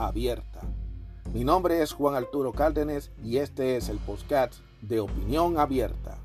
abierta. 0.00 0.60
Mi 1.32 1.44
nombre 1.44 1.82
es 1.82 1.92
Juan 1.92 2.14
Arturo 2.14 2.52
Cárdenas 2.52 3.10
y 3.22 3.36
este 3.36 3.76
es 3.76 3.88
el 3.88 3.98
podcast 3.98 4.54
de 4.80 5.00
Opinión 5.00 5.58
Abierta. 5.58 6.18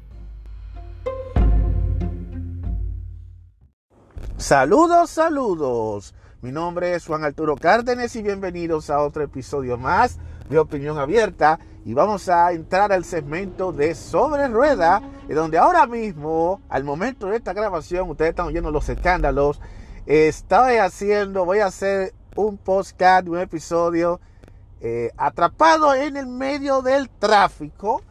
Saludos, 4.38 5.09
saludos. 5.09 6.15
Mi 6.41 6.51
nombre 6.51 6.93
es 6.95 7.05
Juan 7.05 7.23
Arturo 7.23 7.55
Cárdenas 7.55 8.15
y 8.15 8.23
bienvenidos 8.23 8.89
a 8.89 9.01
otro 9.01 9.23
episodio 9.23 9.77
más 9.77 10.17
de 10.49 10.57
Opinión 10.57 10.98
Abierta. 10.98 11.59
Y 11.85 11.93
vamos 11.93 12.29
a 12.29 12.51
entrar 12.51 12.91
al 12.91 13.05
segmento 13.05 13.71
de 13.71 13.93
Sobre 13.93 14.48
Rueda, 14.48 15.01
donde 15.29 15.57
ahora 15.57 15.85
mismo, 15.85 16.62
al 16.70 16.84
momento 16.84 17.27
de 17.27 17.37
esta 17.37 17.53
grabación, 17.53 18.09
ustedes 18.09 18.31
están 18.31 18.48
oyendo 18.48 18.71
los 18.71 18.89
escándalos. 18.89 19.62
Estoy 20.05 20.77
haciendo, 20.77 21.45
voy 21.45 21.59
a 21.59 21.67
hacer 21.67 22.13
un 22.36 22.58
podcast, 22.58 23.28
un 23.28 23.40
episodio 23.40 24.20
eh, 24.82 25.12
atrapado 25.18 25.94
en 25.94 26.18
el 26.18 26.28
medio 26.28 26.82
del 26.82 27.10
tráfico. 27.10 28.02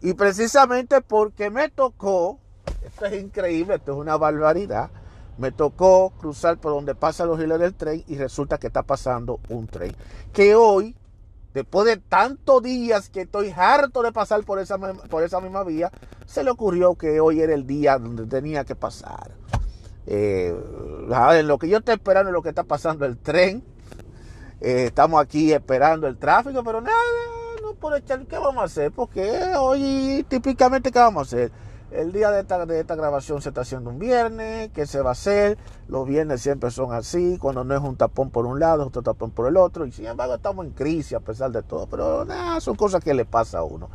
Y 0.00 0.14
precisamente 0.14 1.00
porque 1.00 1.50
me 1.50 1.68
tocó, 1.68 2.38
esto 2.84 3.06
es 3.06 3.22
increíble, 3.22 3.76
esto 3.76 3.92
es 3.92 3.98
una 3.98 4.16
barbaridad, 4.16 4.90
me 5.38 5.52
tocó 5.52 6.10
cruzar 6.18 6.58
por 6.58 6.72
donde 6.72 6.94
pasan 6.94 7.28
los 7.28 7.40
hilos 7.40 7.58
del 7.58 7.74
tren 7.74 8.04
y 8.06 8.16
resulta 8.16 8.58
que 8.58 8.66
está 8.66 8.82
pasando 8.82 9.40
un 9.48 9.66
tren. 9.68 9.94
Que 10.32 10.54
hoy, 10.56 10.96
después 11.54 11.86
de 11.86 11.96
tantos 11.96 12.62
días 12.62 13.08
que 13.10 13.22
estoy 13.22 13.52
harto 13.56 14.02
de 14.02 14.12
pasar 14.12 14.44
por 14.44 14.58
esa, 14.58 14.76
por 14.78 15.22
esa 15.22 15.40
misma 15.40 15.62
vía, 15.62 15.90
se 16.26 16.42
le 16.42 16.50
ocurrió 16.50 16.96
que 16.96 17.20
hoy 17.20 17.40
era 17.40 17.54
el 17.54 17.66
día 17.66 17.98
donde 17.98 18.26
tenía 18.26 18.64
que 18.64 18.74
pasar. 18.74 19.30
Eh, 20.06 20.54
lo 21.44 21.58
que 21.58 21.68
yo 21.68 21.78
estoy 21.78 21.94
esperando 21.94 22.30
es 22.30 22.32
lo 22.32 22.42
que 22.42 22.48
está 22.48 22.64
pasando 22.64 23.04
el 23.04 23.18
tren. 23.18 23.62
Eh, 24.60 24.84
estamos 24.86 25.20
aquí 25.20 25.52
esperando 25.52 26.06
el 26.06 26.16
tráfico, 26.16 26.62
pero 26.62 26.80
nada, 26.80 26.96
no 27.62 27.74
puedo 27.74 27.96
echar. 27.96 28.24
¿Qué 28.26 28.38
vamos 28.38 28.62
a 28.62 28.66
hacer? 28.66 28.92
Porque 28.92 29.54
hoy 29.58 30.24
típicamente, 30.28 30.92
¿qué 30.92 30.98
vamos 30.98 31.20
a 31.32 31.36
hacer? 31.36 31.52
El 31.90 32.10
día 32.10 32.30
de 32.30 32.40
esta, 32.40 32.64
de 32.64 32.80
esta 32.80 32.94
grabación 32.94 33.42
se 33.42 33.50
está 33.50 33.62
haciendo 33.62 33.90
un 33.90 33.98
viernes. 33.98 34.70
¿Qué 34.72 34.86
se 34.86 35.02
va 35.02 35.10
a 35.10 35.12
hacer? 35.12 35.58
Los 35.88 36.06
viernes 36.06 36.40
siempre 36.40 36.70
son 36.70 36.92
así. 36.94 37.38
Cuando 37.38 37.64
no 37.64 37.74
es 37.74 37.82
un 37.82 37.96
tapón 37.96 38.30
por 38.30 38.46
un 38.46 38.60
lado, 38.60 38.82
es 38.82 38.88
otro 38.88 39.02
tapón 39.02 39.30
por 39.30 39.46
el 39.46 39.56
otro. 39.58 39.84
Y 39.84 39.92
sin 39.92 40.06
embargo, 40.06 40.34
estamos 40.34 40.64
en 40.64 40.72
crisis 40.72 41.14
a 41.14 41.20
pesar 41.20 41.50
de 41.50 41.62
todo. 41.62 41.86
Pero 41.86 42.24
nada, 42.24 42.60
son 42.60 42.76
cosas 42.76 43.04
que 43.04 43.12
le 43.12 43.26
pasa 43.26 43.58
a 43.58 43.64
uno. 43.64 43.90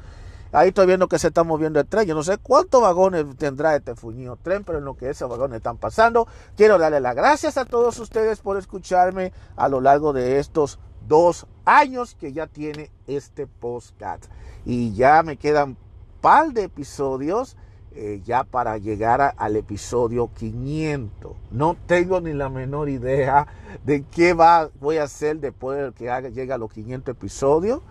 Ahí 0.52 0.70
estoy 0.70 0.86
viendo 0.86 1.08
que 1.08 1.20
se 1.20 1.28
está 1.28 1.44
moviendo 1.44 1.80
el 1.80 1.88
tren. 1.88 2.06
Yo 2.06 2.16
no 2.16 2.24
sé 2.24 2.38
cuántos 2.38 2.82
vagones 2.82 3.26
tendrá 3.38 3.76
este 3.76 3.96
fuñido 3.96 4.38
tren, 4.38 4.64
pero 4.64 4.80
en 4.80 4.86
lo 4.86 4.96
que 4.96 5.10
esos 5.10 5.30
vagones 5.30 5.58
están 5.58 5.78
pasando, 5.78 6.28
quiero 6.56 6.78
darle 6.78 7.00
las 7.00 7.16
gracias 7.16 7.58
a 7.58 7.66
todos 7.66 8.00
ustedes 8.00 8.40
por 8.40 8.58
escucharme 8.58 9.34
a 9.56 9.68
lo 9.70 9.82
largo 9.82 10.14
de 10.14 10.40
estos 10.40 10.80
dos 11.08 11.48
años 11.66 12.16
que 12.16 12.34
ya 12.34 12.48
tiene 12.48 12.92
este 13.08 13.48
postcat. 13.48 14.22
Y 14.66 14.94
ya 14.94 15.24
me 15.24 15.38
quedan 15.38 15.78
par 16.22 16.52
de 16.52 16.64
episodios 16.64 17.56
eh, 18.00 18.22
ya 18.24 18.44
para 18.44 18.78
llegar 18.78 19.34
al 19.38 19.56
episodio 19.56 20.30
500. 20.38 21.32
No 21.50 21.76
tengo 21.88 22.22
ni 22.22 22.32
la 22.32 22.48
menor 22.48 22.90
idea 22.90 23.48
de 23.84 24.04
qué 24.04 24.34
va, 24.34 24.70
voy 24.80 24.98
a 24.98 25.04
hacer 25.04 25.40
después 25.40 25.80
de 25.82 25.92
que 25.94 26.12
haga, 26.12 26.30
llegue 26.30 26.54
a 26.54 26.60
los 26.60 26.72
500 26.72 27.16
episodios. 27.16 27.82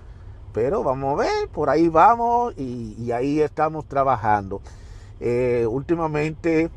Pero 0.57 0.83
vamos 0.83 1.13
a 1.13 1.23
ver, 1.23 1.49
por 1.51 1.69
ahí 1.69 1.91
vamos 1.91 2.55
y, 2.57 3.13
ahí 3.13 3.43
estamos 3.43 3.85
trabajando. 3.85 4.63
Eh, 5.21 5.67
últimamente 5.69 6.71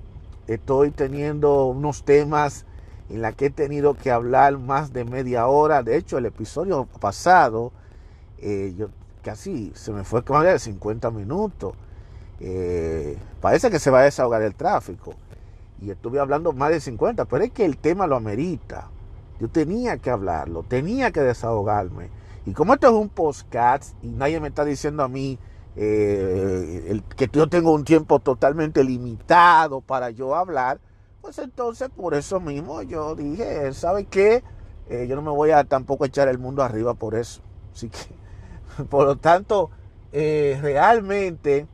estoy 0.48 0.92
teniendo 0.92 1.68
unos 1.68 2.04
temas 2.04 2.66
en 3.10 3.22
la 3.22 3.32
que 3.32 3.46
he 3.46 3.50
tenido 3.50 3.94
que 3.94 4.12
hablar 4.12 4.58
más 4.58 4.92
de 4.92 5.06
media 5.06 5.48
hora. 5.48 5.82
De 5.82 5.96
hecho, 5.96 6.18
el 6.18 6.26
episodio 6.26 6.90
pasado, 7.00 7.72
eh, 8.40 8.76
yo 8.78 8.90
casi 9.24 9.72
se 9.76 9.94
me 9.94 10.04
fue 10.04 10.24
más 10.28 10.44
de 10.44 10.60
50 10.60 11.10
minutos. 11.12 11.74
Eh, 12.42 13.18
parece 13.40 13.72
que 13.72 13.80
se 13.80 13.92
va 13.92 14.02
a 14.02 14.04
desahogar 14.04 14.42
el 14.42 14.56
tráfico. 14.56 15.14
Y 15.82 15.90
estuve 15.90 16.20
hablando 16.20 16.52
más 16.52 16.72
de 16.72 16.82
50, 16.82 17.24
pero 17.24 17.46
es 17.46 17.52
que 17.52 17.64
el 17.64 17.78
tema 17.78 18.08
lo 18.08 18.18
amerita. 18.18 18.90
Yo 19.40 19.48
tenía 19.48 19.96
que 20.00 20.10
hablarlo, 20.10 20.64
tenía 20.64 21.12
que 21.12 21.22
desahogarme. 21.22 22.20
Y 22.46 22.54
como 22.54 22.74
esto 22.74 22.88
es 22.88 22.94
un 22.94 23.10
podcast 23.10 23.96
y 24.04 24.08
nadie 24.08 24.40
me 24.40 24.48
está 24.48 24.66
diciendo 24.66 25.04
a 25.04 25.08
mí 25.08 25.38
eh, 25.76 27.02
que 27.16 27.30
yo 27.32 27.48
tengo 27.48 27.72
un 27.72 27.84
tiempo 27.84 28.20
totalmente 28.20 28.84
limitado 28.84 29.82
para 29.82 30.10
yo 30.10 30.36
hablar, 30.36 30.80
pues 31.22 31.38
entonces 31.40 31.90
por 31.90 32.14
eso 32.14 32.40
mismo 32.40 32.82
yo 32.82 33.16
dije, 33.16 33.72
¿sabe 33.74 34.06
qué? 34.06 34.44
Eh, 34.90 35.06
yo 35.08 35.16
no 35.16 35.22
me 35.22 35.32
voy 35.32 35.52
a 35.52 35.64
tampoco 35.64 36.06
echar 36.06 36.28
el 36.28 36.40
mundo 36.40 36.64
arriba 36.64 36.94
por 36.94 37.16
eso. 37.16 37.42
Así 37.74 37.90
que, 37.90 38.84
por 38.90 39.06
lo 39.06 39.18
tanto, 39.18 39.70
realmente 40.12 41.68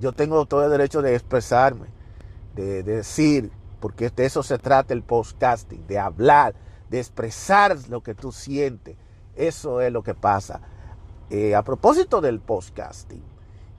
yo 0.00 0.12
tengo 0.12 0.46
todo 0.46 0.64
el 0.64 0.70
derecho 0.70 1.02
de 1.02 1.14
expresarme, 1.14 1.86
de, 2.54 2.82
decir, 2.82 3.50
porque 3.80 4.10
de 4.10 4.26
eso 4.26 4.42
se 4.42 4.58
trata 4.58 4.94
el 4.94 5.02
podcasting, 5.02 5.86
de 5.86 5.98
hablar, 5.98 6.54
de 6.90 7.00
expresar 7.00 7.76
lo 7.88 8.02
que 8.02 8.14
tú 8.14 8.32
sientes. 8.32 8.96
Eso 9.36 9.80
es 9.80 9.92
lo 9.92 10.02
que 10.02 10.14
pasa. 10.14 10.60
Eh, 11.30 11.54
a 11.54 11.62
propósito 11.62 12.20
del 12.20 12.40
podcasting, 12.40 13.22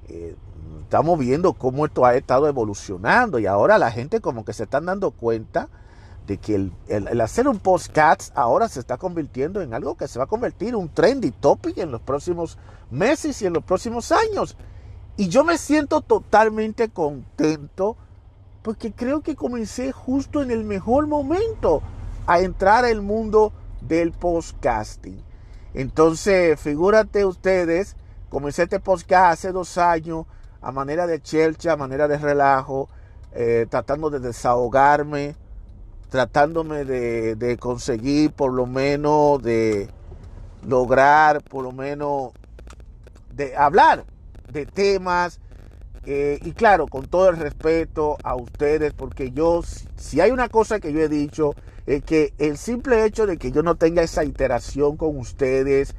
eh, 0.07 0.35
estamos 0.81 1.17
viendo 1.17 1.53
cómo 1.53 1.85
esto 1.85 2.05
ha 2.05 2.15
estado 2.15 2.47
evolucionando 2.47 3.39
y 3.39 3.45
ahora 3.45 3.77
la 3.77 3.91
gente 3.91 4.19
como 4.21 4.43
que 4.43 4.53
se 4.53 4.63
están 4.63 4.85
dando 4.85 5.11
cuenta 5.11 5.69
de 6.27 6.37
que 6.37 6.55
el, 6.55 6.71
el, 6.87 7.21
hacer 7.21 7.47
un 7.47 7.59
podcast 7.59 8.35
ahora 8.35 8.67
se 8.67 8.79
está 8.79 8.97
convirtiendo 8.97 9.61
en 9.61 9.73
algo 9.73 9.95
que 9.95 10.07
se 10.07 10.17
va 10.17 10.25
a 10.25 10.27
convertir 10.27 10.69
en 10.69 10.75
un 10.75 10.89
trendy 10.89 11.31
topic 11.31 11.77
en 11.77 11.91
los 11.91 12.01
próximos 12.01 12.57
meses 12.89 13.41
y 13.41 13.45
en 13.45 13.53
los 13.53 13.63
próximos 13.63 14.11
años. 14.11 14.57
Y 15.17 15.29
yo 15.29 15.43
me 15.43 15.57
siento 15.57 16.01
totalmente 16.01 16.89
contento 16.89 17.95
porque 18.63 18.91
creo 18.91 19.21
que 19.21 19.35
comencé 19.35 19.91
justo 19.91 20.41
en 20.41 20.49
el 20.49 20.63
mejor 20.63 21.05
momento 21.05 21.83
a 22.25 22.39
entrar 22.39 22.83
al 22.85 23.01
mundo 23.01 23.53
del 23.81 24.11
podcasting. 24.11 25.21
Entonces, 25.75 26.57
figúrate 26.57 27.25
ustedes, 27.25 27.97
comencé 28.29 28.63
este 28.63 28.79
podcast 28.79 29.33
hace 29.33 29.51
dos 29.51 29.77
años 29.77 30.25
a 30.61 30.71
manera 30.71 31.05
de 31.05 31.21
chelcha, 31.21 31.73
a 31.73 31.75
manera 31.75 32.07
de 32.07 32.17
relajo, 32.17 32.87
eh, 33.33 33.67
tratando 33.69 34.09
de 34.09 34.21
desahogarme, 34.21 35.35
tratándome 36.09 36.85
de, 36.85 37.57
conseguir 37.59 38.31
por 38.31 38.53
lo 38.53 38.65
menos 38.65 39.43
de 39.43 39.89
lograr 40.65 41.43
por 41.43 41.65
lo 41.65 41.73
menos 41.73 42.31
de 43.33 43.57
hablar 43.57 44.05
de 44.49 44.65
temas. 44.65 45.41
Eh, 46.05 46.39
y 46.45 46.53
claro, 46.53 46.87
con 46.87 47.07
todo 47.07 47.27
el 47.27 47.35
respeto 47.35 48.15
a 48.23 48.35
ustedes, 48.35 48.93
porque 48.93 49.31
yo, 49.31 49.61
si 49.97 50.21
hay 50.21 50.31
una 50.31 50.47
cosa 50.47 50.79
que 50.79 50.93
yo 50.93 51.01
he 51.01 51.09
dicho, 51.09 51.53
es 51.85 52.03
que 52.03 52.33
el 52.37 52.57
simple 52.57 53.05
hecho 53.05 53.27
de 53.27 53.37
que 53.37 53.51
yo 53.51 53.63
no 53.63 53.75
tenga 53.75 54.01
esa 54.01 54.23
interacción 54.23 54.97
con 54.97 55.17
ustedes, 55.17 55.95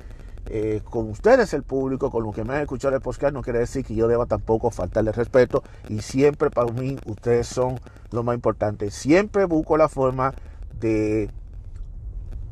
eh, 0.49 0.81
con 0.85 1.11
ustedes 1.11 1.53
el 1.55 1.63
público, 1.63 2.11
con 2.11 2.25
los 2.25 2.35
que 2.35 2.45
me 2.45 2.55
han 2.55 2.63
escuchado 2.63 2.95
el 2.95 3.03
podcast, 3.03 3.33
no 3.33 3.43
quiere 3.43 3.61
decir 3.61 3.85
que 3.85 3.95
yo 3.95 4.09
deba 4.09 4.27
tampoco 4.27 4.71
faltarle 4.71 5.13
respeto. 5.13 5.63
Y 5.89 6.01
siempre 6.01 6.51
para 6.51 6.73
mí 6.73 6.99
ustedes 7.07 7.47
son 7.47 7.81
lo 8.11 8.23
más 8.23 8.35
importante. 8.35 8.91
Siempre 8.91 9.45
busco 9.45 9.77
la 9.77 9.89
forma 9.89 10.35
de 10.81 11.31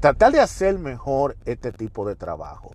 tratar 0.00 0.32
de 0.32 0.40
hacer 0.40 0.78
mejor 0.78 1.36
este 1.44 1.72
tipo 1.72 2.06
de 2.06 2.14
trabajo. 2.14 2.70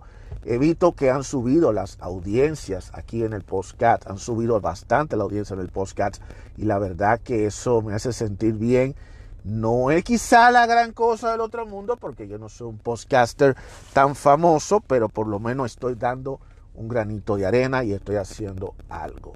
He 0.45 0.57
visto 0.57 0.95
que 0.95 1.09
han 1.09 1.23
subido 1.23 1.73
las 1.73 1.97
audiencias 1.99 2.91
aquí 2.93 3.23
en 3.23 3.33
el 3.33 3.43
podcast, 3.43 4.09
han 4.09 4.17
subido 4.17 4.59
bastante 4.61 5.17
la 5.17 5.23
audiencia 5.23 5.53
en 5.53 5.59
el 5.59 5.67
podcast 5.67 6.21
y 6.57 6.63
la 6.63 6.79
verdad 6.79 7.19
que 7.19 7.45
eso 7.45 7.81
me 7.81 7.93
hace 7.93 8.13
sentir 8.13 8.53
bien. 8.53 8.95
No 9.43 9.91
es 9.91 10.03
quizá 10.03 10.51
la 10.51 10.65
gran 10.65 10.91
cosa 10.91 11.31
del 11.31 11.41
otro 11.41 11.65
mundo 11.65 11.97
porque 11.97 12.27
yo 12.27 12.37
no 12.37 12.49
soy 12.49 12.67
un 12.67 12.77
podcaster 12.77 13.55
tan 13.93 14.15
famoso, 14.15 14.81
pero 14.81 15.09
por 15.09 15.27
lo 15.27 15.39
menos 15.39 15.71
estoy 15.71 15.95
dando 15.95 16.39
un 16.75 16.87
granito 16.87 17.35
de 17.37 17.45
arena 17.45 17.83
y 17.83 17.93
estoy 17.93 18.17
haciendo 18.17 18.75
algo. 18.89 19.33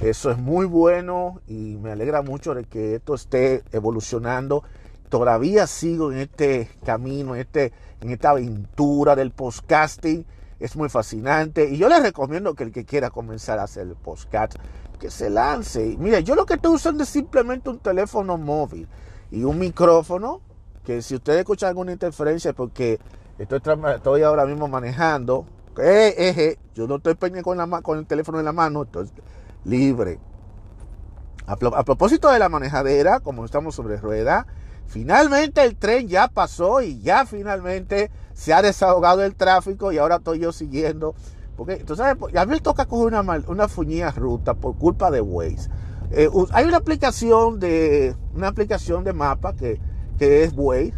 Eso 0.00 0.30
es 0.30 0.38
muy 0.38 0.66
bueno 0.66 1.40
y 1.46 1.76
me 1.76 1.92
alegra 1.92 2.22
mucho 2.22 2.54
de 2.54 2.64
que 2.64 2.96
esto 2.96 3.14
esté 3.14 3.62
evolucionando 3.72 4.64
todavía 5.12 5.66
sigo 5.66 6.10
en 6.10 6.18
este 6.18 6.70
camino, 6.86 7.34
en, 7.34 7.42
este, 7.42 7.70
en 8.00 8.10
esta 8.10 8.30
aventura 8.30 9.14
del 9.14 9.30
podcasting. 9.30 10.24
Es 10.58 10.74
muy 10.74 10.88
fascinante 10.88 11.68
y 11.68 11.76
yo 11.76 11.90
les 11.90 12.02
recomiendo 12.02 12.54
que 12.54 12.64
el 12.64 12.72
que 12.72 12.86
quiera 12.86 13.10
comenzar 13.10 13.58
a 13.58 13.64
hacer 13.64 13.88
el 13.88 13.94
podcast, 13.94 14.54
que 14.98 15.10
se 15.10 15.28
lance. 15.28 15.96
Mire, 15.98 16.24
yo 16.24 16.34
lo 16.34 16.46
que 16.46 16.54
estoy 16.54 16.74
usando 16.74 17.02
es 17.02 17.10
simplemente 17.10 17.68
un 17.68 17.78
teléfono 17.78 18.38
móvil 18.38 18.88
y 19.32 19.44
un 19.44 19.58
micrófono, 19.58 20.40
que 20.84 21.02
si 21.02 21.16
ustedes 21.16 21.40
escuchan 21.40 21.70
alguna 21.70 21.90
interferencia 21.90 22.52
porque 22.52 23.00
estoy, 23.38 23.60
estoy 23.96 24.22
ahora 24.22 24.44
mismo 24.44 24.68
manejando, 24.68 25.46
eh, 25.78 26.14
eh, 26.16 26.34
eh, 26.36 26.58
yo 26.74 26.86
no 26.86 26.96
estoy 26.96 27.14
pendiente 27.14 27.42
con, 27.42 27.82
con 27.82 27.98
el 27.98 28.06
teléfono 28.06 28.38
en 28.38 28.44
la 28.44 28.52
mano, 28.52 28.82
estoy 28.82 29.08
libre. 29.64 30.20
A, 31.46 31.56
propósito 31.56 32.30
de 32.30 32.38
la 32.38 32.48
manejadera, 32.48 33.18
como 33.18 33.44
estamos 33.44 33.74
sobre 33.74 33.96
rueda, 33.96 34.46
Finalmente 34.92 35.64
el 35.64 35.76
tren 35.76 36.06
ya 36.06 36.28
pasó 36.28 36.82
y 36.82 37.00
ya 37.00 37.24
finalmente 37.24 38.10
se 38.34 38.52
ha 38.52 38.60
desahogado 38.60 39.24
el 39.24 39.34
tráfico 39.34 39.90
y 39.90 39.96
ahora 39.96 40.16
estoy 40.16 40.40
yo 40.40 40.52
siguiendo. 40.52 41.14
Porque, 41.56 41.76
tú 41.76 41.96
sabes, 41.96 42.16
a 42.36 42.44
mí 42.44 42.52
me 42.52 42.60
toca 42.60 42.84
coger 42.84 43.18
una, 43.18 43.42
una 43.46 43.68
fuñida 43.68 44.10
ruta 44.10 44.52
por 44.52 44.76
culpa 44.76 45.10
de 45.10 45.22
Waze. 45.22 45.70
Eh, 46.14 46.28
hay 46.52 46.66
una 46.66 46.76
aplicación 46.76 47.58
de 47.58 48.14
una 48.34 48.48
aplicación 48.48 49.02
de 49.02 49.12
mapa 49.12 49.54
que, 49.54 49.80
que 50.18 50.44
es 50.44 50.52
Waze 50.54 50.94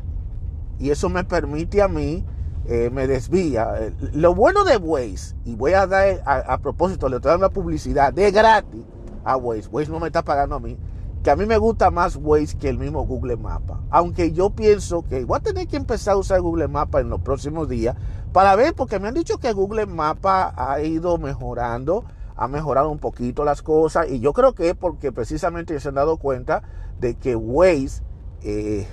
y 0.79 0.91
eso 0.91 1.09
me 1.09 1.23
permite 1.23 1.83
a 1.83 1.89
mí, 1.89 2.25
eh, 2.67 2.91
me 2.93 3.07
desvía. 3.07 3.75
Eh, 3.79 3.93
lo 4.13 4.35
bueno 4.35 4.65
de 4.65 4.77
Waze, 4.77 5.37
y 5.45 5.55
voy 5.55 5.73
a 5.73 5.87
dar 5.87 6.23
a, 6.27 6.59
propósito, 6.59 7.09
le 7.09 7.17
estoy 7.17 7.31
dando 7.31 7.47
una 7.47 7.55
publicidad 7.55 8.13
de 8.13 8.31
gratis 8.31 8.83
a 9.25 9.37
Waze. 9.37 9.69
Waze 9.71 9.91
no 9.91 10.01
me 10.01 10.09
está 10.09 10.23
pagando 10.23 10.57
a 10.57 10.61
mí 10.61 10.77
que 11.25 11.31
a 11.31 11.37
mí 11.37 11.47
me 11.47 11.57
gusta 11.57 11.91
más 11.91 12.17
Waze 12.17 12.59
que 12.59 12.69
el 12.69 12.79
mismo 12.79 13.07
Google 13.07 13.39
Mapa. 13.39 13.81
Aunque 13.89 14.33
yo 14.33 14.51
pienso 14.51 15.07
que 15.07 15.25
voy 15.25 15.39
a 15.39 15.41
tener 15.41 15.67
que 15.67 15.79
empezar 15.79 16.15
a 16.15 16.17
usar 16.19 16.43
Google 16.43 16.69
Mapa 16.69 17.01
en 17.01 17.09
los 17.09 17.23
próximos 17.23 17.67
días 17.67 17.97
para 18.35 18.55
ver, 18.57 18.75
porque 18.75 19.01
me 19.01 19.09
han 19.09 19.15
dicho 19.15 19.39
que 19.39 19.53
Google 19.55 19.87
Mapa 19.87 20.53
ha 20.55 20.83
ido 20.83 21.17
mejorando, 21.17 22.05
ha 22.37 22.49
mejorado 22.49 22.91
un 22.91 22.99
poquito 22.99 23.45
las 23.45 23.63
cosas 23.63 24.09
y 24.11 24.21
yo 24.21 24.33
creo 24.33 24.55
que 24.55 24.75
porque 24.75 25.13
precisamente 25.13 25.79
se 25.79 25.89
han 25.89 25.95
dado 25.95 26.17
cuenta 26.17 26.63
de 27.01 27.15
que 27.15 27.37
Waze 27.37 28.03
eh, 28.43 28.87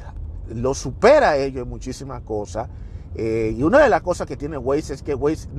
lo 0.47 0.73
supera 0.73 1.37
ellos 1.37 1.63
en 1.63 1.69
muchísimas 1.69 2.21
cosas. 2.21 2.69
Eh, 3.15 3.53
y 3.57 3.63
una 3.63 3.79
de 3.79 3.89
las 3.89 4.01
cosas 4.01 4.25
que 4.27 4.37
tiene 4.37 4.57
Waze 4.57 4.93
es 4.93 5.03
que 5.03 5.15
Waze 5.15 5.49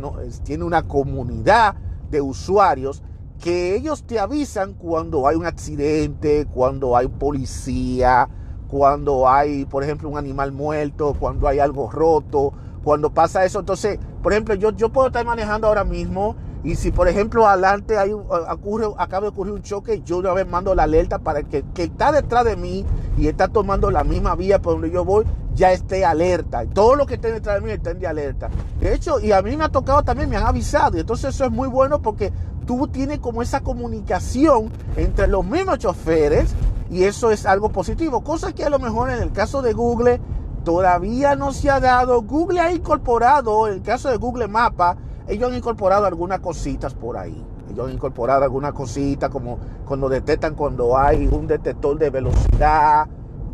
tiene 0.42 0.64
una 0.64 0.84
comunidad 0.84 1.74
de 2.10 2.20
usuarios 2.20 3.02
que 3.42 3.74
ellos 3.74 4.04
te 4.04 4.20
avisan 4.20 4.74
cuando 4.74 5.26
hay 5.26 5.36
un 5.36 5.44
accidente, 5.44 6.46
cuando 6.46 6.96
hay 6.96 7.08
policía, 7.08 8.28
cuando 8.68 9.28
hay, 9.28 9.64
por 9.66 9.82
ejemplo, 9.82 10.08
un 10.08 10.16
animal 10.16 10.52
muerto, 10.52 11.14
cuando 11.18 11.48
hay 11.48 11.58
algo 11.58 11.90
roto, 11.90 12.52
cuando 12.84 13.12
pasa 13.12 13.44
eso. 13.44 13.60
Entonces, 13.60 13.98
por 14.22 14.32
ejemplo, 14.32 14.54
yo, 14.54 14.70
yo 14.70 14.90
puedo 14.90 15.08
estar 15.08 15.26
manejando 15.26 15.66
ahora 15.66 15.84
mismo 15.84 16.36
y 16.64 16.76
si, 16.76 16.92
por 16.92 17.08
ejemplo, 17.08 17.48
adelante 17.48 17.98
hay, 17.98 18.12
ocurre, 18.12 18.86
acaba 18.96 19.22
de 19.22 19.28
ocurrir 19.28 19.52
un 19.52 19.62
choque, 19.62 20.02
yo 20.04 20.18
una 20.18 20.32
vez 20.32 20.46
mando 20.46 20.74
la 20.74 20.84
alerta 20.84 21.18
para 21.18 21.42
que 21.42 21.64
que 21.74 21.84
está 21.84 22.12
detrás 22.12 22.44
de 22.44 22.56
mí 22.56 22.84
y 23.18 23.26
está 23.26 23.48
tomando 23.48 23.90
la 23.90 24.04
misma 24.04 24.36
vía 24.36 24.62
por 24.62 24.74
donde 24.74 24.90
yo 24.90 25.04
voy, 25.04 25.24
ya 25.54 25.72
esté 25.72 26.04
alerta. 26.04 26.64
Todo 26.66 26.94
lo 26.94 27.06
que 27.06 27.14
esté 27.14 27.32
detrás 27.32 27.56
de 27.56 27.66
mí 27.66 27.72
estén 27.72 27.98
de 27.98 28.06
alerta. 28.06 28.48
De 28.80 28.94
hecho, 28.94 29.18
y 29.18 29.32
a 29.32 29.42
mí 29.42 29.56
me 29.56 29.64
ha 29.64 29.68
tocado 29.70 30.02
también, 30.02 30.28
me 30.28 30.36
han 30.36 30.46
avisado. 30.46 30.96
Y 30.96 31.00
entonces 31.00 31.34
eso 31.34 31.44
es 31.44 31.50
muy 31.50 31.68
bueno 31.68 32.00
porque 32.00 32.32
tú 32.64 32.86
tienes 32.88 33.18
como 33.18 33.42
esa 33.42 33.60
comunicación 33.60 34.70
entre 34.96 35.26
los 35.26 35.44
mismos 35.44 35.78
choferes 35.78 36.54
y 36.90 37.04
eso 37.04 37.32
es 37.32 37.44
algo 37.44 37.70
positivo. 37.70 38.22
Cosa 38.22 38.52
que 38.52 38.64
a 38.64 38.70
lo 38.70 38.78
mejor 38.78 39.10
en 39.10 39.20
el 39.20 39.32
caso 39.32 39.62
de 39.62 39.72
Google 39.72 40.20
todavía 40.64 41.34
no 41.34 41.52
se 41.52 41.70
ha 41.70 41.80
dado. 41.80 42.22
Google 42.22 42.60
ha 42.60 42.72
incorporado, 42.72 43.66
en 43.66 43.74
el 43.74 43.82
caso 43.82 44.08
de 44.10 44.16
Google 44.16 44.46
Mapa, 44.46 44.96
ellos 45.28 45.50
han 45.50 45.56
incorporado 45.56 46.06
algunas 46.06 46.40
cositas 46.40 46.94
por 46.94 47.16
ahí. 47.16 47.44
Ellos 47.70 47.86
han 47.86 47.94
incorporado 47.94 48.44
algunas 48.44 48.72
cositas 48.72 49.30
como 49.30 49.58
cuando 49.84 50.08
detectan 50.08 50.54
cuando 50.54 50.98
hay 50.98 51.26
un 51.26 51.46
detector 51.46 51.98
de 51.98 52.10
velocidad 52.10 53.06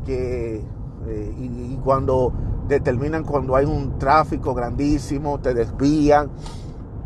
que, 0.05 0.65
eh, 1.06 1.35
y, 1.38 1.79
cuando 1.85 2.32
determinan 2.67 3.25
cuando 3.25 3.56
hay 3.56 3.65
un 3.65 3.99
tráfico 3.99 4.55
grandísimo, 4.55 5.38
te 5.41 5.55
desvían. 5.55 6.31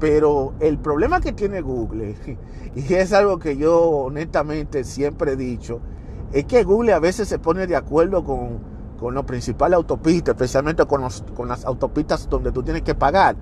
Pero 0.00 0.54
el 0.58 0.78
problema 0.78 1.20
que 1.20 1.32
tiene 1.32 1.60
Google, 1.60 2.16
y 2.74 2.94
es 2.94 3.12
algo 3.12 3.38
que 3.38 3.56
yo 3.56 3.80
honestamente 3.80 4.84
siempre 4.84 5.32
he 5.32 5.36
dicho, 5.36 5.80
es 6.32 6.44
que 6.46 6.64
Google 6.64 6.94
a 6.94 6.98
veces 6.98 7.28
se 7.28 7.38
pone 7.38 7.66
de 7.66 7.76
acuerdo 7.76 8.24
con, 8.24 8.58
con 8.98 9.14
los 9.14 9.24
principales 9.24 9.76
autopistas, 9.76 10.34
especialmente 10.34 10.86
con, 10.86 11.06
con 11.36 11.48
las 11.48 11.64
autopistas 11.64 12.28
donde 12.28 12.52
tú 12.52 12.62
tienes 12.62 12.82
que 12.82 12.94
pagar, 12.94 13.36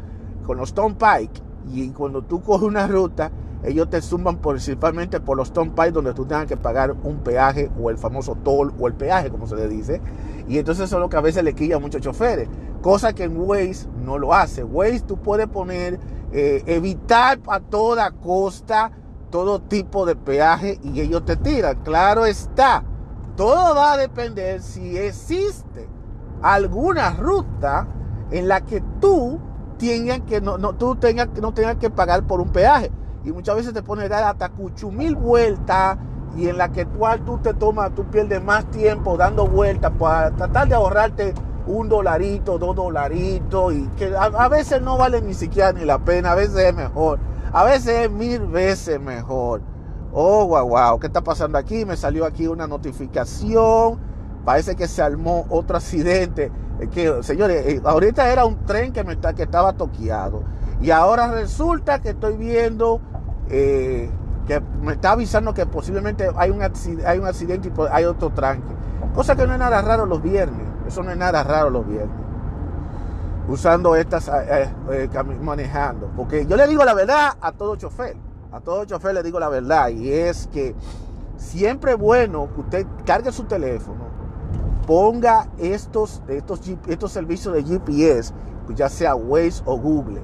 con 0.45 0.59
los 0.59 0.73
Pike. 0.73 1.43
Y 1.73 1.91
cuando 1.91 2.23
tú 2.23 2.43
coges 2.43 2.69
una 2.69 2.87
ruta, 2.87 3.31
ellos 3.63 3.91
te 3.91 4.01
suman 4.01 4.39
principalmente 4.39 5.21
por 5.21 5.37
los 5.37 5.51
Pike 5.51 5.93
donde 5.93 6.15
tú 6.15 6.25
tengas 6.25 6.47
que 6.47 6.57
pagar 6.57 6.97
un 7.03 7.19
peaje 7.19 7.71
o 7.81 7.91
el 7.91 7.99
famoso 7.99 8.35
toll 8.37 8.73
o 8.79 8.87
el 8.87 8.95
peaje, 8.95 9.31
como 9.31 9.47
se 9.47 9.57
le 9.57 9.69
dice. 9.69 10.01
Y 10.49 10.59
entonces 10.59 10.87
eso 10.87 10.97
es 10.97 11.01
lo 11.01 11.09
que 11.09 11.17
a 11.17 11.21
veces 11.21 11.45
le 11.45 11.55
quilla 11.55 11.77
a 11.77 11.79
muchos 11.79 12.01
choferes, 12.01 12.49
cosa 12.83 13.13
que 13.13 13.25
en 13.25 13.37
Waze 13.37 13.87
no 14.05 14.19
lo 14.19 14.35
hace. 14.35 14.65
Waze 14.65 15.01
tú 15.01 15.19
puedes 15.19 15.47
poner 15.47 16.01
eh, 16.33 16.63
evitar 16.67 17.41
a 17.49 17.61
toda 17.61 18.11
costa 18.13 18.93
todo 19.31 19.61
tipo 19.61 20.07
de 20.07 20.17
peaje 20.17 20.79
y 20.83 21.01
ellos 21.01 21.25
te 21.25 21.37
tiran. 21.37 21.83
Claro 21.83 22.27
está, 22.27 22.83
todo 23.37 23.75
va 23.75 23.93
a 23.93 23.97
depender 23.97 24.61
si 24.61 24.97
existe 24.97 25.89
alguna 26.43 27.11
ruta 27.11 27.87
en 28.31 28.49
la 28.49 28.61
que 28.63 28.83
tú 29.01 29.39
tengas 29.81 30.21
que 30.21 30.41
no, 30.41 30.59
no 30.59 30.75
tú 30.75 30.97
tengas, 30.97 31.29
no 31.41 31.53
tengas 31.53 31.77
que 31.77 31.91
pagar 31.91 32.27
por 32.27 32.41
un 32.41 32.51
peaje. 32.51 32.91
Y 33.25 33.33
muchas 33.33 33.57
veces 33.57 33.73
te 33.75 33.83
pone 33.83 34.05
a 34.05 34.09
dar 34.09 34.25
hasta 34.25 34.49
cuchu 34.51 34.91
mil 34.91 35.17
vueltas 35.17 35.99
y 36.37 36.49
en 36.49 36.59
la 36.59 36.71
que 36.71 36.85
tú, 36.85 37.01
tú 37.25 37.39
te 37.39 37.55
tomas, 37.55 37.95
tú 37.95 38.05
pierdes 38.05 38.43
más 38.43 38.65
tiempo 38.71 39.17
dando 39.17 39.47
vueltas 39.47 39.93
para 39.99 40.31
tratar 40.31 40.69
de 40.69 40.75
ahorrarte 40.75 41.35
un 41.67 41.89
dolarito, 41.89 42.59
dos 42.59 42.75
dolaritos, 42.75 43.75
y 43.75 43.87
que 43.97 44.15
a, 44.17 44.49
veces 44.49 44.81
no 44.83 44.97
vale 44.97 45.21
ni 45.21 45.35
siquiera 45.35 45.73
ni 45.73 45.85
la 45.85 45.99
pena, 45.99 46.33
a 46.33 46.35
veces 46.35 46.57
es 46.57 46.75
mejor, 46.75 47.19
a 47.53 47.65
veces 47.65 48.07
es 48.07 48.11
mil 48.11 48.41
veces 48.47 49.01
mejor. 49.01 49.63
Oh, 50.13 50.47
wow, 50.47 50.69
wow, 50.69 50.99
¿qué 50.99 51.07
está 51.07 51.21
pasando 51.21 51.59
aquí? 51.59 51.85
Me 51.85 51.97
salió 51.97 52.25
aquí 52.25 52.47
una 52.47 52.67
notificación, 52.67 53.99
parece 54.45 54.77
que 54.77 54.89
se 54.89 55.03
armó 55.03 55.47
otro 55.49 55.77
accidente. 55.77 56.51
Que, 56.93 57.23
señores, 57.23 57.67
eh, 57.67 57.81
ahorita 57.85 58.33
era 58.33 58.47
un 58.47 58.65
tren 58.65 58.93
que, 58.93 59.05
me 59.05 59.19
que 59.19 59.43
estaba 59.43 59.75
toqueado, 59.75 60.45
y 60.81 60.91
ahora 60.91 61.31
resulta 61.31 62.01
que 62.01 62.11
estoy 62.11 62.37
viendo 62.37 63.03
eh, 63.51 64.09
que 64.47 64.61
me 64.83 64.95
está 64.95 65.13
avisando 65.13 65.53
que 65.53 65.67
posiblemente 65.67 66.31
hay 66.37 66.51
un, 66.51 66.63
hay 66.63 67.19
un 67.19 67.27
accidente 67.27 67.69
y 67.69 67.73
hay 67.91 68.05
otro 68.05 68.31
tranque. 68.31 68.75
Cosa 69.15 69.37
que 69.37 69.47
no 69.47 69.53
es 69.53 69.59
nada 69.59 69.83
raro 69.83 70.07
los 70.07 70.23
viernes. 70.23 70.67
Eso 70.87 71.03
no 71.03 71.11
es 71.11 71.17
nada 71.17 71.43
raro 71.43 71.71
los 71.71 71.87
viernes. 71.87 72.17
Usando 73.49 73.95
estas, 73.97 74.29
eh, 74.29 74.71
eh, 74.91 75.09
manejando. 75.41 76.11
Porque 76.17 76.47
yo 76.47 76.57
le 76.57 76.67
digo 76.67 76.85
la 76.85 76.95
verdad 76.95 77.33
a 77.41 77.53
todo 77.53 77.77
chofer. 77.77 78.17
A 78.53 78.61
todo 78.61 78.85
chofer 78.85 79.15
le 79.15 79.23
digo 79.23 79.39
la 79.39 79.49
verdad. 79.49 79.89
Y 79.91 80.13
es 80.13 80.49
que 80.49 80.75
siempre 81.37 81.93
es 81.93 81.99
bueno 81.99 82.49
que 82.55 82.61
usted 82.61 82.87
cargue 83.05 83.33
su 83.33 83.45
teléfono, 83.45 84.05
ponga 84.91 85.47
estos, 85.57 86.21
estos, 86.27 86.61
estos 86.89 87.13
servicios 87.13 87.55
de 87.55 87.63
GPS, 87.63 88.35
ya 88.75 88.89
sea 88.89 89.15
Waze 89.15 89.63
o 89.65 89.79
Google. 89.79 90.21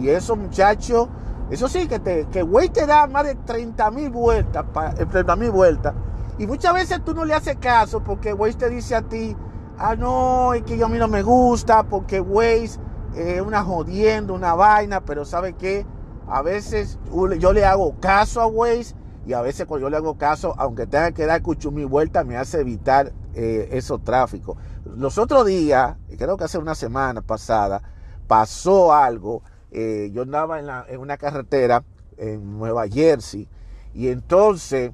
Y 0.00 0.08
eso, 0.08 0.34
muchachos, 0.34 1.06
eso 1.50 1.68
sí, 1.68 1.86
que, 1.86 2.00
te, 2.00 2.26
que 2.26 2.42
Waze 2.42 2.70
te 2.70 2.86
da 2.86 3.06
más 3.06 3.24
de 3.24 3.36
30 3.36 3.88
mil 3.92 4.10
vueltas, 4.10 4.64
30 5.08 5.36
mil 5.36 5.52
vueltas. 5.52 5.94
Y 6.36 6.48
muchas 6.48 6.74
veces 6.74 7.00
tú 7.04 7.14
no 7.14 7.24
le 7.24 7.32
haces 7.32 7.58
caso 7.60 8.02
porque 8.02 8.32
Waze 8.32 8.54
te 8.54 8.68
dice 8.68 8.96
a 8.96 9.02
ti, 9.02 9.36
ah, 9.78 9.94
no, 9.94 10.52
es 10.52 10.64
que 10.64 10.76
yo 10.76 10.86
a 10.86 10.88
mí 10.88 10.98
no 10.98 11.06
me 11.06 11.22
gusta 11.22 11.84
porque 11.84 12.20
Waze 12.20 12.80
es 13.14 13.40
una 13.40 13.62
jodiendo, 13.62 14.34
una 14.34 14.54
vaina, 14.54 15.00
pero 15.00 15.24
¿sabe 15.24 15.52
qué? 15.52 15.86
A 16.26 16.42
veces 16.42 16.98
yo 17.38 17.52
le 17.52 17.64
hago 17.64 17.94
caso 18.00 18.40
a 18.40 18.48
Waze 18.48 18.96
y 19.28 19.32
a 19.32 19.42
veces 19.42 19.64
cuando 19.68 19.86
yo 19.86 19.90
le 19.90 19.96
hago 19.96 20.18
caso, 20.18 20.56
aunque 20.58 20.88
tenga 20.88 21.12
que 21.12 21.24
dar 21.24 21.40
cuchumi 21.40 21.84
vuelta, 21.84 22.24
me 22.24 22.36
hace 22.36 22.60
evitar 22.60 23.12
eh, 23.34 23.68
esos 23.72 24.02
tráficos. 24.04 24.56
Los 24.96 25.18
otros 25.18 25.46
días, 25.46 25.96
creo 26.16 26.36
que 26.36 26.44
hace 26.44 26.58
una 26.58 26.74
semana 26.74 27.22
pasada, 27.22 27.82
pasó 28.26 28.92
algo. 28.92 29.42
Eh, 29.70 30.10
yo 30.12 30.22
andaba 30.22 30.60
en, 30.60 30.68
en 30.88 31.00
una 31.00 31.16
carretera 31.16 31.84
en 32.16 32.58
Nueva 32.58 32.88
Jersey 32.88 33.48
y 33.94 34.08
entonces 34.08 34.92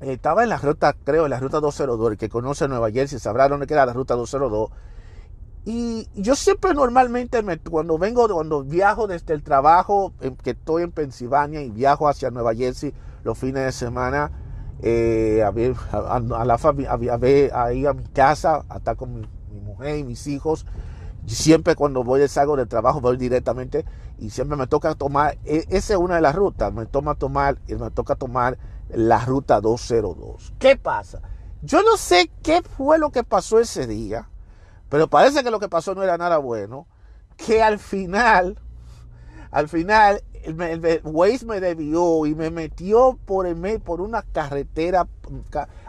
estaba 0.00 0.42
en 0.42 0.48
la 0.50 0.58
ruta, 0.58 0.94
creo, 1.04 1.24
en 1.24 1.30
la 1.30 1.40
ruta 1.40 1.60
202, 1.60 2.12
el 2.12 2.18
que 2.18 2.28
conoce 2.28 2.68
Nueva 2.68 2.90
Jersey 2.90 3.18
sabrá 3.18 3.48
dónde 3.48 3.66
queda 3.66 3.86
la 3.86 3.92
ruta 3.92 4.14
202. 4.14 4.70
Y 5.66 6.08
yo 6.14 6.34
siempre 6.34 6.74
normalmente 6.74 7.42
cuando 7.70 7.96
vengo, 7.96 8.28
cuando 8.28 8.64
viajo 8.64 9.06
desde 9.06 9.32
el 9.32 9.42
trabajo, 9.42 10.12
que 10.42 10.50
estoy 10.50 10.82
en 10.82 10.92
Pensilvania 10.92 11.62
y 11.62 11.70
viajo 11.70 12.06
hacia 12.06 12.30
Nueva 12.30 12.54
Jersey 12.54 12.92
los 13.22 13.38
fines 13.38 13.64
de 13.64 13.72
semana, 13.72 14.30
eh, 14.86 15.42
a, 15.42 15.50
ver, 15.50 15.74
a, 15.92 16.44
la 16.44 16.58
familia, 16.58 16.92
a, 16.92 17.64
a 17.64 17.92
mi 17.94 18.04
casa, 18.12 18.66
a 18.68 18.76
estar 18.76 18.96
con 18.98 19.14
mi, 19.14 19.26
mujer 19.62 19.96
y 19.96 20.04
mis 20.04 20.26
hijos. 20.26 20.66
Siempre 21.26 21.74
cuando 21.74 22.04
voy 22.04 22.28
salgo 22.28 22.54
del 22.54 22.68
trabajo 22.68 23.00
voy 23.00 23.16
directamente 23.16 23.86
y 24.18 24.28
siempre 24.28 24.58
me 24.58 24.66
toca 24.66 24.94
tomar, 24.94 25.38
e, 25.46 25.64
esa 25.70 25.94
es 25.94 25.98
una 25.98 26.16
de 26.16 26.20
las 26.20 26.34
rutas, 26.34 26.70
me, 26.70 26.84
toma 26.84 27.14
tomar, 27.14 27.56
me 27.66 27.90
toca 27.92 28.14
tomar 28.14 28.58
la 28.90 29.24
ruta 29.24 29.62
202. 29.62 30.52
¿Qué 30.58 30.76
pasa? 30.76 31.22
Yo 31.62 31.82
no 31.82 31.96
sé 31.96 32.30
qué 32.42 32.60
fue 32.60 32.98
lo 32.98 33.08
que 33.10 33.24
pasó 33.24 33.58
ese 33.58 33.86
día, 33.86 34.28
pero 34.90 35.08
parece 35.08 35.42
que 35.42 35.50
lo 35.50 35.60
que 35.60 35.70
pasó 35.70 35.94
no 35.94 36.02
era 36.02 36.18
nada 36.18 36.36
bueno, 36.36 36.86
que 37.38 37.62
al 37.62 37.78
final, 37.78 38.58
al 39.50 39.66
final 39.70 40.22
el, 40.44 41.00
Waze 41.04 41.46
me 41.46 41.60
debió 41.60 42.26
y 42.26 42.34
me 42.34 42.50
metió 42.50 43.18
por, 43.24 43.46
el, 43.46 43.80
por 43.80 44.00
una 44.00 44.22
carretera 44.22 45.06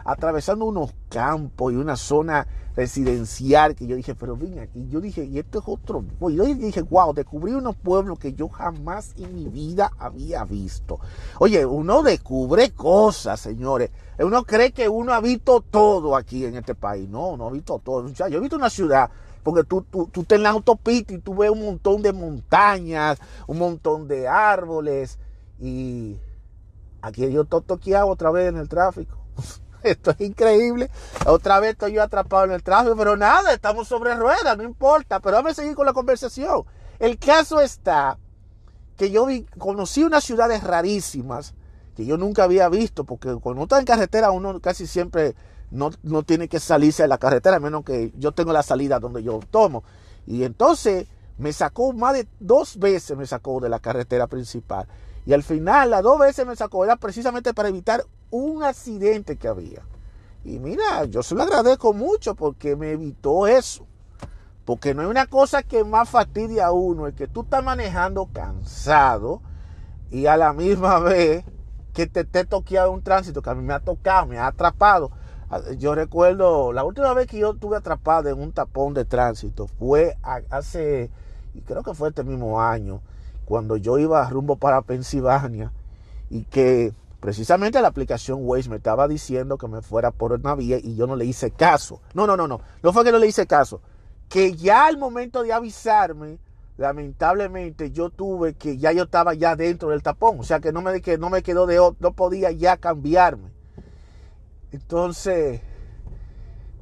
atravesando 0.04 0.64
unos 0.64 0.92
campos 1.08 1.72
y 1.72 1.76
una 1.76 1.96
zona 1.96 2.46
residencial 2.76 3.74
que 3.74 3.86
yo 3.86 3.96
dije, 3.96 4.14
pero 4.14 4.36
ven 4.36 4.58
aquí, 4.58 4.86
yo 4.90 5.00
dije, 5.00 5.24
y 5.24 5.38
esto 5.38 5.60
es 5.60 5.64
otro, 5.66 6.04
yo 6.20 6.44
dije, 6.44 6.82
wow, 6.82 7.14
descubrí 7.14 7.52
unos 7.52 7.74
pueblos 7.74 8.18
que 8.18 8.34
yo 8.34 8.48
jamás 8.48 9.14
en 9.16 9.34
mi 9.34 9.48
vida 9.48 9.90
había 9.98 10.44
visto. 10.44 11.00
Oye, 11.38 11.64
uno 11.64 12.02
descubre 12.02 12.70
cosas, 12.72 13.40
señores. 13.40 13.90
Uno 14.18 14.44
cree 14.44 14.72
que 14.72 14.88
uno 14.88 15.12
ha 15.14 15.20
visto 15.20 15.62
todo 15.62 16.16
aquí 16.16 16.44
en 16.44 16.56
este 16.56 16.74
país. 16.74 17.08
No, 17.08 17.36
no 17.36 17.48
ha 17.48 17.50
visto 17.50 17.80
todo. 17.82 18.08
yo 18.08 18.26
he 18.26 18.40
visto 18.40 18.56
una 18.56 18.70
ciudad 18.70 19.10
porque 19.46 19.62
tú, 19.62 19.82
tú, 19.82 20.08
tú 20.12 20.22
estás 20.22 20.38
en 20.38 20.42
la 20.42 20.50
autopista 20.50 21.14
y 21.14 21.18
tú 21.18 21.36
ves 21.36 21.50
un 21.50 21.64
montón 21.64 22.02
de 22.02 22.12
montañas, 22.12 23.16
un 23.46 23.58
montón 23.58 24.08
de 24.08 24.26
árboles. 24.26 25.20
Y 25.60 26.18
aquí 27.00 27.30
yo 27.30 27.42
estoy 27.42 27.62
toqueado 27.62 28.08
otra 28.08 28.32
vez 28.32 28.48
en 28.48 28.56
el 28.56 28.68
tráfico. 28.68 29.16
Esto 29.84 30.10
es 30.10 30.20
increíble. 30.20 30.90
Otra 31.26 31.60
vez 31.60 31.74
estoy 31.74 31.92
yo 31.92 32.02
atrapado 32.02 32.46
en 32.46 32.50
el 32.50 32.64
tráfico, 32.64 32.96
pero 32.96 33.16
nada, 33.16 33.52
estamos 33.52 33.86
sobre 33.86 34.16
ruedas, 34.16 34.56
no 34.56 34.64
importa. 34.64 35.20
Pero 35.20 35.36
vamos 35.36 35.52
a 35.52 35.54
seguir 35.54 35.76
con 35.76 35.86
la 35.86 35.92
conversación. 35.92 36.64
El 36.98 37.16
caso 37.16 37.60
está 37.60 38.18
que 38.96 39.12
yo 39.12 39.28
conocí 39.58 40.02
unas 40.02 40.24
ciudades 40.24 40.64
rarísimas 40.64 41.54
que 41.94 42.04
yo 42.04 42.16
nunca 42.16 42.42
había 42.42 42.68
visto, 42.68 43.04
porque 43.04 43.28
cuando 43.28 43.60
uno 43.60 43.62
está 43.62 43.78
en 43.78 43.84
carretera 43.84 44.32
uno 44.32 44.60
casi 44.60 44.88
siempre 44.88 45.36
no, 45.70 45.90
tiene 46.22 46.48
que 46.48 46.60
salirse 46.60 47.02
de 47.02 47.08
la 47.08 47.18
carretera, 47.18 47.56
a 47.56 47.60
menos 47.60 47.84
que 47.84 48.12
yo 48.16 48.32
tengo 48.32 48.52
la 48.52 48.62
salida 48.62 48.98
donde 48.98 49.22
yo 49.22 49.40
tomo. 49.50 49.84
Y 50.26 50.44
entonces 50.44 51.06
me 51.38 51.52
sacó 51.52 51.92
más 51.92 52.14
de 52.14 52.28
dos 52.40 52.78
veces, 52.78 53.16
me 53.16 53.26
sacó 53.26 53.60
de 53.60 53.68
la 53.68 53.78
carretera 53.78 54.26
principal. 54.26 54.86
Y 55.24 55.32
al 55.32 55.42
final, 55.42 55.90
las 55.90 56.02
dos 56.02 56.18
veces 56.18 56.46
me 56.46 56.54
sacó, 56.54 56.84
era 56.84 56.96
precisamente 56.96 57.52
para 57.52 57.68
evitar 57.68 58.04
un 58.30 58.62
accidente 58.62 59.36
que 59.36 59.48
había. 59.48 59.82
Y 60.44 60.60
mira, 60.60 61.04
yo 61.06 61.22
se 61.22 61.34
lo 61.34 61.42
agradezco 61.42 61.92
mucho 61.92 62.36
porque 62.36 62.76
me 62.76 62.92
evitó 62.92 63.48
eso. 63.48 63.86
Porque 64.64 64.94
no 64.94 65.02
hay 65.02 65.08
una 65.08 65.26
cosa 65.26 65.62
que 65.62 65.84
más 65.84 66.08
fastidia 66.08 66.66
a 66.66 66.72
uno, 66.72 67.06
es 67.06 67.14
que 67.14 67.26
tú 67.26 67.42
estás 67.42 67.62
manejando 67.62 68.26
cansado 68.32 69.40
y 70.10 70.26
a 70.26 70.36
la 70.36 70.52
misma 70.52 70.98
vez 71.00 71.44
que 71.92 72.06
te 72.06 72.20
esté 72.20 72.44
toqueado 72.44 72.92
un 72.92 73.02
tránsito, 73.02 73.42
que 73.42 73.50
a 73.50 73.54
mí 73.54 73.62
me 73.62 73.74
ha 73.74 73.80
tocado, 73.80 74.26
me 74.26 74.38
ha 74.38 74.46
atrapado. 74.46 75.10
Ah, 75.48 75.60
yo 75.78 75.94
recuerdo, 75.94 76.72
la 76.72 76.82
última 76.82 77.14
vez 77.14 77.28
que 77.28 77.38
yo 77.38 77.52
estuve 77.52 77.76
atrapado 77.76 78.28
en 78.28 78.40
un 78.40 78.50
tapón 78.50 78.94
de 78.94 79.04
tránsito 79.04 79.68
fue 79.68 80.16
hace, 80.50 81.08
creo 81.66 81.84
que 81.84 81.94
fue 81.94 82.08
este 82.08 82.24
mismo 82.24 82.60
año, 82.60 83.00
cuando 83.44 83.76
yo 83.76 83.96
iba 83.98 84.28
rumbo 84.28 84.56
para 84.56 84.82
Pensilvania 84.82 85.70
y 86.30 86.42
que 86.42 86.92
precisamente 87.20 87.80
la 87.80 87.86
aplicación 87.86 88.40
Waze 88.42 88.68
me 88.68 88.76
estaba 88.76 89.06
diciendo 89.06 89.56
que 89.56 89.68
me 89.68 89.82
fuera 89.82 90.10
por 90.10 90.32
una 90.32 90.56
vía 90.56 90.78
y 90.82 90.96
yo 90.96 91.06
no 91.06 91.14
le 91.14 91.26
hice 91.26 91.52
caso. 91.52 92.00
No, 92.12 92.26
no, 92.26 92.36
no, 92.36 92.48
no, 92.48 92.60
no 92.82 92.92
fue 92.92 93.04
que 93.04 93.12
no 93.12 93.18
le 93.18 93.28
hice 93.28 93.46
caso, 93.46 93.80
que 94.28 94.56
ya 94.56 94.86
al 94.86 94.98
momento 94.98 95.44
de 95.44 95.52
avisarme, 95.52 96.40
lamentablemente 96.76 97.92
yo 97.92 98.10
tuve 98.10 98.54
que 98.54 98.78
ya 98.78 98.90
yo 98.90 99.04
estaba 99.04 99.32
ya 99.34 99.54
dentro 99.54 99.90
del 99.90 100.02
tapón, 100.02 100.40
o 100.40 100.42
sea 100.42 100.58
que 100.58 100.72
no 100.72 100.82
me, 100.82 101.00
que 101.00 101.18
no 101.18 101.30
me 101.30 101.44
quedó 101.44 101.66
de 101.66 101.76
no 102.00 102.12
podía 102.14 102.50
ya 102.50 102.78
cambiarme. 102.78 103.55
Entonces, 104.72 105.60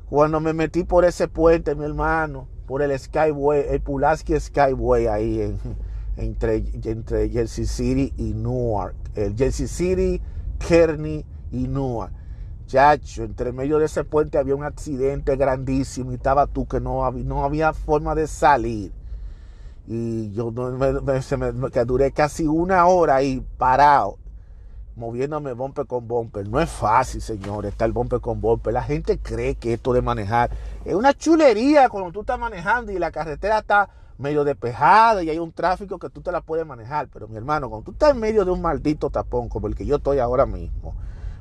cuando 0.08 0.40
me 0.40 0.52
metí 0.52 0.84
por 0.84 1.04
ese 1.04 1.28
puente, 1.28 1.74
mi 1.74 1.84
hermano, 1.84 2.48
por 2.66 2.82
el 2.82 2.98
Skyway, 2.98 3.66
el 3.68 3.80
Pulaski 3.80 4.38
Skyway 4.38 5.06
ahí 5.06 5.58
entre, 6.16 6.64
entre 6.84 7.28
Jersey 7.28 7.66
City 7.66 8.12
y 8.16 8.32
Newark, 8.34 8.94
el 9.14 9.36
Jersey 9.36 9.66
City, 9.66 10.20
Kearney 10.66 11.24
y 11.52 11.68
Newark. 11.68 12.12
Chacho, 12.66 13.24
entre 13.24 13.52
medio 13.52 13.78
de 13.78 13.84
ese 13.84 14.04
puente 14.04 14.38
había 14.38 14.56
un 14.56 14.64
accidente 14.64 15.36
grandísimo 15.36 16.12
y 16.12 16.14
estaba 16.14 16.46
tú 16.46 16.66
que 16.66 16.80
no 16.80 17.04
había, 17.04 17.24
no 17.24 17.44
había 17.44 17.74
forma 17.74 18.14
de 18.14 18.26
salir. 18.26 18.90
Y 19.86 20.32
yo 20.32 20.50
me, 20.50 21.00
me, 21.00 21.70
que 21.70 21.84
duré 21.84 22.10
casi 22.12 22.46
una 22.46 22.86
hora 22.86 23.16
ahí 23.16 23.44
parado 23.58 24.16
moviéndome 24.96 25.52
bumper 25.52 25.86
con 25.86 26.06
bumper. 26.06 26.48
No 26.48 26.60
es 26.60 26.70
fácil, 26.70 27.20
señores, 27.20 27.72
estar 27.72 27.90
bumper 27.90 28.20
con 28.20 28.40
bumper. 28.40 28.72
La 28.72 28.82
gente 28.82 29.18
cree 29.18 29.56
que 29.56 29.74
esto 29.74 29.92
de 29.92 30.02
manejar 30.02 30.50
es 30.84 30.94
una 30.94 31.12
chulería 31.14 31.88
cuando 31.88 32.12
tú 32.12 32.20
estás 32.20 32.38
manejando 32.38 32.92
y 32.92 32.98
la 32.98 33.10
carretera 33.10 33.58
está 33.58 33.88
medio 34.18 34.44
despejada 34.44 35.22
y 35.22 35.30
hay 35.30 35.38
un 35.38 35.52
tráfico 35.52 35.98
que 35.98 36.08
tú 36.10 36.20
te 36.20 36.30
la 36.30 36.40
puedes 36.40 36.66
manejar. 36.66 37.08
Pero 37.12 37.28
mi 37.28 37.36
hermano, 37.36 37.68
cuando 37.68 37.86
tú 37.86 37.92
estás 37.92 38.12
en 38.12 38.20
medio 38.20 38.44
de 38.44 38.50
un 38.50 38.62
maldito 38.62 39.10
tapón 39.10 39.48
como 39.48 39.66
el 39.66 39.74
que 39.74 39.86
yo 39.86 39.96
estoy 39.96 40.18
ahora 40.18 40.46
mismo, 40.46 40.94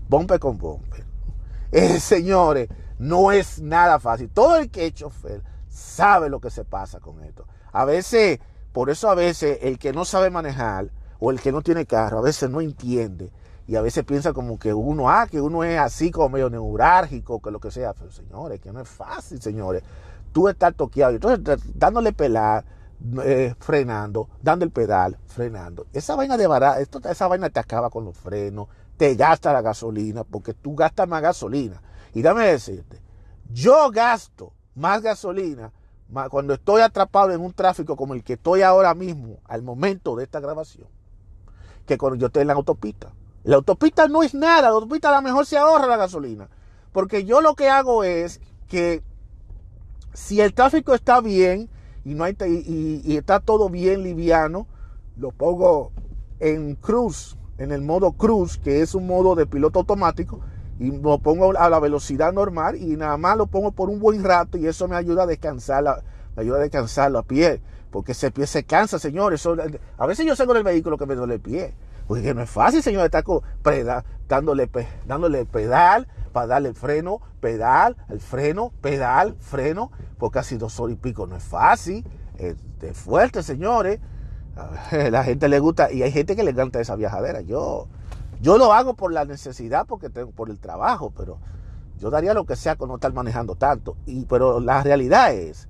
bumper 0.09 0.39
con 0.39 0.57
bumper, 0.57 1.05
eh, 1.71 1.99
señores, 1.99 2.69
no 2.97 3.31
es 3.31 3.61
nada 3.61 3.99
fácil. 3.99 4.29
Todo 4.29 4.57
el 4.57 4.69
que 4.69 4.87
es 4.87 4.93
chofer 4.93 5.43
sabe 5.69 6.29
lo 6.29 6.39
que 6.39 6.49
se 6.49 6.65
pasa 6.65 6.99
con 6.99 7.23
esto. 7.23 7.45
A 7.71 7.85
veces, 7.85 8.39
por 8.71 8.89
eso 8.89 9.09
a 9.09 9.15
veces 9.15 9.59
el 9.61 9.77
que 9.77 9.93
no 9.93 10.05
sabe 10.05 10.29
manejar 10.29 10.89
o 11.19 11.31
el 11.31 11.39
que 11.39 11.51
no 11.51 11.61
tiene 11.61 11.85
carro, 11.85 12.19
a 12.19 12.21
veces 12.21 12.49
no 12.49 12.61
entiende 12.61 13.31
y 13.67 13.75
a 13.75 13.81
veces 13.81 14.03
piensa 14.03 14.33
como 14.33 14.59
que 14.59 14.73
uno, 14.73 15.09
ah, 15.09 15.27
que 15.27 15.39
uno 15.39 15.63
es 15.63 15.79
así 15.79 16.11
como 16.11 16.29
medio 16.29 16.49
neurálgico, 16.49 17.41
que 17.41 17.51
lo 17.51 17.59
que 17.59 17.71
sea. 17.71 17.93
Pero 17.93 18.11
señores, 18.11 18.59
que 18.59 18.71
no 18.71 18.81
es 18.81 18.89
fácil, 18.89 19.41
señores. 19.41 19.83
Tú 20.31 20.49
estás 20.49 20.75
toqueado, 20.75 21.13
entonces 21.13 21.61
dándole 21.75 22.11
pelar, 22.11 22.65
eh, 23.23 23.53
frenando, 23.59 24.29
dando 24.41 24.65
el 24.65 24.71
pedal, 24.71 25.17
frenando. 25.27 25.85
Esa 25.93 26.15
vaina 26.15 26.37
de 26.37 26.47
barato, 26.47 26.79
esto, 26.79 27.01
esa 27.09 27.27
vaina 27.27 27.49
te 27.49 27.59
acaba 27.59 27.89
con 27.89 28.03
los 28.05 28.17
frenos, 28.17 28.67
te 28.97 29.15
gasta 29.15 29.53
la 29.53 29.61
gasolina, 29.61 30.23
porque 30.23 30.53
tú 30.53 30.75
gastas 30.75 31.07
más 31.07 31.21
gasolina. 31.21 31.81
Y 32.13 32.21
dame 32.21 32.45
decirte, 32.45 32.99
yo 33.51 33.91
gasto 33.91 34.53
más 34.75 35.01
gasolina 35.01 35.71
cuando 36.29 36.53
estoy 36.53 36.81
atrapado 36.81 37.31
en 37.31 37.41
un 37.41 37.53
tráfico 37.53 37.95
como 37.95 38.13
el 38.13 38.23
que 38.23 38.33
estoy 38.33 38.61
ahora 38.61 38.93
mismo, 38.93 39.39
al 39.45 39.63
momento 39.63 40.15
de 40.15 40.23
esta 40.23 40.39
grabación, 40.39 40.87
que 41.85 41.97
cuando 41.97 42.17
yo 42.17 42.27
estoy 42.27 42.41
en 42.41 42.47
la 42.47 42.53
autopista. 42.53 43.11
La 43.43 43.57
autopista 43.57 44.07
no 44.07 44.23
es 44.23 44.33
nada, 44.33 44.63
la 44.63 44.67
autopista 44.69 45.09
a 45.09 45.15
lo 45.15 45.21
mejor 45.21 45.45
se 45.45 45.57
ahorra 45.57 45.87
la 45.87 45.97
gasolina. 45.97 46.49
Porque 46.91 47.25
yo 47.25 47.41
lo 47.41 47.55
que 47.55 47.69
hago 47.69 48.03
es 48.03 48.39
que 48.67 49.01
si 50.13 50.39
el 50.39 50.53
tráfico 50.53 50.93
está 50.93 51.19
bien 51.19 51.69
y, 52.05 52.13
no 52.13 52.23
hay, 52.23 52.37
y, 52.39 53.17
está 53.17 53.39
todo 53.39 53.69
bien 53.69 54.03
liviano, 54.03 54.67
lo 55.17 55.31
pongo 55.31 55.91
en 56.39 56.75
cruz, 56.75 57.37
en 57.57 57.71
el 57.71 57.81
modo 57.81 58.13
cruz, 58.13 58.57
que 58.57 58.81
es 58.81 58.95
un 58.95 59.07
modo 59.07 59.35
de 59.35 59.45
piloto 59.45 59.79
automático, 59.79 60.39
y 60.79 60.91
lo 60.91 61.19
pongo 61.19 61.57
a 61.57 61.69
la 61.69 61.79
velocidad 61.79 62.33
normal 62.33 62.75
y 62.75 62.97
nada 62.97 63.17
más 63.17 63.37
lo 63.37 63.47
pongo 63.47 63.71
por 63.71 63.89
un 63.89 63.99
buen 63.99 64.23
rato 64.23 64.57
y 64.57 64.67
eso 64.67 64.87
me 64.87 64.95
ayuda 64.95 65.23
a 65.23 65.27
descansar, 65.27 65.83
me 66.35 66.41
ayuda 66.41 66.57
a 66.57 66.61
descansar 66.61 67.11
la 67.11 67.23
piel, 67.23 67.61
porque 67.91 68.13
ese 68.13 68.31
pie 68.31 68.47
se 68.47 68.63
cansa, 68.63 68.99
señores. 68.99 69.47
a 69.97 70.05
veces 70.05 70.25
yo 70.25 70.35
salgo 70.35 70.53
del 70.53 70.63
vehículo 70.63 70.97
que 70.97 71.05
me 71.05 71.15
duele 71.15 71.35
el 71.35 71.41
pie. 71.41 71.73
Porque 72.07 72.33
no 72.33 72.41
es 72.41 72.49
fácil, 72.49 72.83
señor, 72.83 73.05
estar 73.05 73.23
dándole, 74.27 74.69
dándole 75.05 75.45
pedal 75.45 76.07
para 76.31 76.47
darle 76.47 76.69
el 76.69 76.75
freno, 76.75 77.21
pedal, 77.39 77.95
el 78.09 78.19
freno, 78.19 78.71
pedal, 78.81 79.35
freno, 79.39 79.91
por 80.17 80.31
casi 80.31 80.57
dos 80.57 80.79
horas 80.79 80.95
y 80.95 80.97
pico. 80.97 81.27
No 81.27 81.37
es 81.37 81.43
fácil, 81.43 82.05
es, 82.37 82.57
fuerte, 82.97 83.43
señores. 83.43 83.99
A 84.55 84.95
la 85.09 85.23
gente 85.23 85.47
le 85.47 85.59
gusta, 85.59 85.91
y 85.91 86.03
hay 86.03 86.11
gente 86.11 86.35
que 86.35 86.43
le 86.43 86.51
encanta 86.51 86.81
esa 86.81 86.95
viajadera. 86.95 87.41
Yo, 87.41 87.87
yo 88.41 88.57
lo 88.57 88.73
hago 88.73 88.95
por 88.95 89.13
la 89.13 89.25
necesidad, 89.25 89.85
porque 89.87 90.09
tengo 90.09 90.31
por 90.31 90.49
el 90.49 90.59
trabajo, 90.59 91.11
pero 91.15 91.39
yo 91.99 92.09
daría 92.09 92.33
lo 92.33 92.45
que 92.45 92.55
sea 92.55 92.75
con 92.75 92.89
no 92.89 92.95
estar 92.95 93.13
manejando 93.13 93.55
tanto. 93.55 93.95
Y, 94.05 94.25
pero 94.25 94.59
la 94.59 94.83
realidad 94.83 95.33
es 95.33 95.69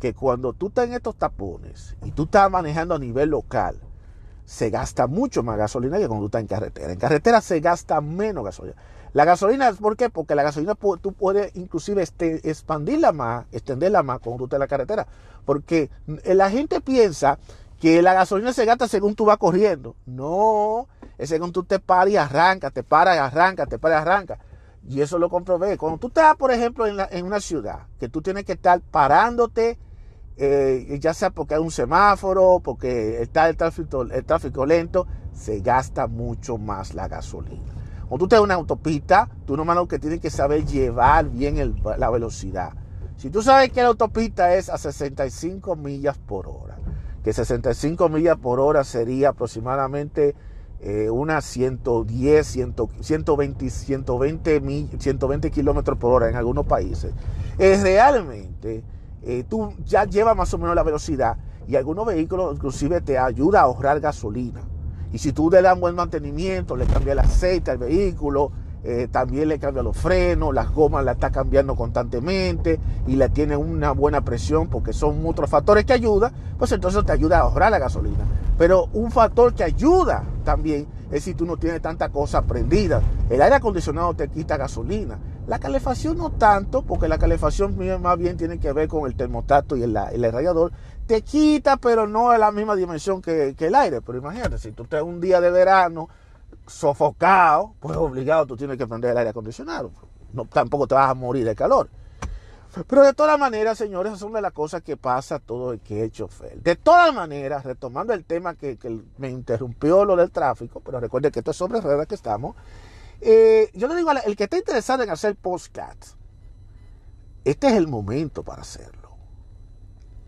que 0.00 0.14
cuando 0.14 0.52
tú 0.52 0.68
estás 0.68 0.86
en 0.86 0.94
estos 0.94 1.16
tapones 1.16 1.96
y 2.04 2.12
tú 2.12 2.24
estás 2.24 2.50
manejando 2.50 2.94
a 2.94 2.98
nivel 2.98 3.30
local, 3.30 3.78
se 4.48 4.70
gasta 4.70 5.06
mucho 5.06 5.42
más 5.42 5.58
gasolina 5.58 5.98
que 5.98 6.04
estás 6.04 6.40
en 6.40 6.46
carretera. 6.46 6.90
En 6.90 6.98
carretera 6.98 7.42
se 7.42 7.60
gasta 7.60 8.00
menos 8.00 8.42
gasolina. 8.42 8.76
La 9.12 9.26
gasolina, 9.26 9.70
¿por 9.74 9.94
qué? 9.94 10.08
Porque 10.08 10.34
la 10.34 10.42
gasolina 10.42 10.74
tú 10.74 11.12
puedes 11.12 11.54
inclusive 11.54 12.02
este, 12.02 12.48
expandirla 12.48 13.12
más, 13.12 13.44
extenderla 13.52 14.02
más 14.02 14.22
tú 14.22 14.32
estás 14.44 14.54
en 14.54 14.60
la 14.60 14.66
carretera. 14.66 15.06
Porque 15.44 15.90
la 16.24 16.48
gente 16.48 16.80
piensa 16.80 17.38
que 17.78 18.00
la 18.00 18.14
gasolina 18.14 18.54
se 18.54 18.64
gasta 18.64 18.88
según 18.88 19.14
tú 19.14 19.26
vas 19.26 19.36
corriendo. 19.36 19.96
No, 20.06 20.88
ese 21.18 21.38
cuando 21.38 21.60
tú 21.60 21.64
te 21.64 21.78
paras 21.78 22.14
y 22.14 22.16
arranca, 22.16 22.70
te 22.70 22.82
paras 22.82 23.16
y 23.16 23.18
arranca, 23.18 23.66
te 23.66 23.78
paras 23.78 23.98
y 23.98 24.08
arranca. 24.08 24.38
Y 24.88 25.02
eso 25.02 25.18
lo 25.18 25.28
comprobé. 25.28 25.76
Cuando 25.76 25.98
tú 25.98 26.06
estás, 26.06 26.36
por 26.36 26.52
ejemplo, 26.52 26.86
en, 26.86 26.96
en 27.10 27.26
una 27.26 27.40
ciudad, 27.40 27.80
que 28.00 28.08
tú 28.08 28.22
tienes 28.22 28.46
que 28.46 28.52
estar 28.52 28.80
parándote, 28.80 29.78
eh, 30.38 30.98
ya 31.00 31.12
sea 31.14 31.30
porque 31.30 31.54
hay 31.54 31.60
un 31.60 31.70
semáforo, 31.70 32.60
porque 32.62 33.20
está 33.20 33.48
el 33.48 33.56
tráfico, 33.56 34.02
el 34.02 34.24
tráfico 34.24 34.64
lento, 34.64 35.06
se 35.32 35.60
gasta 35.60 36.06
mucho 36.06 36.58
más 36.58 36.94
la 36.94 37.08
gasolina. 37.08 37.74
Cuando 38.08 38.26
tú 38.26 38.36
en 38.36 38.42
una 38.42 38.54
autopista, 38.54 39.28
tú 39.46 39.56
nomás 39.56 39.76
que 39.88 39.98
tienes 39.98 40.20
que 40.20 40.30
saber 40.30 40.64
llevar 40.64 41.28
bien 41.28 41.82
la 41.98 42.08
velocidad. 42.08 42.72
Si 43.16 43.30
tú 43.30 43.42
sabes 43.42 43.70
que 43.70 43.82
la 43.82 43.88
autopista 43.88 44.54
es 44.54 44.70
a 44.70 44.78
65 44.78 45.76
millas 45.76 46.16
por 46.16 46.46
hora, 46.46 46.78
que 47.22 47.32
65 47.32 48.08
millas 48.08 48.38
por 48.38 48.60
hora 48.60 48.84
sería 48.84 49.30
aproximadamente 49.30 50.36
eh, 50.80 51.10
unas 51.10 51.44
110, 51.44 52.46
120, 52.46 53.70
120, 53.70 54.98
120 54.98 55.50
kilómetros 55.50 55.98
por 55.98 56.12
hora 56.12 56.30
en 56.30 56.36
algunos 56.36 56.64
países, 56.64 57.12
es 57.58 57.82
realmente 57.82 58.84
eh, 59.22 59.44
tú 59.48 59.72
ya 59.84 60.04
llevas 60.04 60.36
más 60.36 60.52
o 60.54 60.58
menos 60.58 60.74
la 60.74 60.82
velocidad 60.82 61.36
y 61.66 61.76
algunos 61.76 62.06
vehículos 62.06 62.54
inclusive 62.54 63.00
te 63.00 63.18
ayuda 63.18 63.60
a 63.60 63.64
ahorrar 63.64 64.00
gasolina. 64.00 64.60
Y 65.12 65.18
si 65.18 65.32
tú 65.32 65.50
le 65.50 65.62
das 65.62 65.78
buen 65.78 65.94
mantenimiento, 65.94 66.76
le 66.76 66.86
cambias 66.86 67.12
el 67.12 67.18
aceite 67.20 67.70
al 67.70 67.78
vehículo, 67.78 68.52
eh, 68.84 69.08
también 69.10 69.48
le 69.48 69.58
cambia 69.58 69.82
los 69.82 69.96
frenos, 69.96 70.54
las 70.54 70.72
gomas 70.72 71.04
la 71.04 71.12
está 71.12 71.30
cambiando 71.30 71.74
constantemente 71.74 72.78
y 73.06 73.16
le 73.16 73.28
tiene 73.28 73.56
una 73.56 73.90
buena 73.90 74.20
presión 74.20 74.68
porque 74.68 74.92
son 74.92 75.26
otros 75.26 75.50
factores 75.50 75.84
que 75.84 75.92
ayudan, 75.92 76.32
pues 76.58 76.70
entonces 76.72 77.04
te 77.04 77.12
ayuda 77.12 77.38
a 77.38 77.40
ahorrar 77.42 77.70
la 77.72 77.78
gasolina. 77.78 78.24
Pero 78.56 78.88
un 78.92 79.10
factor 79.10 79.54
que 79.54 79.64
ayuda 79.64 80.24
también 80.44 80.86
es 81.10 81.24
si 81.24 81.34
tú 81.34 81.44
no 81.44 81.56
tienes 81.56 81.80
tanta 81.82 82.10
cosa 82.10 82.42
prendida. 82.42 83.02
El 83.30 83.42
aire 83.42 83.56
acondicionado 83.56 84.14
te 84.14 84.28
quita 84.28 84.56
gasolina. 84.56 85.18
La 85.48 85.58
calefacción 85.58 86.18
no 86.18 86.30
tanto, 86.30 86.82
porque 86.82 87.08
la 87.08 87.16
calefacción 87.16 87.74
más 88.02 88.18
bien 88.18 88.36
tiene 88.36 88.60
que 88.60 88.70
ver 88.72 88.86
con 88.86 89.06
el 89.06 89.16
termostato 89.16 89.76
y 89.76 89.82
el, 89.82 89.96
el. 89.96 90.72
Te 91.06 91.22
quita, 91.22 91.78
pero 91.78 92.06
no 92.06 92.34
es 92.34 92.38
la 92.38 92.52
misma 92.52 92.76
dimensión 92.76 93.22
que, 93.22 93.54
que 93.56 93.68
el 93.68 93.74
aire. 93.74 94.02
Pero 94.02 94.18
imagínate, 94.18 94.58
si 94.58 94.72
tú 94.72 94.82
estás 94.82 95.02
un 95.02 95.22
día 95.22 95.40
de 95.40 95.50
verano 95.50 96.10
sofocado, 96.66 97.72
pues 97.80 97.96
obligado 97.96 98.46
tú 98.46 98.58
tienes 98.58 98.76
que 98.76 98.86
prender 98.86 99.12
el 99.12 99.16
aire 99.16 99.30
acondicionado. 99.30 99.90
No, 100.34 100.44
tampoco 100.44 100.86
te 100.86 100.94
vas 100.94 101.08
a 101.10 101.14
morir 101.14 101.46
de 101.46 101.54
calor. 101.54 101.88
Pero 102.86 103.02
de 103.02 103.14
todas 103.14 103.38
maneras, 103.38 103.78
señores, 103.78 104.12
es 104.12 104.22
una 104.22 104.36
de 104.36 104.42
las 104.42 104.52
cosas 104.52 104.82
que 104.82 104.98
pasa 104.98 105.38
todo 105.38 105.72
el 105.72 105.80
que 105.80 106.00
he 106.00 106.04
hecho 106.04 106.26
chofer. 106.26 106.60
De 106.60 106.76
todas 106.76 107.14
maneras, 107.14 107.64
retomando 107.64 108.12
el 108.12 108.24
tema 108.24 108.54
que, 108.54 108.78
me 109.16 109.30
interrumpió 109.30 110.04
lo 110.04 110.14
del 110.14 110.30
tráfico, 110.30 110.80
pero 110.84 111.00
recuerden 111.00 111.32
que 111.32 111.38
esto 111.38 111.52
es 111.52 111.56
sobre 111.56 111.80
ruedas 111.80 112.06
que 112.06 112.14
estamos. 112.14 112.54
Eh, 113.20 113.70
yo 113.74 113.88
le 113.88 113.96
digo 113.96 114.10
el 114.12 114.36
que 114.36 114.44
está 114.44 114.58
interesado 114.58 115.02
en 115.02 115.10
hacer 115.10 115.34
postcats, 115.36 116.16
este 117.44 117.68
es 117.68 117.74
el 117.74 117.88
momento 117.88 118.42
para 118.42 118.62
hacerlo. 118.62 119.10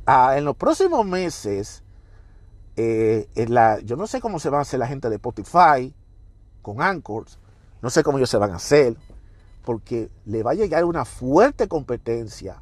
Ah, 0.07 0.37
en 0.37 0.45
los 0.45 0.57
próximos 0.57 1.07
meses, 1.07 1.85
eh, 2.77 3.29
yo 3.85 3.97
no 3.97 4.07
sé 4.07 4.21
cómo 4.21 4.39
se 4.41 4.51
va 4.51 4.59
a 4.59 4.63
hacer 4.63 4.81
la 4.81 4.87
gente 4.87 5.09
de 5.09 5.17
Spotify, 5.17 5.95
con 6.63 6.81
Anchors. 6.83 7.39
No 7.83 7.91
sé 7.91 8.03
cómo 8.03 8.19
ellos 8.19 8.31
se 8.31 8.39
van 8.39 8.53
a 8.53 8.57
hacer, 8.57 8.97
porque 9.65 10.11
le 10.25 10.43
va 10.43 10.53
a 10.53 10.55
llegar 10.55 10.85
una 10.85 11.05
fuerte 11.05 11.69
competencia 11.69 12.61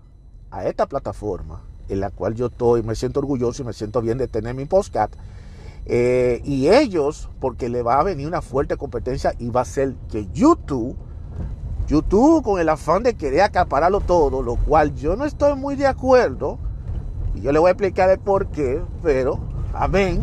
a 0.50 0.66
esta 0.66 0.86
plataforma 0.86 1.62
en 1.88 2.00
la 2.00 2.10
cual 2.10 2.34
yo 2.34 2.46
estoy, 2.46 2.82
me 2.82 2.94
siento 2.94 3.20
orgulloso 3.20 3.62
y 3.62 3.66
me 3.66 3.72
siento 3.72 4.00
bien 4.00 4.18
de 4.18 4.28
tener 4.28 4.54
mi 4.54 4.66
podcast. 4.66 5.14
Eh, 5.90 6.42
y 6.44 6.68
ellos, 6.68 7.30
porque 7.40 7.70
le 7.70 7.82
va 7.82 7.98
a 7.98 8.04
venir 8.04 8.26
una 8.26 8.42
fuerte 8.42 8.76
competencia 8.76 9.32
y 9.38 9.48
va 9.48 9.62
a 9.62 9.64
ser 9.64 9.94
que 10.10 10.28
YouTube, 10.34 10.94
YouTube 11.86 12.42
con 12.42 12.60
el 12.60 12.68
afán 12.68 13.02
de 13.02 13.14
querer 13.14 13.40
acapararlo 13.40 14.00
todo, 14.00 14.42
lo 14.42 14.56
cual 14.56 14.94
yo 14.94 15.16
no 15.16 15.24
estoy 15.24 15.56
muy 15.56 15.76
de 15.76 15.86
acuerdo, 15.86 16.58
y 17.34 17.40
yo 17.40 17.52
le 17.52 17.58
voy 17.58 17.68
a 17.68 17.72
explicar 17.72 18.10
el 18.10 18.18
por 18.18 18.48
qué, 18.48 18.82
pero, 19.02 19.40
amén, 19.72 20.22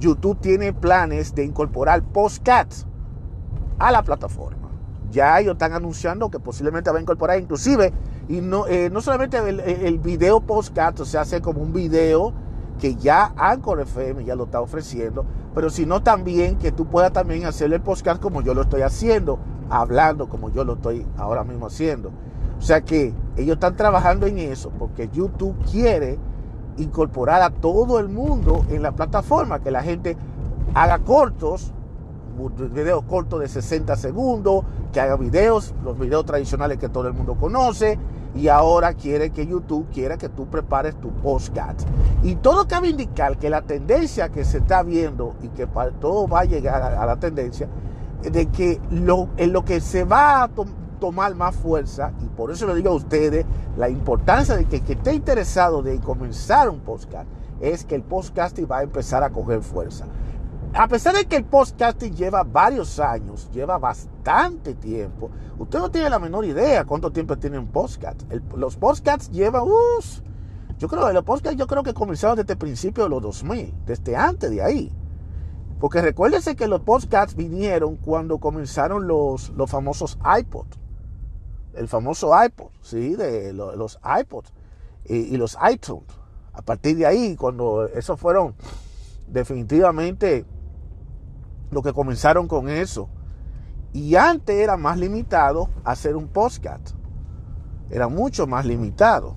YouTube 0.00 0.40
tiene 0.40 0.72
planes 0.72 1.32
de 1.36 1.44
incorporar 1.44 2.02
postcats 2.02 2.84
a 3.78 3.92
la 3.92 4.02
plataforma. 4.02 4.68
Ya 5.12 5.38
ellos 5.38 5.52
están 5.52 5.72
anunciando 5.72 6.30
que 6.30 6.40
posiblemente 6.40 6.90
va 6.90 6.98
a 6.98 7.02
incorporar 7.02 7.38
inclusive, 7.38 7.92
y 8.28 8.40
no, 8.40 8.66
eh, 8.66 8.90
no 8.90 9.00
solamente 9.00 9.38
el, 9.38 9.98
video 10.00 10.40
podcast, 10.40 10.98
o 10.98 11.04
sea, 11.04 11.20
hace 11.20 11.40
como 11.40 11.62
un 11.62 11.72
video 11.72 12.32
que 12.78 12.96
ya 12.96 13.32
Anchor 13.36 13.80
FM 13.80 14.24
ya 14.24 14.34
lo 14.34 14.44
está 14.44 14.60
ofreciendo, 14.60 15.24
pero 15.54 15.70
sino 15.70 16.02
también 16.02 16.56
que 16.56 16.72
tú 16.72 16.86
puedas 16.86 17.12
también 17.12 17.44
hacer 17.44 17.72
el 17.72 17.80
podcast 17.80 18.20
como 18.20 18.42
yo 18.42 18.54
lo 18.54 18.62
estoy 18.62 18.82
haciendo, 18.82 19.38
hablando 19.70 20.28
como 20.28 20.50
yo 20.50 20.64
lo 20.64 20.74
estoy 20.74 21.06
ahora 21.16 21.44
mismo 21.44 21.66
haciendo. 21.66 22.10
O 22.58 22.62
sea 22.62 22.80
que 22.80 23.12
ellos 23.36 23.54
están 23.54 23.76
trabajando 23.76 24.26
en 24.26 24.38
eso 24.38 24.70
porque 24.78 25.08
YouTube 25.08 25.56
quiere 25.70 26.18
incorporar 26.78 27.42
a 27.42 27.50
todo 27.50 27.98
el 27.98 28.08
mundo 28.08 28.64
en 28.68 28.82
la 28.82 28.92
plataforma, 28.92 29.60
que 29.60 29.70
la 29.70 29.82
gente 29.82 30.16
haga 30.74 30.98
cortos 30.98 31.72
videos 32.70 33.04
cortos 33.04 33.40
de 33.40 33.48
60 33.48 33.96
segundos, 33.96 34.64
que 34.92 35.00
haga 35.00 35.16
videos, 35.16 35.74
los 35.84 35.98
videos 35.98 36.24
tradicionales 36.24 36.78
que 36.78 36.88
todo 36.88 37.08
el 37.08 37.14
mundo 37.14 37.36
conoce, 37.36 37.98
y 38.34 38.48
ahora 38.48 38.92
quiere 38.94 39.30
que 39.30 39.46
YouTube 39.46 39.86
quiera 39.92 40.18
que 40.18 40.28
tú 40.28 40.46
prepares 40.46 40.94
tu 41.00 41.10
podcast. 41.10 41.88
Y 42.22 42.36
todo 42.36 42.68
cabe 42.68 42.88
indicar 42.88 43.38
que 43.38 43.50
la 43.50 43.62
tendencia 43.62 44.28
que 44.28 44.44
se 44.44 44.58
está 44.58 44.82
viendo 44.82 45.34
y 45.42 45.48
que 45.48 45.66
todo 46.00 46.28
va 46.28 46.40
a 46.40 46.44
llegar 46.44 46.82
a, 46.82 47.06
la 47.06 47.16
tendencia 47.16 47.68
de 48.22 48.46
que 48.46 48.80
lo, 48.90 49.28
en 49.36 49.52
lo 49.52 49.64
que 49.64 49.80
se 49.80 50.04
va 50.04 50.42
a 50.42 50.50
tomar 51.00 51.34
más 51.34 51.54
fuerza, 51.54 52.12
y 52.22 52.26
por 52.26 52.50
eso 52.50 52.66
le 52.66 52.74
digo 52.74 52.90
a 52.90 52.94
ustedes 52.94 53.46
la 53.76 53.88
importancia 53.88 54.56
de 54.56 54.66
que, 54.66 54.80
que 54.80 54.94
esté 54.94 55.14
interesado 55.14 55.82
de 55.82 55.98
comenzar 56.00 56.68
un 56.68 56.80
podcast, 56.80 57.28
es 57.60 57.84
que 57.84 57.94
el 57.94 58.02
podcasting 58.02 58.66
va 58.70 58.78
a 58.78 58.82
empezar 58.82 59.22
a 59.22 59.30
coger 59.30 59.62
fuerza 59.62 60.04
a 60.78 60.88
pesar 60.88 61.14
de 61.14 61.24
que 61.24 61.36
el 61.36 61.44
podcasting 61.44 62.14
lleva 62.14 62.44
varios 62.44 63.00
años, 63.00 63.50
lleva 63.50 63.78
bastante 63.78 64.74
tiempo, 64.74 65.30
usted 65.58 65.78
no 65.78 65.90
tiene 65.90 66.10
la 66.10 66.18
menor 66.18 66.44
idea 66.44 66.84
cuánto 66.84 67.10
tiempo 67.10 67.38
tiene 67.38 67.58
un 67.58 67.68
podcast. 67.68 68.22
los 68.54 68.76
podcasts 68.76 69.30
llevan, 69.30 69.64
yo 70.78 70.88
creo 70.88 71.10
los 71.14 71.24
podcasts 71.24 71.58
yo 71.58 71.66
creo 71.66 71.82
que 71.82 71.94
comenzaron 71.94 72.36
desde 72.36 72.52
el 72.52 72.58
principio 72.58 73.04
de 73.04 73.10
los 73.10 73.22
2000, 73.22 73.74
desde 73.86 74.16
antes 74.16 74.50
de 74.50 74.62
ahí. 74.62 74.92
Porque 75.80 76.02
recuérdese 76.02 76.56
que 76.56 76.68
los 76.68 76.82
podcasts 76.82 77.34
vinieron 77.34 77.96
cuando 77.96 78.38
comenzaron 78.38 79.06
los, 79.06 79.50
los 79.50 79.70
famosos 79.70 80.18
iPods. 80.38 80.78
El 81.74 81.88
famoso 81.88 82.32
iPod, 82.42 82.70
¿sí? 82.82 83.14
De 83.14 83.52
los, 83.52 83.98
iPods 84.02 84.52
y, 85.06 85.16
y 85.16 85.36
los 85.38 85.56
iTunes. 85.70 86.04
A 86.52 86.62
partir 86.62 86.96
de 86.96 87.06
ahí, 87.06 87.36
cuando 87.36 87.86
esos 87.88 88.18
fueron 88.18 88.54
definitivamente 89.26 90.46
lo 91.70 91.82
que 91.82 91.92
comenzaron 91.92 92.48
con 92.48 92.68
eso. 92.68 93.08
Y 93.92 94.16
antes 94.16 94.56
era 94.56 94.76
más 94.76 94.98
limitado 94.98 95.70
hacer 95.84 96.16
un 96.16 96.28
podcast. 96.28 96.90
Era 97.90 98.08
mucho 98.08 98.46
más 98.46 98.66
limitado. 98.66 99.36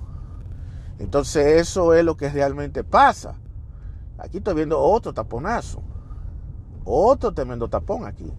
Entonces 0.98 1.62
eso 1.62 1.94
es 1.94 2.04
lo 2.04 2.18
que 2.18 2.30
realmente 2.30 2.84
pasa. 2.84 3.36
Aquí 4.18 4.38
estoy 4.38 4.56
viendo 4.56 4.80
otro 4.80 5.14
taponazo. 5.14 5.82
Otro 6.84 7.34
tremendo 7.34 7.70
tapón 7.70 8.06
aquí. 8.06 8.32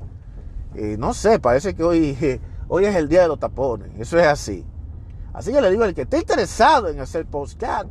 Eh, 0.74 0.96
no 0.98 1.14
sé, 1.14 1.38
parece 1.38 1.74
que 1.74 1.82
hoy, 1.82 2.40
hoy 2.68 2.84
es 2.84 2.94
el 2.94 3.08
día 3.08 3.22
de 3.22 3.28
los 3.28 3.38
tapones. 3.38 3.90
Eso 3.98 4.18
es 4.18 4.26
así. 4.26 4.66
Así 5.32 5.52
que 5.52 5.60
le 5.60 5.70
digo, 5.70 5.84
el 5.84 5.94
que 5.94 6.02
esté 6.02 6.18
interesado 6.18 6.88
en 6.88 7.00
hacer 7.00 7.24
podcast, 7.26 7.88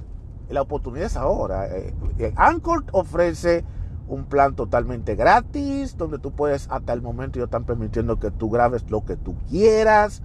la 0.49 0.61
oportunidad 0.61 1.07
es 1.07 1.17
ahora. 1.17 1.67
Eh, 1.67 1.93
eh, 2.19 2.33
Anchor 2.35 2.85
ofrece 2.91 3.63
un 4.09 4.25
plan 4.25 4.55
totalmente 4.55 5.15
gratis, 5.15 5.95
donde 5.95 6.19
tú 6.19 6.31
puedes, 6.31 6.67
hasta 6.69 6.93
el 6.93 7.01
momento 7.01 7.39
ellos 7.39 7.47
están 7.47 7.63
permitiendo 7.63 8.19
que 8.19 8.31
tú 8.31 8.49
grabes 8.49 8.89
lo 8.89 9.05
que 9.05 9.15
tú 9.15 9.35
quieras, 9.49 10.21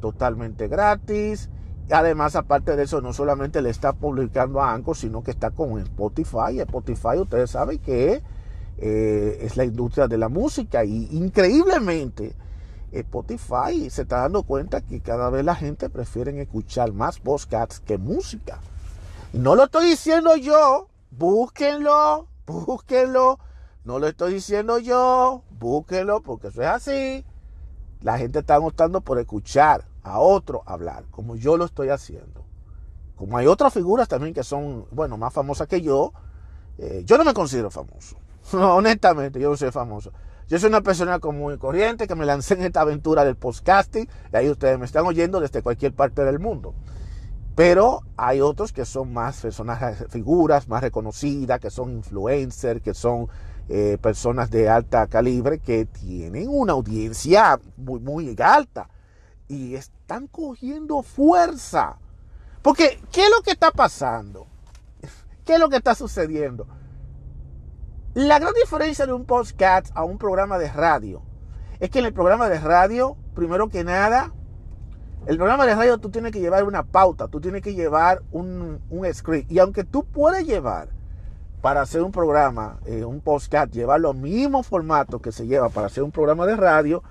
totalmente 0.00 0.68
gratis. 0.68 1.48
Además, 1.90 2.36
aparte 2.36 2.76
de 2.76 2.84
eso, 2.84 3.00
no 3.00 3.12
solamente 3.12 3.62
le 3.62 3.70
está 3.70 3.94
publicando 3.94 4.60
a 4.60 4.72
Anchor, 4.72 4.96
sino 4.96 5.22
que 5.22 5.30
está 5.30 5.50
con 5.50 5.78
Spotify. 5.80 6.60
Spotify, 6.60 7.18
ustedes 7.18 7.50
saben 7.50 7.78
que 7.78 8.22
eh, 8.78 9.38
es 9.40 9.56
la 9.56 9.64
industria 9.64 10.06
de 10.06 10.18
la 10.18 10.28
música 10.28 10.84
y 10.84 11.08
increíblemente 11.12 12.34
Spotify 12.92 13.88
se 13.90 14.02
está 14.02 14.20
dando 14.20 14.42
cuenta 14.42 14.80
que 14.80 15.00
cada 15.00 15.30
vez 15.30 15.44
la 15.44 15.54
gente 15.54 15.88
prefiere 15.88 16.40
escuchar 16.40 16.92
más 16.92 17.18
podcasts 17.18 17.80
que 17.80 17.98
música. 17.98 18.60
no 19.32 19.54
lo 19.54 19.64
estoy 19.64 19.86
diciendo 19.90 20.36
yo, 20.36 20.88
búsquenlo, 21.10 22.28
búsquenlo. 22.46 23.38
No 23.84 23.98
lo 23.98 24.08
estoy 24.08 24.34
diciendo 24.34 24.78
yo, 24.78 25.42
búsquenlo 25.50 26.22
porque 26.22 26.48
eso 26.48 26.62
es 26.62 26.68
así. 26.68 27.24
La 28.00 28.18
gente 28.18 28.40
está 28.40 28.58
optando 28.58 29.00
por 29.02 29.18
escuchar 29.18 29.86
a 30.02 30.20
otro 30.20 30.62
hablar, 30.66 31.04
como 31.10 31.36
yo 31.36 31.56
lo 31.56 31.64
estoy 31.64 31.88
haciendo. 31.88 32.44
Como 33.16 33.36
hay 33.38 33.46
otras 33.46 33.72
figuras 33.72 34.08
también 34.08 34.34
que 34.34 34.42
son, 34.42 34.86
bueno, 34.90 35.16
más 35.16 35.32
famosas 35.32 35.68
que 35.68 35.80
yo, 35.80 36.12
eh, 36.78 37.02
yo 37.04 37.18
no 37.18 37.24
me 37.24 37.34
considero 37.34 37.70
famoso. 37.70 38.16
honestamente, 38.52 39.40
yo 39.40 39.50
no 39.50 39.56
soy 39.56 39.70
famoso. 39.70 40.12
Yo 40.48 40.58
soy 40.58 40.68
una 40.68 40.82
persona 40.82 41.18
común 41.20 41.54
y 41.54 41.58
corriente 41.58 42.06
que 42.06 42.14
me 42.14 42.26
lancé 42.26 42.54
en 42.54 42.64
esta 42.64 42.82
aventura 42.82 43.24
del 43.24 43.36
podcasting 43.36 44.08
y 44.32 44.36
ahí 44.36 44.50
ustedes 44.50 44.78
me 44.78 44.84
están 44.84 45.06
oyendo 45.06 45.40
desde 45.40 45.62
cualquier 45.62 45.94
parte 45.94 46.22
del 46.24 46.38
mundo. 46.38 46.74
Pero 47.54 48.02
hay 48.16 48.40
otros 48.40 48.72
que 48.72 48.84
son 48.84 49.12
más 49.12 49.40
personajes, 49.40 50.06
figuras 50.10 50.68
más 50.68 50.82
reconocidas, 50.82 51.60
que 51.60 51.70
son 51.70 51.92
influencers, 51.92 52.82
que 52.82 52.94
son 52.94 53.28
eh, 53.68 53.96
personas 54.00 54.50
de 54.50 54.68
alta 54.68 55.06
calibre, 55.06 55.60
que 55.60 55.86
tienen 55.86 56.48
una 56.48 56.72
audiencia 56.72 57.60
muy, 57.76 58.00
muy 58.00 58.34
alta 58.40 58.88
y 59.46 59.74
están 59.74 60.26
cogiendo 60.26 61.02
fuerza. 61.02 61.98
Porque, 62.60 63.00
¿qué 63.12 63.24
es 63.24 63.30
lo 63.30 63.42
que 63.42 63.52
está 63.52 63.70
pasando? 63.70 64.46
¿Qué 65.44 65.54
es 65.54 65.60
lo 65.60 65.68
que 65.68 65.76
está 65.76 65.94
sucediendo? 65.94 66.66
La 68.14 68.38
gran 68.38 68.54
diferencia 68.54 69.06
de 69.06 69.12
un 69.12 69.26
podcast 69.26 69.88
a 69.94 70.04
un 70.04 70.18
programa 70.18 70.58
de 70.58 70.70
radio 70.70 71.22
es 71.80 71.90
que 71.90 71.98
en 71.98 72.06
el 72.06 72.12
programa 72.12 72.48
de 72.48 72.60
radio, 72.60 73.16
primero 73.34 73.68
que 73.68 73.84
nada, 73.84 74.32
el 75.26 75.36
programa 75.36 75.66
de 75.66 75.74
radio 75.74 75.98
tú 75.98 76.10
tienes 76.10 76.32
que 76.32 76.40
llevar 76.40 76.64
una 76.64 76.82
pauta, 76.82 77.28
tú 77.28 77.40
tienes 77.40 77.62
que 77.62 77.74
llevar 77.74 78.22
un, 78.30 78.80
script. 79.12 79.50
Y 79.50 79.58
aunque 79.58 79.84
tú 79.84 80.04
puedes 80.04 80.46
llevar 80.46 80.88
para 81.62 81.80
hacer 81.80 82.02
un 82.02 82.12
programa, 82.12 82.78
eh, 82.84 83.04
un 83.04 83.20
podcast, 83.20 83.72
llevar 83.72 84.00
los 84.00 84.14
mismos 84.14 84.66
formatos 84.66 85.22
que 85.22 85.32
se 85.32 85.46
lleva 85.46 85.70
para 85.70 85.86
hacer 85.86 86.02
un 86.02 86.10
programa 86.10 86.46
de 86.46 86.56
radio, 86.56 87.02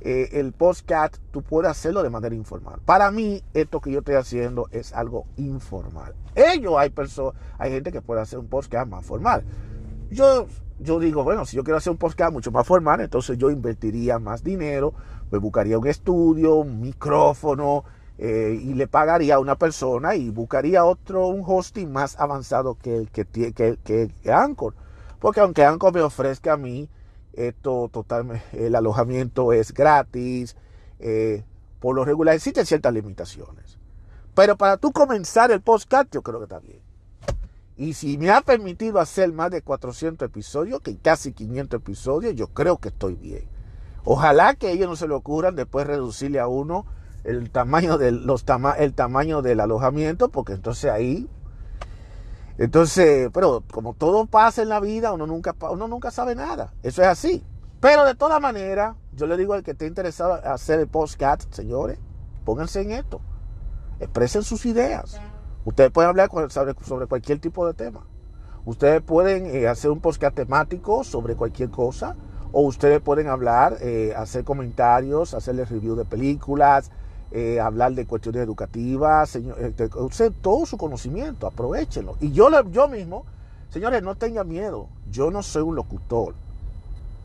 eh, 0.00 0.30
el 0.32 0.52
podcast 0.52 1.18
tú 1.30 1.42
puedes 1.42 1.70
hacerlo 1.70 2.02
de 2.02 2.08
manera 2.08 2.34
informal. 2.34 2.80
Para 2.86 3.10
mí, 3.10 3.42
esto 3.52 3.80
que 3.80 3.90
yo 3.90 3.98
estoy 3.98 4.14
haciendo 4.14 4.68
es 4.72 4.94
algo 4.94 5.26
informal. 5.36 6.14
Ellos 6.34 6.74
hay 6.78 6.88
personas, 6.88 7.34
hay 7.58 7.72
gente 7.72 7.92
que 7.92 8.00
puede 8.00 8.22
hacer 8.22 8.38
un 8.38 8.48
podcast 8.48 8.88
más 8.88 9.04
formal. 9.04 9.44
Yo, 10.10 10.46
yo 10.78 10.98
digo, 10.98 11.22
bueno, 11.22 11.44
si 11.44 11.56
yo 11.56 11.64
quiero 11.64 11.76
hacer 11.76 11.90
un 11.90 11.98
podcast 11.98 12.32
mucho 12.32 12.50
más 12.50 12.66
formal, 12.66 13.00
entonces 13.02 13.36
yo 13.36 13.50
invertiría 13.50 14.18
más 14.18 14.42
dinero, 14.42 14.94
me 15.30 15.38
buscaría 15.38 15.78
un 15.78 15.86
estudio, 15.86 16.56
un 16.56 16.80
micrófono, 16.80 17.84
eh, 18.22 18.60
y 18.62 18.74
le 18.74 18.86
pagaría 18.86 19.36
a 19.36 19.38
una 19.38 19.56
persona 19.56 20.14
y 20.14 20.28
buscaría 20.28 20.84
otro, 20.84 21.28
un 21.28 21.42
hosting 21.46 21.90
más 21.90 22.20
avanzado 22.20 22.76
que 22.76 22.94
el 22.94 23.10
que, 23.10 23.24
que, 23.24 23.78
que, 23.82 24.10
Anchor. 24.30 24.74
Porque 25.18 25.40
aunque 25.40 25.64
Anchor 25.64 25.94
me 25.94 26.02
ofrezca 26.02 26.52
a 26.52 26.56
mí 26.58 26.90
esto 27.32 27.88
totalmente, 27.90 28.44
el 28.66 28.74
alojamiento 28.74 29.54
es 29.54 29.72
gratis, 29.72 30.54
eh, 30.98 31.44
por 31.78 31.94
lo 31.94 32.04
regular 32.04 32.34
existen 32.34 32.66
ciertas 32.66 32.92
limitaciones. 32.92 33.78
Pero 34.34 34.56
para 34.56 34.76
tú 34.76 34.92
comenzar 34.92 35.50
el 35.50 35.62
podcast, 35.62 36.12
yo 36.12 36.20
creo 36.22 36.40
que 36.40 36.44
está 36.44 36.58
bien. 36.58 36.80
Y 37.78 37.94
si 37.94 38.18
me 38.18 38.30
ha 38.30 38.42
permitido 38.42 38.98
hacer 38.98 39.32
más 39.32 39.50
de 39.50 39.62
400 39.62 40.26
episodios, 40.26 40.82
que 40.82 40.94
casi 40.98 41.32
500 41.32 41.80
episodios, 41.80 42.34
yo 42.34 42.48
creo 42.48 42.76
que 42.76 42.88
estoy 42.88 43.14
bien. 43.14 43.48
Ojalá 44.04 44.54
que 44.54 44.72
ellos 44.72 44.88
no 44.88 44.96
se 44.96 45.08
le 45.08 45.14
ocurran 45.14 45.56
después 45.56 45.86
reducirle 45.86 46.40
a 46.40 46.46
uno 46.46 46.86
el 47.24 47.50
tamaño 47.50 47.98
del, 47.98 48.26
los 48.26 48.44
el 48.78 48.94
tamaño 48.94 49.42
del 49.42 49.60
alojamiento, 49.60 50.30
porque 50.30 50.54
entonces 50.54 50.90
ahí, 50.90 51.28
entonces, 52.58 53.30
pero 53.32 53.62
como 53.72 53.94
todo 53.94 54.26
pasa 54.26 54.62
en 54.62 54.68
la 54.68 54.80
vida, 54.80 55.12
uno 55.12 55.26
nunca, 55.26 55.54
uno 55.70 55.88
nunca 55.88 56.10
sabe 56.10 56.34
nada. 56.34 56.74
Eso 56.82 57.00
es 57.00 57.08
así. 57.08 57.42
Pero 57.80 58.04
de 58.04 58.14
todas 58.14 58.38
maneras, 58.38 58.96
yo 59.14 59.26
le 59.26 59.38
digo 59.38 59.54
al 59.54 59.62
que 59.62 59.70
esté 59.70 59.86
interesado 59.86 60.38
en 60.38 60.46
hacer 60.46 60.78
el 60.78 60.86
podcast, 60.86 61.50
señores, 61.54 61.98
pónganse 62.44 62.82
en 62.82 62.90
esto. 62.90 63.22
Expresen 63.98 64.42
sus 64.42 64.66
ideas. 64.66 65.18
Ustedes 65.64 65.90
pueden 65.90 66.10
hablar 66.10 66.30
sobre, 66.50 66.74
sobre 66.84 67.06
cualquier 67.06 67.38
tipo 67.38 67.66
de 67.66 67.72
tema. 67.72 68.06
Ustedes 68.66 69.00
pueden 69.00 69.46
eh, 69.46 69.66
hacer 69.66 69.90
un 69.90 70.00
podcast 70.00 70.36
temático 70.36 71.02
sobre 71.02 71.36
cualquier 71.36 71.70
cosa 71.70 72.14
o 72.52 72.62
ustedes 72.62 73.00
pueden 73.00 73.28
hablar, 73.28 73.76
eh, 73.80 74.12
hacer 74.16 74.44
comentarios, 74.44 75.34
hacerles 75.34 75.70
review 75.70 75.94
de 75.94 76.04
películas, 76.04 76.90
eh, 77.30 77.60
hablar 77.60 77.92
de 77.92 78.06
cuestiones 78.06 78.42
educativas, 78.42 79.30
señor, 79.30 79.56
eh, 79.60 79.72
todo 80.40 80.66
su 80.66 80.76
conocimiento, 80.76 81.46
aprovechenlo. 81.46 82.16
Y 82.20 82.32
yo, 82.32 82.48
yo 82.70 82.88
mismo, 82.88 83.24
señores, 83.70 84.02
no 84.02 84.16
tengan 84.16 84.48
miedo, 84.48 84.88
yo 85.10 85.30
no 85.30 85.42
soy 85.42 85.62
un 85.62 85.76
locutor. 85.76 86.34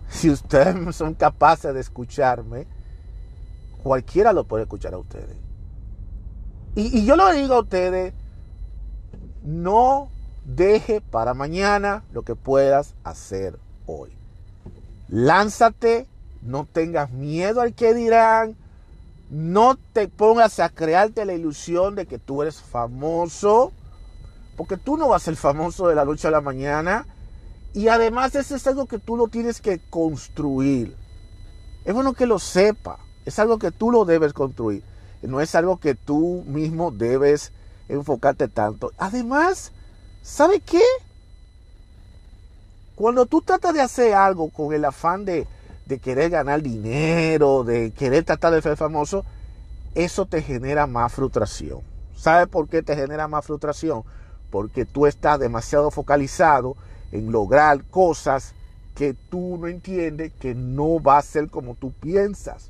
Si 0.08 0.30
ustedes 0.30 0.96
son 0.96 1.16
capaces 1.16 1.74
de 1.74 1.80
escucharme, 1.80 2.68
cualquiera 3.82 4.34
lo 4.34 4.44
puede 4.44 4.64
escuchar 4.64 4.94
a 4.94 5.00
ustedes. 5.00 5.36
Y, 6.76 7.00
y 7.00 7.06
yo 7.06 7.16
lo 7.16 7.32
digo 7.32 7.56
a 7.56 7.62
ustedes, 7.62 8.14
no 9.44 10.10
deje 10.46 11.02
para 11.02 11.34
mañana 11.34 12.04
lo 12.14 12.22
que 12.22 12.36
puedas 12.36 12.94
hacer 13.04 13.58
hoy. 13.88 14.16
Lánzate, 15.08 16.08
no 16.41 16.65
tengas 16.65 17.12
miedo 17.12 17.62
al 17.62 17.74
que 17.74 17.94
dirán, 17.94 18.56
no 19.30 19.78
te 19.94 20.08
pongas 20.08 20.60
a 20.60 20.70
crearte 20.70 21.26
la 21.26 21.34
ilusión 21.34 21.96
de 21.96 22.06
que 22.06 22.20
tú 22.20 22.41
eres 22.41 22.62
famoso, 22.62 23.72
porque 24.56 24.78
tú 24.78 24.98
no 24.98 25.10
vas 25.10 25.24
a 25.24 25.26
ser 25.26 25.36
famoso 25.36 25.88
de 25.88 25.96
la 25.96 26.06
noche 26.06 26.28
a 26.28 26.32
la 26.32 26.41
mañana. 26.41 27.06
Y 27.74 27.89
además 27.89 28.36
eso 28.36 28.56
es 28.56 28.65
algo 28.68 28.86
que 28.86 29.00
tú 29.00 29.18
lo 29.18 29.28
tienes 29.28 29.60
que 29.60 29.82
construir. 29.89 30.96
Es 31.84 31.94
bueno 31.94 32.13
que 32.13 32.26
lo 32.26 32.39
sepa. 32.39 33.00
Es 33.26 33.38
algo 33.39 33.60
que 33.60 33.72
tú 33.72 33.91
lo 33.91 34.06
debes 34.06 34.34
construir. 34.34 34.84
No 35.22 35.41
es 35.41 35.56
algo 35.56 35.78
que 35.78 35.96
tú 35.96 36.44
mismo 36.48 36.91
debes 36.91 37.52
enfocarte 37.89 38.48
tanto. 38.48 38.91
Además, 38.98 39.72
¿sabe 40.22 40.62
qué? 40.62 40.82
Cuando 42.95 43.25
tú 43.25 43.41
tratas 43.41 43.73
de 43.73 43.81
hacer 43.81 44.13
algo 44.13 44.49
con 44.49 44.73
el 44.73 44.86
afán 44.86 45.25
de, 45.25 45.47
querer 46.01 46.29
ganar 46.29 46.62
dinero, 46.62 47.63
de 47.63 47.91
querer 47.91 48.23
tratar 48.23 48.53
de 48.53 48.62
ser 48.62 48.77
famoso, 48.77 49.25
eso 49.93 50.25
te 50.25 50.41
genera 50.41 50.88
más 50.88 51.13
frustración. 51.13 51.81
¿Sabes 52.15 52.47
por 52.47 52.69
qué 52.69 52.81
te 52.81 52.95
genera 52.95 53.27
más 53.27 53.45
frustración? 53.45 54.03
Porque 54.49 54.86
tú 54.86 55.05
estás 55.05 55.39
demasiado 55.39 55.91
focalizado 55.91 56.77
en 57.12 57.31
lograr 57.31 57.84
cosas 57.84 58.53
que 58.95 59.13
tú 59.29 59.58
no 59.60 59.67
entiendes 59.67 60.31
que 60.39 60.55
no 60.55 61.01
va 61.01 61.17
a 61.17 61.21
ser 61.21 61.49
como 61.49 61.75
tú 61.75 61.91
piensas. 61.91 62.69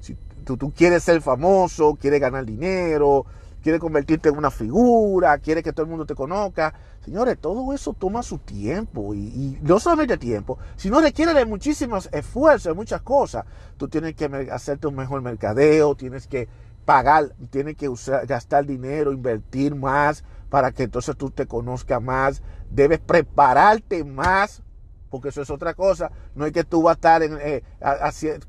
Si 0.00 0.16
tú, 0.46 0.56
tú 0.56 0.72
quieres 0.72 1.02
ser 1.02 1.20
famoso, 1.20 1.98
quieres 2.00 2.20
ganar 2.20 2.46
dinero, 2.46 3.26
quiere 3.62 3.78
convertirte 3.78 4.28
en 4.28 4.38
una 4.38 4.50
figura, 4.50 5.38
quiere 5.38 5.62
que 5.62 5.72
todo 5.72 5.84
el 5.84 5.90
mundo 5.90 6.06
te 6.06 6.14
conozca. 6.14 6.74
Señores, 7.04 7.38
todo 7.38 7.72
eso 7.72 7.94
toma 7.94 8.22
su 8.22 8.38
tiempo 8.38 9.14
y, 9.14 9.58
no 9.62 9.78
solamente 9.80 10.18
tiempo, 10.18 10.58
sino 10.76 11.00
requiere 11.00 11.34
de 11.34 11.44
muchísimos 11.44 12.08
esfuerzos, 12.12 12.64
de 12.64 12.74
muchas 12.74 13.02
cosas. 13.02 13.44
Tú 13.76 13.88
tienes 13.88 14.14
que 14.14 14.26
hacerte 14.50 14.86
un 14.86 14.96
mejor 14.96 15.22
mercadeo, 15.22 15.94
tienes 15.94 16.26
que 16.26 16.48
pagar, 16.84 17.34
tienes 17.50 17.76
que 17.76 17.88
gastar 18.26 18.66
dinero, 18.66 19.12
invertir 19.12 19.74
más 19.74 20.24
para 20.48 20.72
que 20.72 20.82
entonces 20.84 21.16
tú 21.16 21.30
te 21.30 21.46
conozcas 21.46 22.02
más. 22.02 22.42
Debes 22.70 22.98
prepararte 22.98 24.04
más 24.04 24.62
porque 25.10 25.28
eso 25.28 25.42
es 25.42 25.50
otra 25.50 25.74
cosa. 25.74 26.10
No 26.34 26.46
es 26.46 26.52
que 26.52 26.64
tú 26.64 26.82
vas 26.82 26.92
a 26.92 26.94
estar 26.94 27.22
en, 27.22 27.38
eh, 27.40 27.62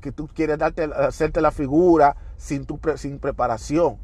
que 0.00 0.12
tú 0.12 0.28
quieres 0.28 0.58
darte, 0.58 0.84
hacerte 0.84 1.40
la 1.40 1.50
figura 1.50 2.16
sin, 2.36 2.64
tu, 2.64 2.78
sin 2.96 3.18
preparación. 3.18 3.98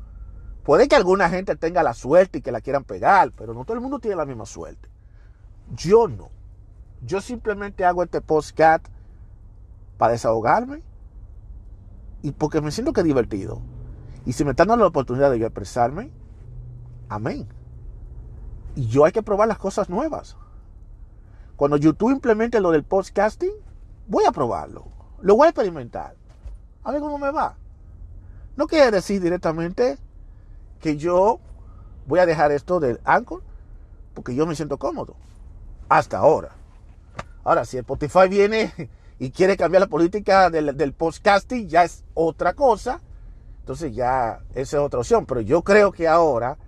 Puede 0.65 0.89
que 0.89 0.97
alguna 0.97 1.31
gente 1.31 1.57
tenga 1.57 1.83
la 1.83 1.95
suerte 1.95 2.39
y 2.39 2.43
que 2.43 2.53
la 2.53 2.61
quieran 2.61 2.85
pegar, 2.85 3.33
pero 3.33 3.55
no 3.55 3.65
todo 3.65 3.75
el 3.75 3.81
mundo 3.81 3.99
tiene 3.99 4.17
la 4.17 4.27
misma 4.27 4.47
suerte. 4.47 4.89
Yo 5.75 6.09
no. 6.09 6.31
Yo 7.03 7.21
simplemente 7.21 7.85
hago 7.85 8.03
este 8.03 8.21
postcat 8.21 8.83
para 9.97 10.13
desahogarme 10.13 10.83
y 12.23 12.33
porque 12.33 12.61
me 12.61 12.71
siento 12.71 12.93
que 12.93 13.01
es 13.01 13.07
divertido. 13.07 13.63
Y 14.27 14.33
si 14.33 14.45
me 14.45 14.51
están 14.51 14.69
dando 14.69 14.85
la 14.85 14.89
oportunidad 14.89 15.31
de 15.31 15.39
expresarme, 15.39 16.11
amén. 17.09 17.49
Y 18.75 18.87
yo 18.87 19.05
hay 19.05 19.13
que 19.13 19.23
probar 19.23 19.49
las 19.49 19.59
cosas 19.59 19.89
nuevas. 19.89 20.37
Cuando 21.57 21.77
YouTube 21.77 22.11
implemente 22.11 22.61
lo 22.61 22.71
del 22.71 22.85
podcasting, 22.85 23.53
voy 24.07 24.25
a 24.27 24.33
probarlo. 24.33 24.87
Lo 25.21 25.37
voy 25.37 25.47
a 25.47 25.51
experimentar. 25.51 26.15
A 26.85 26.93
ver 26.93 27.01
cómo 27.01 27.19
me 27.19 27.31
va. 27.31 27.57
No 28.57 28.67
quiere 28.67 28.91
decir 28.91 29.21
directamente 29.21 29.99
que 30.79 30.97
yo 30.97 31.41
voy 32.07 32.21
a 32.21 32.27
dejar 32.27 32.53
esto 32.53 32.81
del 32.81 33.01
Anchor 33.05 33.43
porque 34.15 34.35
yo 34.35 34.47
me 34.47 34.57
siento 34.57 34.79
cómodo. 34.79 35.15
Hasta 35.89 36.19
ahora. 36.19 36.51
Ahora, 37.45 37.65
si 37.65 37.79
Spotify 37.79 38.29
viene 38.29 38.73
y 39.21 39.31
quiere 39.31 39.57
cambiar 39.57 39.83
la 39.83 39.87
política 39.87 40.51
del, 40.51 40.93
podcasting, 40.93 41.69
ya 41.69 41.85
es 41.85 42.05
otra 42.15 42.55
cosa. 42.55 43.01
Entonces 43.61 43.95
ya 43.95 44.41
esa 44.55 44.79
es 44.79 44.83
otra 44.83 44.99
opción. 44.99 45.25
Pero 45.25 45.41
yo 45.41 45.63
creo 45.63 45.93
que 45.93 46.09
ahora 46.09 46.59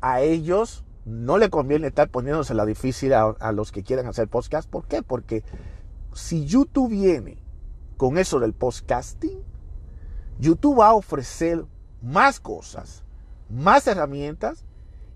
a 0.00 0.22
ellos 0.22 0.82
no 1.04 1.36
le 1.36 1.50
conviene 1.50 1.88
estar 1.88 2.08
poniéndose 2.08 2.54
la 2.54 2.64
difícil 2.64 3.12
a, 3.12 3.34
a 3.38 3.52
los 3.52 3.70
que 3.70 3.82
quieren 3.82 4.06
hacer 4.06 4.28
podcast. 4.28 4.66
¿Por 4.66 4.86
qué? 4.86 5.02
Porque 5.02 5.44
si 6.14 6.46
YouTube 6.46 6.90
viene 6.90 7.36
con 7.98 8.16
eso 8.16 8.40
del 8.40 8.54
podcasting, 8.54 9.42
YouTube 10.38 10.78
va 10.80 10.88
a 10.88 10.94
ofrecer 10.94 11.66
más 12.00 12.40
cosas 12.40 13.04
más 13.48 13.86
herramientas 13.86 14.64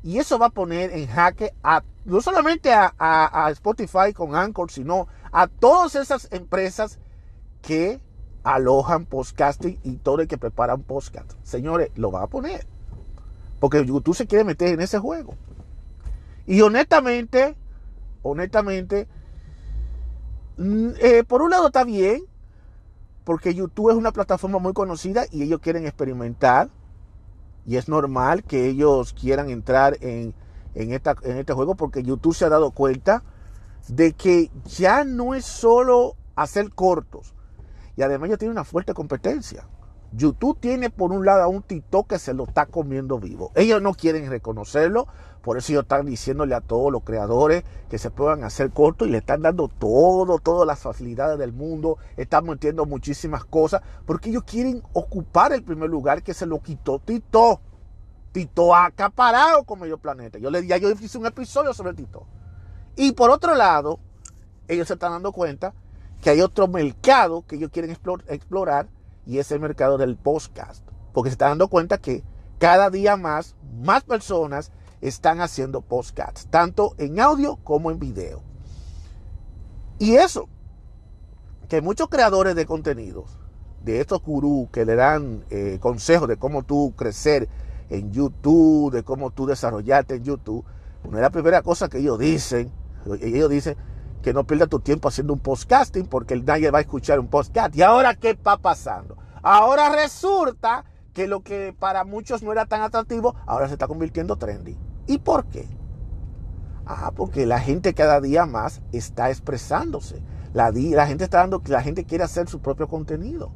Y 0.03 0.19
eso 0.19 0.39
va 0.39 0.47
a 0.47 0.51
poner 0.51 0.91
en 0.93 1.07
jaque 1.07 1.55
a, 1.63 1.83
no 2.05 2.21
solamente 2.21 2.73
a, 2.73 2.93
a 2.99 3.51
Spotify 3.51 4.13
con 4.15 4.35
Anchor, 4.35 4.71
sino 4.71 5.07
a 5.31 5.47
todas 5.47 5.95
esas 5.95 6.29
empresas 6.33 6.99
que 7.63 8.01
alojan 8.43 9.07
podcasting 9.07 9.79
y 9.83 9.97
todo 9.97 10.21
el 10.21 10.29
que 10.29 10.39
prepara 10.39 10.75
un 10.75 10.83
podcast. 10.83 11.33
Señores, 11.43 11.91
lo 11.95 12.11
va 12.11 12.23
a 12.23 12.27
poner. 12.27 12.67
Porque 13.61 13.85
YouTube 13.85 14.17
se 14.17 14.27
quiere 14.27 14.45
meter 14.45 14.69
en 14.69 14.81
ese 14.81 14.99
juego. 14.99 15.35
Y 16.47 16.61
honestamente, 16.63 17.57
honestamente, 18.23 19.07
mm, 20.57 20.91
eh, 21.01 21.25
por 21.25 21.43
un 21.43 21.51
lado 21.51 21.69
está 21.69 21.85
bien, 21.85 22.25
porque 23.25 23.55
YouTube 23.55 23.91
es 23.91 23.97
una 23.97 24.13
plataforma 24.13 24.59
muy 24.59 24.73
conocida 24.73 25.25
y 25.31 25.43
ellos 25.43 25.61
quieren 25.61 25.87
experimentar. 25.87 26.69
Y 27.67 27.77
es 27.77 27.89
normal 27.89 28.43
que 28.43 28.67
ellos 28.69 29.13
quieran 29.13 29.51
entrar 29.51 29.97
en, 30.01 30.35
esta, 30.75 31.17
en 31.23 31.39
este 31.39 31.53
juego 31.53 31.75
porque 31.75 32.03
YouTube 32.03 32.35
se 32.35 32.45
ha 32.45 32.49
dado 32.49 32.71
cuenta 32.73 33.23
de 33.89 34.13
que 34.13 34.51
ya 34.67 35.05
no 35.05 35.35
es 35.35 35.45
solo 35.45 36.17
hacer 36.35 36.71
cortos. 36.71 37.35
Y 37.97 38.03
además 38.03 38.31
ya 38.31 38.37
tiene 38.37 38.53
una 38.53 38.65
fuerte 38.65 38.95
competencia. 38.95 39.67
YouTube 40.15 40.59
tiene 40.61 40.91
por 40.91 41.11
un 41.13 41.25
lado 41.25 41.43
a 41.43 41.49
un 41.49 41.63
TikTok 41.63 42.09
que 42.09 42.19
se 42.19 42.35
lo 42.35 42.45
está 42.45 42.67
comiendo 42.67 43.19
vivo. 43.19 43.51
Ellos 43.55 43.81
no 43.81 43.95
quieren 43.95 44.29
reconocerlo, 44.29 45.07
por 45.43 45.57
eso 45.57 45.73
ellos 45.73 45.83
están 45.83 46.07
diciéndole 46.07 46.55
a 46.55 46.61
todos 46.61 46.93
los 46.93 47.03
creadores 47.03 47.65
que 47.89 47.99
se 47.99 48.11
puedan 48.11 48.45
hacer 48.45 48.71
cortos 48.71 49.09
y 49.09 49.11
le 49.11 49.19
están 49.19 49.43
dando 49.43 49.69
todo, 49.69 50.39
todas 50.39 50.67
las 50.67 50.81
facilidades 50.81 51.39
del 51.39 51.53
mundo, 51.53 51.99
están 52.17 52.45
metiendo 52.45 52.85
muchísimas 52.85 53.45
cosas, 53.45 53.81
porque 54.05 54.31
ellos 54.31 54.45
quieren 54.45 54.83
ocupar 54.93 55.53
el 55.53 55.63
primer 55.63 55.89
lugar 55.89 56.23
que 56.23 56.35
se 56.35 56.47
lo 56.47 56.61
quitó 56.61 56.99
TikTok. 56.99 57.61
TikTok 58.33 58.75
ha 58.75 58.85
acaparado 58.87 59.65
con 59.65 59.81
Medio 59.81 59.99
Planeta. 59.99 60.39
Yo 60.39 60.51
le 60.51 60.67
ya 60.67 60.77
yo 60.77 60.91
hice 60.91 61.19
un 61.19 61.27
episodio 61.27 61.75
sobre 61.75 61.95
TikTok. 61.95 62.25
Y 62.97 63.13
por 63.13 63.31
otro 63.31 63.55
lado, 63.55 63.99
ellos 64.69 64.89
se 64.89 64.95
están 64.95 65.13
dando 65.13 65.33
cuenta 65.33 65.75
que 66.21 66.31
hay 66.31 66.41
otro 66.41 66.69
mercado 66.69 67.45
que 67.47 67.57
ellos 67.57 67.71
quieren 67.73 67.91
explorar 67.91 68.89
y 69.27 69.39
es 69.39 69.51
el 69.53 69.61
mercado 69.61 69.99
del 69.99 70.17
podcast. 70.17 70.85
Porque 71.13 71.31
se 71.31 71.35
están 71.35 71.51
dando 71.51 71.69
cuenta 71.69 71.99
que 71.99 72.23
cada 72.59 72.91
día 72.91 73.17
más, 73.17 73.57
más 73.83 74.03
personas 74.05 74.73
están 75.01 75.41
haciendo 75.41 75.81
podcasts, 75.81 76.47
tanto 76.49 76.95
en 76.99 77.21
audio 77.21 77.57
como 77.57 77.91
en 77.91 77.99
video. 77.99 78.43
Y 79.99 80.15
eso, 80.15 80.49
que 81.69 81.83
muchos 81.83 82.09
creadores 82.09 82.55
de 82.55 82.67
contenidos, 82.67 83.39
de 83.85 84.01
estos 84.01 84.23
gurús 84.23 84.69
que 84.71 84.85
le 84.85 84.95
dan 84.95 85.45
eh, 85.51 85.79
consejos 85.81 86.29
de 86.29 86.37
cómo 86.37 86.63
tú 86.63 86.95
crecer 86.97 87.49
en 87.91 88.13
YouTube, 88.13 88.93
de 88.93 89.03
cómo 89.03 89.31
tú 89.31 89.47
desarrollarte 89.47 90.17
en 90.17 90.25
YouTube, 90.25 90.65
una 91.05 91.17
de 91.17 91.23
las 91.23 91.33
primeras 91.33 91.63
cosas 91.63 91.89
que 91.89 91.99
ellos 91.99 92.19
dicen, 92.19 92.71
ellos 93.21 93.51
dicen 93.51 93.77
que 94.23 94.33
no 94.33 94.45
pierdas 94.45 94.69
tu 94.69 94.81
tiempo 94.81 95.09
haciendo 95.09 95.33
un 95.33 95.41
podcasting 95.41 96.07
porque 96.07 96.37
nadie 96.37 96.71
va 96.71 96.79
a 96.79 96.83
escuchar 96.83 97.19
un 97.21 97.29
podcast. 97.29 97.75
¿Y 97.77 97.83
ahora 97.83 98.15
qué 98.15 98.31
está 98.31 98.57
pasando? 98.57 99.17
Ahora 99.43 99.91
resulta 99.91 100.85
que 101.13 101.27
lo 101.27 101.43
que 101.43 101.75
para 101.79 102.05
muchos 102.05 102.43
no 102.43 102.53
era 102.53 102.65
tan 102.67 102.81
atractivo, 102.81 103.35
ahora 103.47 103.67
se 103.67 103.75
está 103.75 103.87
convirtiendo 103.87 104.37
trendy. 104.37 104.79
¿Y 105.07 105.19
por 105.19 105.47
qué? 105.47 105.69
Ah, 106.87 107.13
porque 107.15 107.47
la 107.47 107.61
gente 107.61 107.95
cada 107.95 108.21
día 108.21 108.47
más 108.47 108.81
está 108.93 109.31
expresándose. 109.31 110.23
La, 110.55 110.71
la 110.71 111.07
gente 111.07 111.25
está 111.25 111.39
dando, 111.39 111.63
la 111.67 111.83
gente 111.83 112.05
quiere 112.05 112.25
hacer 112.25 112.49
su 112.49 112.61
propio 112.61 112.89
contenido. 112.89 113.53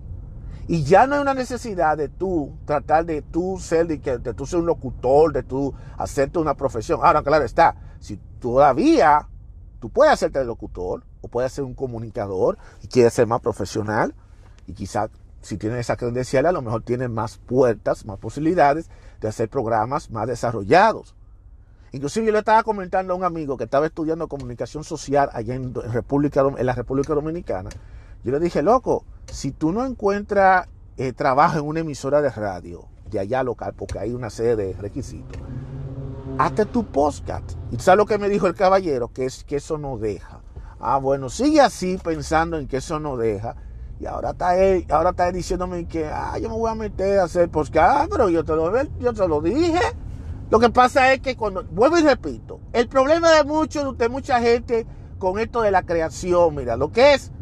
Y 0.69 0.83
ya 0.83 1.07
no 1.07 1.15
hay 1.15 1.21
una 1.21 1.35
necesidad 1.35 1.97
de 1.97 2.09
tú 2.09 2.53
tratar 2.65 3.07
de 3.07 3.23
tú 3.23 3.59
ser, 3.61 3.87
de, 3.87 4.01
que, 4.01 4.19
de 4.19 4.35
tú 4.35 4.47
ser 4.47 4.59
un 4.59 4.67
locutor, 4.67 5.33
de 5.33 5.45
tú 5.45 5.73
hacerte 5.97 6.41
una 6.41 6.55
profesión. 6.55 7.01
Ahora, 7.03 7.23
claro 7.23 7.45
está, 7.45 7.77
si 8.01 8.17
todavía 8.41 9.29
tú 9.81 9.91
puedes 9.91 10.13
hacerte 10.13 10.41
el 10.41 10.47
locutor 10.47 11.05
o 11.21 11.29
puedes 11.29 11.53
ser 11.53 11.65
un 11.65 11.75
comunicador 11.75 12.59
y 12.83 12.89
quieres 12.89 13.15
ser 13.15 13.27
más 13.27 13.41
profesional 13.41 14.15
y 14.67 14.73
quizás 14.73 15.11
si 15.43 15.57
tienes 15.57 15.81
esa 15.81 15.97
credencial 15.97 16.47
a 16.47 16.53
lo 16.53 16.63
mejor 16.63 16.83
tienes 16.83 17.09
más 17.09 17.39
puertas, 17.39 18.05
más 18.05 18.19
posibilidades 18.19 18.91
de 19.21 19.29
hacer 19.29 19.49
programas 19.49 20.11
más 20.11 20.27
desarrollados. 20.27 21.15
Inclusive 21.93 22.27
yo 22.27 22.33
le 22.33 22.41
estaba 22.41 22.63
comentando 22.63 23.15
a 23.15 23.17
un 23.17 23.25
amigo 23.25 23.57
que 23.57 23.65
estaba 23.65 23.87
estudiando 23.87 24.29
comunicación 24.29 24.85
social 24.85 25.31
allá 25.33 25.55
en, 25.55 25.73
República, 25.73 26.45
en 26.57 26.67
la 26.67 26.75
República 26.75 27.15
Dominicana. 27.15 27.71
Yo 28.25 28.33
le 28.33 28.41
dije, 28.41 28.63
loco, 28.63 29.05
si 29.27 29.53
tú 29.53 29.73
no 29.73 29.87
encuentras 29.87 30.69
eh, 30.97 31.13
trabajo 31.13 31.59
en 31.59 31.65
una 31.65 31.81
emisora 31.81 32.21
de 32.21 32.31
radio 32.31 32.87
de 33.11 33.21
allá 33.21 33.43
local, 33.43 33.73
porque 33.77 33.99
hay 33.99 34.13
una 34.13 34.31
serie 34.31 34.57
de 34.57 34.73
requisitos, 34.73 35.41
hazte 36.39 36.67
tu 36.67 36.85
podcast. 36.85 37.53
¿Y 37.71 37.79
sabes 37.79 37.99
lo 37.99 38.07
que 38.07 38.19
me 38.19 38.29
dijo 38.29 38.47
el 38.47 38.55
caballero? 38.55 39.09
Que 39.09 39.25
es 39.25 39.45
que 39.45 39.57
eso 39.57 39.79
no 39.79 39.99
deja. 39.99 40.41
Ah, 40.81 40.99
bueno, 40.99 41.29
sigue 41.31 41.61
así 41.61 41.99
pensando 42.03 42.59
en 42.59 42.69
que 42.69 42.79
eso 42.79 43.01
no 43.01 43.17
deja. 43.17 43.57
Y 43.99 44.07
ahora 44.07 44.31
está 44.31 44.59
él, 44.59 44.87
ahora 44.91 45.11
está 45.11 45.33
diciéndome 45.33 45.87
que 45.89 46.07
ah, 46.07 46.39
yo 46.39 46.51
me 46.51 46.57
voy 46.57 46.71
a 46.71 46.75
meter 46.75 47.19
a 47.19 47.25
hacer 47.25 47.49
podcast. 47.49 48.03
Ah, 48.03 48.07
pero 48.11 48.29
yo 48.29 48.45
te 48.45 48.55
lo, 48.55 48.71
yo 48.99 49.15
te 49.15 49.29
lo 49.29 49.41
dije. 49.41 49.81
Lo 50.51 50.61
que 50.61 50.69
pasa 50.71 51.13
es 51.13 51.21
que 51.21 51.37
cuando, 51.37 51.65
vuelvo 51.65 51.99
y 51.99 52.03
repito, 52.03 52.61
el 52.73 52.89
problema 52.89 53.33
de 53.33 53.45
muchos, 53.45 53.97
de 53.99 54.09
mucha 54.09 54.41
gente 54.41 54.87
con 55.19 55.39
esto 55.39 55.63
de 55.63 55.71
la 55.71 55.83
creación, 55.83 56.55
mira, 56.55 56.77
lo 56.77 56.93
que 56.93 57.15
es 57.15 57.33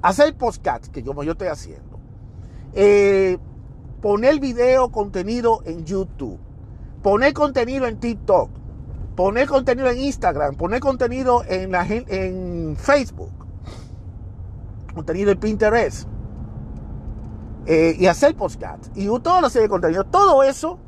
hacer 0.00 0.34
podcast, 0.36 0.86
que 0.86 1.04
como 1.04 1.24
yo 1.24 1.32
estoy 1.32 1.48
haciendo, 1.48 1.98
eh, 2.72 3.38
poner 4.00 4.40
video, 4.40 4.90
contenido 4.90 5.62
en 5.66 5.84
YouTube, 5.84 6.38
poner 7.02 7.32
contenido 7.32 7.86
en 7.86 7.98
TikTok, 7.98 8.50
poner 9.16 9.48
contenido 9.48 9.88
en 9.88 9.98
Instagram, 9.98 10.56
poner 10.56 10.80
contenido 10.80 11.42
en, 11.48 11.72
la, 11.72 11.86
en 11.88 12.76
Facebook, 12.76 13.32
contenido 14.94 15.30
en 15.30 15.38
Pinterest, 15.38 16.08
eh, 17.66 17.96
y 17.98 18.06
hacer 18.06 18.34
podcast, 18.34 18.86
y 18.96 19.06
toda 19.06 19.38
una 19.38 19.50
serie 19.50 19.66
de 19.66 19.70
contenido, 19.70 20.04
todo 20.04 20.42
eso 20.42 20.78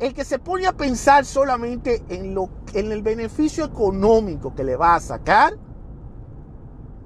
el 0.00 0.14
que 0.14 0.24
se 0.24 0.38
pone 0.38 0.66
a 0.66 0.72
pensar 0.72 1.26
solamente 1.26 2.02
en, 2.08 2.34
lo, 2.34 2.48
en 2.72 2.90
el 2.90 3.02
beneficio 3.02 3.64
económico 3.66 4.54
que 4.54 4.64
le 4.64 4.74
va 4.74 4.94
a 4.94 5.00
sacar, 5.00 5.58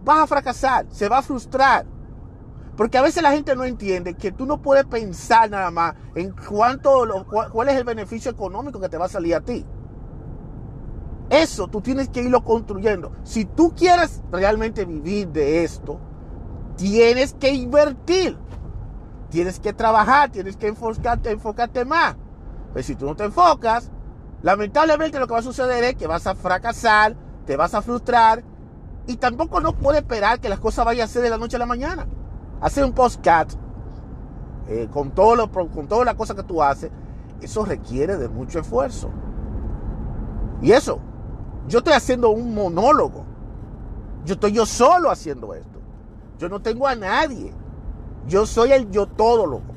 va 0.09 0.23
a 0.23 0.27
fracasar, 0.27 0.87
se 0.91 1.09
va 1.09 1.19
a 1.19 1.23
frustrar. 1.23 1.87
Porque 2.77 2.99
a 2.99 3.03
veces 3.03 3.23
la 3.23 3.31
gente 3.31 3.55
no 3.55 3.65
entiende 3.65 4.15
que 4.15 4.33
tú 4.33 4.47
no 4.47 4.61
puedes 4.61 4.85
pensar 4.85 5.49
nada 5.49 5.71
más 5.71 5.95
en 6.15 6.33
cuánto, 6.33 7.25
cuál 7.53 7.69
es 7.69 7.77
el 7.77 7.85
beneficio 7.85 8.31
económico 8.31 8.81
que 8.81 8.89
te 8.89 8.99
va 8.99 9.07
a 9.07 9.09
salir 9.09 9.35
a 9.35 9.41
ti. 9.41 9.65
Eso 11.31 11.69
tú 11.69 11.81
tienes 11.81 12.09
que 12.09 12.23
irlo 12.23 12.45
construyendo. 12.45 13.13
Si 13.23 13.45
tú 13.45 13.75
quieres 13.75 14.23
realmente 14.31 14.85
vivir 14.85 15.29
de 15.29 15.65
esto, 15.65 16.01
tienes 16.77 17.35
que 17.35 17.53
invertir. 17.53 18.37
Tienes 19.31 19.59
que 19.59 19.73
trabajar, 19.73 20.31
tienes 20.31 20.57
que 20.57 20.69
enfocarte, 20.69 21.31
enfocarte 21.31 21.85
más. 21.85 22.17
Pues 22.73 22.87
si 22.87 22.97
tú 22.97 23.07
no 23.07 23.15
te 23.15 23.25
enfocas, 23.25 23.91
lamentablemente 24.43 25.19
lo 25.19 25.27
que 25.27 25.33
va 25.33 25.39
a 25.39 25.43
suceder 25.43 25.83
es 25.85 25.95
que 25.95 26.07
vas 26.07 26.27
a 26.27 26.35
fracasar, 26.35 27.17
te 27.47 27.57
vas 27.57 27.75
a 27.75 27.83
frustrar 27.83 28.45
y 29.07 29.17
tampoco 29.17 29.61
no 29.61 29.77
puedes 29.77 30.03
esperar 30.03 30.41
que 30.41 30.49
las 30.49 30.61
cosas 30.61 30.85
vayan 30.85 31.05
a 31.05 31.09
ser 31.09 31.23
de 31.23 31.31
la 31.31 31.39
noche 31.39 31.57
a 31.57 31.61
la 31.61 31.67
mañana. 31.67 32.07
Hacer 32.61 32.85
un 32.85 32.93
postcat 32.93 33.53
eh, 34.69 34.89
con, 34.93 35.11
todo 35.11 35.37
lo, 35.37 35.51
con 35.51 35.87
todas 35.87 36.07
las 36.07 36.15
cosas 36.15 36.37
que 36.37 36.43
tú 36.43 36.63
haces, 36.63 36.91
eso 37.41 37.65
requiere 37.65 38.17
de 38.17 38.29
mucho 38.29 38.59
esfuerzo. 38.59 39.11
Y 40.63 40.73
eso, 40.73 40.99
yo 41.69 41.79
estoy 41.79 41.93
haciendo 41.93 42.31
un 42.31 42.55
monólogo. 42.55 43.25
Yo 44.25 44.35
estoy 44.35 44.53
yo 44.53 44.65
solo 44.65 45.11
haciendo 45.11 45.55
esto. 45.55 45.79
Yo 46.39 46.49
no 46.49 46.61
tengo 46.61 46.87
a 46.87 46.95
nadie. 46.95 47.53
Yo 48.27 48.47
soy 48.47 48.73
el 48.73 48.91
yo 48.91 49.07
todo 49.07 49.47
loco. 49.47 49.75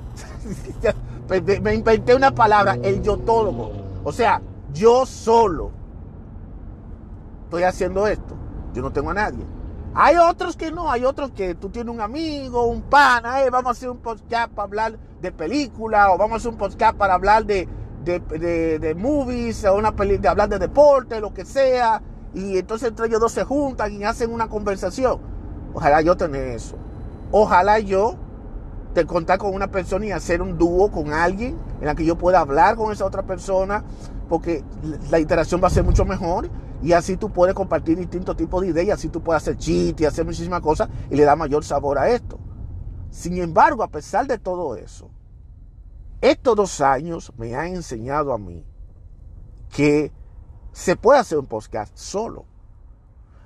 me 1.61 1.73
inventé 1.73 2.15
una 2.15 2.33
palabra, 2.33 2.77
el 2.81 3.01
yo 3.01 3.17
todo. 3.17 3.71
O 4.05 4.11
sea, 4.13 4.41
yo 4.73 5.05
solo 5.05 5.71
estoy 7.43 7.63
haciendo 7.63 8.07
esto. 8.07 8.35
Yo 8.73 8.81
no 8.81 8.91
tengo 8.91 9.09
a 9.09 9.13
nadie. 9.13 9.43
Hay 9.93 10.15
otros 10.17 10.55
que 10.55 10.71
no, 10.71 10.91
hay 10.91 11.05
otros 11.05 11.31
que 11.31 11.55
tú 11.55 11.69
tienes 11.69 11.93
un 11.93 12.01
amigo, 12.01 12.65
un 12.65 12.83
pana, 12.83 13.43
eh, 13.43 13.49
vamos 13.49 13.69
a 13.69 13.71
hacer 13.71 13.89
un 13.89 13.97
podcast 13.97 14.51
para 14.51 14.67
hablar 14.67 14.99
de 15.21 15.31
película, 15.31 16.11
o 16.11 16.17
vamos 16.17 16.33
a 16.33 16.37
hacer 16.37 16.51
un 16.51 16.57
podcast 16.57 16.95
para 16.97 17.15
hablar 17.15 17.45
de, 17.45 17.67
de, 18.03 18.95
movies, 18.95 19.65
o 19.65 19.75
una 19.75 19.95
peli, 19.95 20.17
de 20.17 20.27
hablar 20.27 20.49
de 20.49 20.59
deporte, 20.59 21.19
lo 21.19 21.33
que 21.33 21.45
sea. 21.45 22.01
Y 22.33 22.57
entonces 22.57 22.89
entre 22.89 23.07
ellos 23.07 23.19
dos 23.19 23.31
se 23.31 23.43
juntan 23.43 23.91
y 23.93 24.03
hacen 24.03 24.31
una 24.31 24.47
conversación. 24.47 25.19
Ojalá 25.73 26.01
yo 26.01 26.15
tener 26.15 26.47
eso. 26.49 26.75
Ojalá 27.31 27.79
yo 27.79 28.15
de 28.93 29.05
contar 29.05 29.37
con 29.39 29.53
una 29.53 29.67
persona 29.67 30.05
y 30.05 30.11
hacer 30.11 30.41
un 30.41 30.57
dúo 30.57 30.91
con 30.91 31.11
alguien 31.11 31.57
en 31.79 31.85
la 31.85 31.95
que 31.95 32.05
yo 32.05 32.17
pueda 32.17 32.39
hablar 32.39 32.75
con 32.75 32.91
esa 32.91 33.05
otra 33.05 33.23
persona, 33.23 33.83
porque 34.29 34.63
la 35.09 35.19
interacción 35.19 35.61
va 35.61 35.67
a 35.67 35.71
ser 35.71 35.83
mucho 35.83 36.05
mejor 36.05 36.49
y 36.81 36.93
así 36.93 37.17
tú 37.17 37.31
puedes 37.31 37.55
compartir 37.55 37.97
distintos 37.97 38.37
tipos 38.37 38.61
de 38.61 38.67
ideas, 38.67 38.99
así 38.99 39.09
tú 39.09 39.21
puedes 39.21 39.41
hacer 39.41 39.57
chistes, 39.57 40.07
hacer 40.07 40.25
muchísimas 40.25 40.61
cosas 40.61 40.89
y 41.09 41.15
le 41.15 41.23
da 41.23 41.35
mayor 41.35 41.63
sabor 41.63 41.97
a 41.97 42.09
esto. 42.09 42.39
Sin 43.09 43.37
embargo, 43.37 43.83
a 43.83 43.87
pesar 43.87 44.27
de 44.27 44.37
todo 44.37 44.75
eso, 44.75 45.09
estos 46.21 46.55
dos 46.55 46.81
años 46.81 47.31
me 47.37 47.55
han 47.55 47.75
enseñado 47.75 48.33
a 48.33 48.37
mí 48.37 48.65
que 49.69 50.11
se 50.71 50.95
puede 50.95 51.19
hacer 51.19 51.39
un 51.39 51.47
podcast 51.47 51.95
solo. 51.97 52.45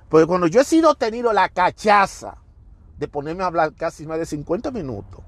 Porque 0.08 0.26
cuando 0.26 0.46
yo 0.46 0.60
he 0.60 0.64
sido 0.64 0.94
tenido 0.94 1.32
la 1.32 1.48
cachaza 1.48 2.36
de 2.98 3.08
ponerme 3.08 3.44
a 3.44 3.46
hablar 3.46 3.72
casi 3.74 4.06
más 4.06 4.18
de 4.18 4.26
50 4.26 4.70
minutos, 4.70 5.20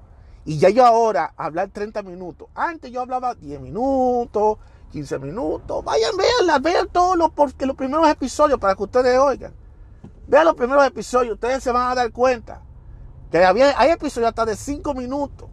y 0.44 0.58
ya 0.58 0.68
yo 0.68 0.84
ahora 0.84 1.32
hablar 1.36 1.70
30 1.70 2.02
minutos, 2.02 2.48
antes 2.54 2.90
yo 2.92 3.00
hablaba 3.00 3.34
10 3.34 3.60
minutos, 3.60 4.58
15 4.94 5.18
minutos, 5.18 5.84
vayan, 5.84 6.12
vean, 6.16 6.62
vean 6.62 6.88
todos 6.88 7.18
los, 7.18 7.32
los 7.58 7.76
primeros 7.76 8.08
episodios 8.08 8.60
para 8.60 8.76
que 8.76 8.82
ustedes 8.84 9.18
oigan. 9.18 9.52
Vean 10.28 10.44
los 10.44 10.54
primeros 10.54 10.86
episodios, 10.86 11.34
ustedes 11.34 11.64
se 11.64 11.72
van 11.72 11.90
a 11.90 11.96
dar 11.96 12.12
cuenta 12.12 12.62
que 13.28 13.44
había, 13.44 13.76
hay 13.76 13.90
episodios 13.90 14.28
hasta 14.28 14.46
de 14.46 14.54
5 14.54 14.94
minutos. 14.94 15.48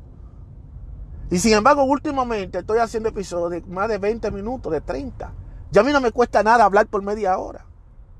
Y 1.31 1.39
sin 1.39 1.53
embargo, 1.53 1.83
últimamente 1.85 2.59
estoy 2.59 2.77
haciendo 2.77 3.09
episodios 3.09 3.49
de 3.49 3.61
más 3.61 3.89
de 3.89 3.97
20 3.97 4.29
minutos, 4.29 4.71
de 4.71 4.79
30. 4.79 5.33
Ya 5.71 5.81
a 5.81 5.83
mí 5.83 5.91
no 5.91 6.01
me 6.01 6.11
cuesta 6.11 6.43
nada 6.43 6.63
hablar 6.63 6.85
por 6.85 7.01
media 7.01 7.35
hora. 7.39 7.65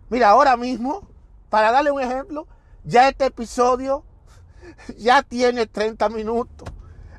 Mira, 0.10 0.30
ahora 0.32 0.58
mismo, 0.58 1.08
para 1.52 1.72
darle 1.72 1.92
un 1.92 2.02
ejemplo, 2.02 2.48
ya 2.84 3.08
este 3.08 3.26
episodio 3.26 4.04
ya 4.98 5.22
tiene 5.22 5.68
30 5.68 6.10
minutos. 6.10 6.68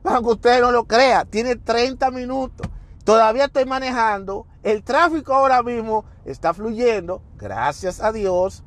Aunque 0.02 0.32
usted 0.32 0.60
no 0.60 0.72
lo 0.72 0.86
crea, 0.86 1.24
tiene 1.24 1.54
30 1.54 2.10
minutos. 2.10 2.66
Todavía 3.04 3.46
estoy 3.46 3.64
manejando. 3.64 4.46
El 4.62 4.82
tráfico 4.82 5.34
ahora 5.34 5.62
mismo 5.62 6.04
está 6.24 6.54
fluyendo. 6.54 7.22
Gracias 7.36 8.00
a 8.00 8.12
Dios. 8.12 8.62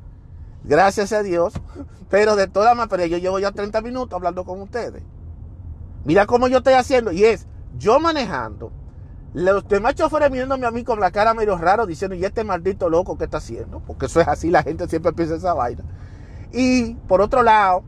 Gracias 0.64 1.12
a 1.12 1.22
Dios. 1.22 1.54
Pero 2.10 2.36
de 2.36 2.46
todas 2.46 2.76
maneras, 2.76 3.08
yo 3.08 3.18
llevo 3.18 3.38
ya 3.38 3.52
30 3.52 3.80
minutos 3.80 4.14
hablando 4.14 4.44
con 4.44 4.60
ustedes. 4.60 5.02
Mira 6.04 6.26
cómo 6.26 6.48
yo 6.48 6.58
estoy 6.58 6.74
haciendo. 6.74 7.12
Y 7.12 7.24
es 7.24 7.46
yo 7.78 7.98
manejando. 7.98 8.72
Los 9.32 9.68
demás 9.68 9.94
choferes 9.94 10.30
mirándome 10.30 10.66
a 10.66 10.70
mí 10.70 10.82
con 10.82 10.98
la 10.98 11.10
cara 11.10 11.34
medio 11.34 11.58
raro 11.58 11.84
diciendo, 11.84 12.14
¿y 12.14 12.24
este 12.24 12.42
maldito 12.42 12.88
loco 12.88 13.18
qué 13.18 13.24
está 13.24 13.36
haciendo? 13.36 13.80
Porque 13.80 14.06
eso 14.06 14.18
es 14.20 14.28
así, 14.28 14.50
la 14.50 14.62
gente 14.62 14.88
siempre 14.88 15.12
piensa 15.12 15.34
esa 15.34 15.52
vaina. 15.52 15.84
Y 16.52 16.94
por 17.06 17.20
otro 17.20 17.42
lado, 17.42 17.84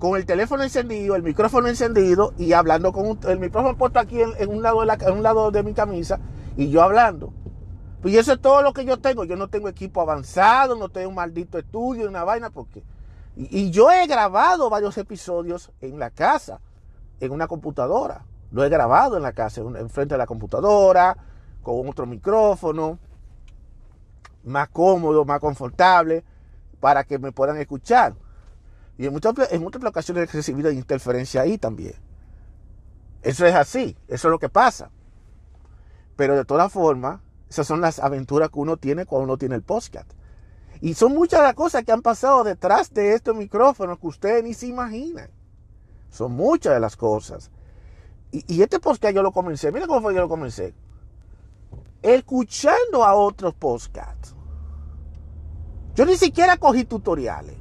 con 0.00 0.16
el 0.16 0.24
teléfono 0.24 0.62
encendido, 0.62 1.14
el 1.14 1.22
micrófono 1.22 1.68
encendido 1.68 2.32
y 2.38 2.54
hablando 2.54 2.90
con 2.90 3.20
el 3.28 3.38
micrófono 3.38 3.76
puesto 3.76 4.00
aquí 4.00 4.18
en, 4.20 4.48
un 4.48 4.62
lado 4.62 4.80
de 4.80 4.86
la, 4.86 4.94
en 4.94 5.12
un 5.12 5.22
lado 5.22 5.50
de 5.50 5.62
mi 5.62 5.74
camisa 5.74 6.18
y 6.56 6.70
yo 6.70 6.82
hablando. 6.82 7.34
Pues 8.00 8.14
eso 8.14 8.32
es 8.32 8.40
todo 8.40 8.62
lo 8.62 8.72
que 8.72 8.86
yo 8.86 8.98
tengo. 8.98 9.24
Yo 9.24 9.36
no 9.36 9.48
tengo 9.48 9.68
equipo 9.68 10.00
avanzado, 10.00 10.74
no 10.74 10.88
tengo 10.88 11.10
un 11.10 11.14
maldito 11.14 11.58
estudio, 11.58 12.08
una 12.08 12.24
vaina, 12.24 12.48
porque... 12.48 12.82
y 13.36 13.70
yo 13.70 13.90
he 13.90 14.06
grabado 14.06 14.70
varios 14.70 14.96
episodios 14.96 15.70
en 15.82 15.98
la 15.98 16.08
casa 16.08 16.60
en 17.20 17.30
una 17.30 17.46
computadora. 17.46 18.24
Lo 18.52 18.64
he 18.64 18.70
grabado 18.70 19.18
en 19.18 19.22
la 19.22 19.32
casa, 19.32 19.60
enfrente 19.60 20.14
de 20.14 20.18
la 20.18 20.26
computadora, 20.26 21.14
con 21.62 21.86
otro 21.86 22.06
micrófono, 22.06 22.98
más 24.44 24.70
cómodo, 24.70 25.26
más 25.26 25.40
confortable, 25.40 26.24
para 26.80 27.04
que 27.04 27.18
me 27.18 27.32
puedan 27.32 27.58
escuchar. 27.58 28.14
Y 29.00 29.06
en 29.06 29.14
muchas, 29.14 29.32
en 29.50 29.62
muchas 29.62 29.82
ocasiones 29.82 30.28
he 30.28 30.36
recibido 30.36 30.70
interferencia 30.70 31.40
ahí 31.40 31.56
también. 31.56 31.94
Eso 33.22 33.46
es 33.46 33.54
así, 33.54 33.96
eso 34.08 34.28
es 34.28 34.30
lo 34.30 34.38
que 34.38 34.50
pasa. 34.50 34.90
Pero 36.16 36.36
de 36.36 36.44
todas 36.44 36.70
formas, 36.70 37.22
esas 37.48 37.66
son 37.66 37.80
las 37.80 37.98
aventuras 37.98 38.50
que 38.50 38.58
uno 38.58 38.76
tiene 38.76 39.06
cuando 39.06 39.24
uno 39.24 39.38
tiene 39.38 39.54
el 39.54 39.62
podcast. 39.62 40.12
Y 40.82 40.92
son 40.92 41.14
muchas 41.14 41.40
las 41.40 41.54
cosas 41.54 41.82
que 41.82 41.92
han 41.92 42.02
pasado 42.02 42.44
detrás 42.44 42.92
de 42.92 43.14
estos 43.14 43.34
micrófonos 43.34 43.98
que 43.98 44.06
ustedes 44.06 44.44
ni 44.44 44.52
se 44.52 44.66
imaginan. 44.66 45.30
Son 46.10 46.32
muchas 46.32 46.74
de 46.74 46.80
las 46.80 46.94
cosas. 46.94 47.50
Y, 48.30 48.60
este 48.60 48.80
podcast 48.80 49.14
yo 49.14 49.22
lo 49.22 49.32
comencé. 49.32 49.72
Mira 49.72 49.86
cómo 49.86 50.02
fue 50.02 50.12
que 50.12 50.16
yo 50.16 50.22
lo 50.24 50.28
comencé. 50.28 50.74
Escuchando 52.02 53.02
a 53.02 53.14
otros 53.14 53.54
podcasts. 53.54 54.34
Yo 55.94 56.04
ni 56.04 56.16
siquiera 56.16 56.58
cogí 56.58 56.84
tutoriales. 56.84 57.59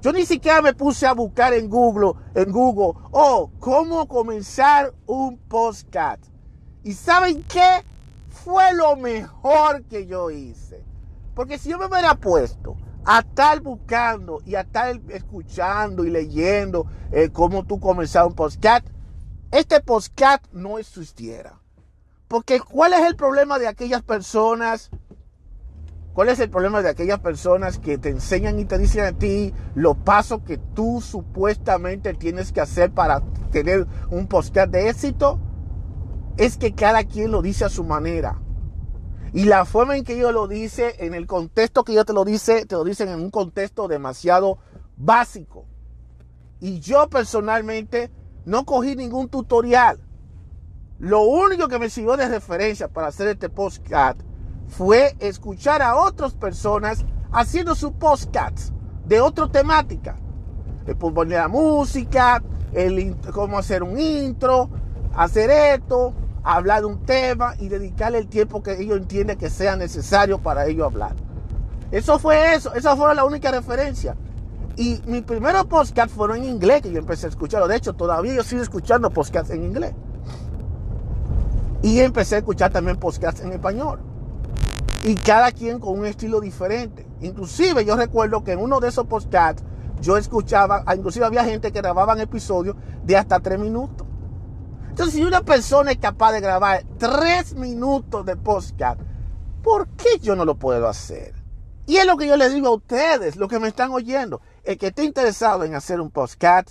Yo 0.00 0.12
ni 0.12 0.24
siquiera 0.24 0.62
me 0.62 0.74
puse 0.74 1.06
a 1.06 1.12
buscar 1.12 1.52
en 1.54 1.68
Google, 1.68 2.12
en 2.36 2.52
Google, 2.52 3.00
oh, 3.10 3.50
cómo 3.58 4.06
comenzar 4.06 4.94
un 5.06 5.38
podcast. 5.38 6.24
¿Y 6.84 6.92
saben 6.92 7.42
qué? 7.42 7.82
Fue 8.28 8.72
lo 8.74 8.94
mejor 8.94 9.82
que 9.84 10.06
yo 10.06 10.30
hice. 10.30 10.84
Porque 11.34 11.58
si 11.58 11.70
yo 11.70 11.78
me 11.78 11.86
hubiera 11.86 12.14
puesto 12.14 12.76
a 13.04 13.20
estar 13.20 13.60
buscando 13.60 14.40
y 14.46 14.54
a 14.54 14.60
estar 14.60 15.00
escuchando 15.08 16.04
y 16.04 16.10
leyendo 16.10 16.86
eh, 17.10 17.30
cómo 17.32 17.64
tú 17.64 17.80
comenzar 17.80 18.24
un 18.26 18.34
podcast, 18.34 18.86
este 19.50 19.80
podcast 19.80 20.44
no 20.52 20.78
existiera. 20.78 21.58
Porque 22.28 22.60
¿cuál 22.60 22.92
es 22.92 23.04
el 23.04 23.16
problema 23.16 23.58
de 23.58 23.66
aquellas 23.66 24.02
personas? 24.02 24.90
¿Cuál 26.18 26.30
es 26.30 26.40
el 26.40 26.50
problema 26.50 26.82
de 26.82 26.88
aquellas 26.88 27.20
personas 27.20 27.78
que 27.78 27.96
te 27.96 28.08
enseñan 28.08 28.58
y 28.58 28.64
te 28.64 28.76
dicen 28.76 29.04
a 29.04 29.12
ti 29.12 29.54
los 29.76 29.96
pasos 29.98 30.40
que 30.42 30.58
tú 30.58 31.00
supuestamente 31.00 32.12
tienes 32.12 32.50
que 32.50 32.60
hacer 32.60 32.90
para 32.90 33.20
tener 33.52 33.86
un 34.10 34.26
podcast 34.26 34.72
de 34.72 34.88
éxito? 34.88 35.38
Es 36.36 36.58
que 36.58 36.74
cada 36.74 37.04
quien 37.04 37.30
lo 37.30 37.40
dice 37.40 37.66
a 37.66 37.68
su 37.68 37.84
manera. 37.84 38.42
Y 39.32 39.44
la 39.44 39.64
forma 39.64 39.96
en 39.96 40.02
que 40.02 40.14
ellos 40.14 40.32
lo 40.32 40.48
dice, 40.48 40.96
en 40.98 41.14
el 41.14 41.28
contexto 41.28 41.84
que 41.84 41.92
ellos 41.92 42.06
te 42.06 42.14
lo 42.14 42.24
dice, 42.24 42.66
te 42.66 42.74
lo 42.74 42.82
dicen 42.82 43.10
en 43.10 43.20
un 43.20 43.30
contexto 43.30 43.86
demasiado 43.86 44.58
básico. 44.96 45.66
Y 46.58 46.80
yo 46.80 47.08
personalmente 47.08 48.10
no 48.44 48.64
cogí 48.64 48.96
ningún 48.96 49.28
tutorial. 49.28 50.00
Lo 50.98 51.22
único 51.22 51.68
que 51.68 51.78
me 51.78 51.88
sirvió 51.88 52.16
de 52.16 52.28
referencia 52.28 52.88
para 52.88 53.06
hacer 53.06 53.28
este 53.28 53.48
podcast 53.48 54.20
fue 54.68 55.16
escuchar 55.18 55.82
a 55.82 55.96
otras 55.96 56.34
personas 56.34 57.04
haciendo 57.32 57.74
sus 57.74 57.92
podcasts 57.92 58.72
de 59.06 59.20
otra 59.20 59.48
temática. 59.48 60.16
El 60.86 60.96
poner 60.96 61.38
la 61.40 61.48
música, 61.48 62.42
el, 62.72 63.16
cómo 63.32 63.58
hacer 63.58 63.82
un 63.82 63.98
intro, 63.98 64.70
hacer 65.14 65.50
esto, 65.50 66.14
hablar 66.42 66.80
de 66.80 66.86
un 66.86 67.04
tema 67.04 67.54
y 67.58 67.68
dedicarle 67.68 68.18
el 68.18 68.28
tiempo 68.28 68.62
que 68.62 68.80
ellos 68.80 68.96
entienden 68.96 69.36
que 69.36 69.50
sea 69.50 69.76
necesario 69.76 70.38
para 70.38 70.66
ellos 70.66 70.86
hablar. 70.86 71.14
Eso 71.90 72.18
fue 72.18 72.54
eso, 72.54 72.74
esa 72.74 72.96
fue 72.96 73.14
la 73.14 73.24
única 73.24 73.50
referencia. 73.50 74.16
Y 74.76 75.00
mi 75.06 75.22
primeros 75.22 75.66
podcast 75.66 76.14
fueron 76.14 76.38
en 76.38 76.44
inglés 76.44 76.82
que 76.82 76.92
yo 76.92 76.98
empecé 76.98 77.26
a 77.26 77.30
escucharlo. 77.30 77.66
De 77.66 77.76
hecho, 77.76 77.94
todavía 77.94 78.34
yo 78.34 78.44
sigo 78.44 78.62
escuchando 78.62 79.10
podcasts 79.10 79.50
en 79.50 79.64
inglés. 79.64 79.92
Y 81.82 82.00
empecé 82.00 82.36
a 82.36 82.38
escuchar 82.38 82.70
también 82.70 82.96
podcasts 82.96 83.40
en 83.40 83.52
español. 83.52 83.98
Y 85.04 85.14
cada 85.14 85.52
quien 85.52 85.78
con 85.78 85.98
un 85.98 86.06
estilo 86.06 86.40
diferente. 86.40 87.06
Inclusive 87.20 87.84
yo 87.84 87.96
recuerdo 87.96 88.42
que 88.44 88.52
en 88.52 88.58
uno 88.58 88.80
de 88.80 88.88
esos 88.88 89.06
podcasts 89.06 89.62
yo 90.00 90.16
escuchaba, 90.16 90.84
inclusive 90.94 91.26
había 91.26 91.44
gente 91.44 91.72
que 91.72 91.80
grababan 91.80 92.20
episodios 92.20 92.76
de 93.04 93.16
hasta 93.16 93.40
tres 93.40 93.58
minutos. 93.58 94.06
Entonces, 94.88 95.14
si 95.14 95.24
una 95.24 95.42
persona 95.42 95.92
es 95.92 95.98
capaz 95.98 96.32
de 96.32 96.40
grabar 96.40 96.84
tres 96.98 97.54
minutos 97.54 98.26
de 98.26 98.36
podcast, 98.36 99.00
¿por 99.62 99.88
qué 99.90 100.18
yo 100.20 100.34
no 100.34 100.44
lo 100.44 100.56
puedo 100.56 100.88
hacer? 100.88 101.34
Y 101.86 101.96
es 101.96 102.06
lo 102.06 102.16
que 102.16 102.26
yo 102.26 102.36
les 102.36 102.52
digo 102.52 102.68
a 102.68 102.74
ustedes, 102.74 103.36
los 103.36 103.48
que 103.48 103.60
me 103.60 103.68
están 103.68 103.92
oyendo. 103.92 104.40
El 104.64 104.76
que 104.76 104.88
esté 104.88 105.04
interesado 105.04 105.64
en 105.64 105.74
hacer 105.74 106.00
un 106.00 106.10
podcast 106.10 106.70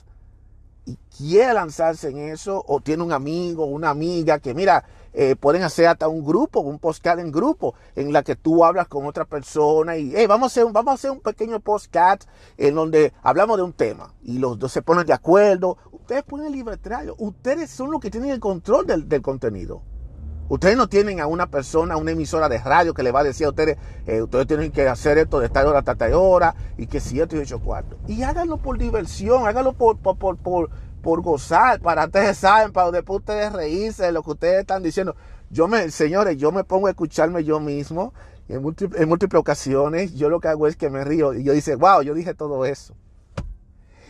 y 0.86 0.98
quiere 1.18 1.54
lanzarse 1.54 2.10
en 2.10 2.20
eso, 2.20 2.64
o 2.68 2.82
tiene 2.82 3.04
un 3.04 3.12
amigo, 3.12 3.66
una 3.66 3.90
amiga 3.90 4.40
que, 4.40 4.54
mira, 4.54 4.84
eh, 5.20 5.36
pueden 5.36 5.64
hacer 5.64 5.88
hasta 5.88 6.08
un 6.08 6.24
grupo, 6.24 6.60
un 6.60 6.78
podcast 6.78 7.20
en 7.20 7.32
grupo, 7.32 7.74
en 7.96 8.14
la 8.14 8.22
que 8.22 8.36
tú 8.36 8.64
hablas 8.64 8.88
con 8.88 9.08
otra 9.08 9.26
persona 9.26 9.98
y 9.98 10.16
a 10.16 10.22
un, 10.64 10.74
vamos 10.74 10.92
a 10.92 10.94
hacer 10.94 11.10
un 11.10 11.22
pequeño 11.22 11.60
podcast 11.60 12.30
en 12.56 12.76
donde 12.76 13.12
hablamos 13.24 13.58
de 13.58 13.64
un 13.64 13.74
tema 13.74 14.14
y 14.22 14.38
los 14.38 14.60
dos 14.60 14.72
se 14.72 14.84
ponen 14.84 15.08
de 15.08 15.14
acuerdo. 15.14 15.80
Ustedes 15.92 16.22
ponen 16.22 16.52
libre 16.52 16.78
ustedes 17.18 17.72
son 17.72 17.90
los 17.90 18.00
que 18.00 18.12
tienen 18.12 18.30
el 18.30 18.40
control 18.40 18.86
del, 18.86 19.22
contenido. 19.24 19.82
Ustedes 20.50 20.78
no 20.78 20.88
tienen 20.88 21.20
a 21.20 21.26
una 21.26 21.48
persona, 21.48 21.98
una 21.98 22.12
emisora 22.12 22.48
de 22.48 22.60
radio 22.60 22.94
que 22.94 23.02
le 23.02 23.12
va 23.12 23.22
a 23.22 23.24
decir 23.24 23.48
a 23.48 23.50
ustedes, 23.50 23.76
eh, 24.06 24.22
ustedes 24.22 24.46
tienen 24.46 24.72
que 24.72 24.88
hacer 24.88 25.18
esto 25.18 25.40
de 25.40 25.48
esta 25.48 25.68
hora 25.68 25.80
hasta 25.80 25.94
esta 25.94 26.16
hora 26.16 26.54
y 26.78 26.86
que 26.86 27.00
siete 27.00 27.38
y 27.38 27.40
ocho 27.40 27.60
cuartos. 27.60 27.98
Y 28.08 28.22
háganlo 28.22 28.58
por 28.58 28.78
diversión, 28.78 29.48
háganlo 29.48 29.74
por, 29.74 29.98
por, 29.98 30.16
por, 30.16 30.38
por 30.38 30.70
por 31.08 31.22
gozar, 31.22 31.80
para 31.80 32.04
ustedes 32.04 32.38
saben, 32.38 32.74
para 32.74 32.92
después 32.92 33.20
ustedes 33.20 33.54
reírse 33.54 34.04
de 34.04 34.12
lo 34.12 34.24
que 34.24 34.32
ustedes 34.32 34.60
están 34.60 34.84
diciendo. 34.84 35.16
Yo 35.50 35.70
me, 35.70 35.90
señores, 35.90 36.36
yo 36.36 36.52
me 36.52 36.66
pongo 36.66 36.88
a 36.88 36.90
escucharme 36.90 37.46
yo 37.46 37.62
mismo 37.62 38.14
en, 38.50 38.62
múltiples, 38.62 39.40
ocasiones. 39.40 40.16
Yo 40.16 40.28
lo 40.28 40.42
que 40.42 40.50
hago 40.50 40.68
es 40.68 40.76
que 40.76 40.90
me 40.90 41.06
río 41.06 41.34
y 41.34 41.46
yo 41.46 41.54
dice, 41.54 41.78
wow, 41.78 42.02
yo 42.02 42.14
dije 42.14 42.34
todo 42.34 42.66
eso. 42.66 42.94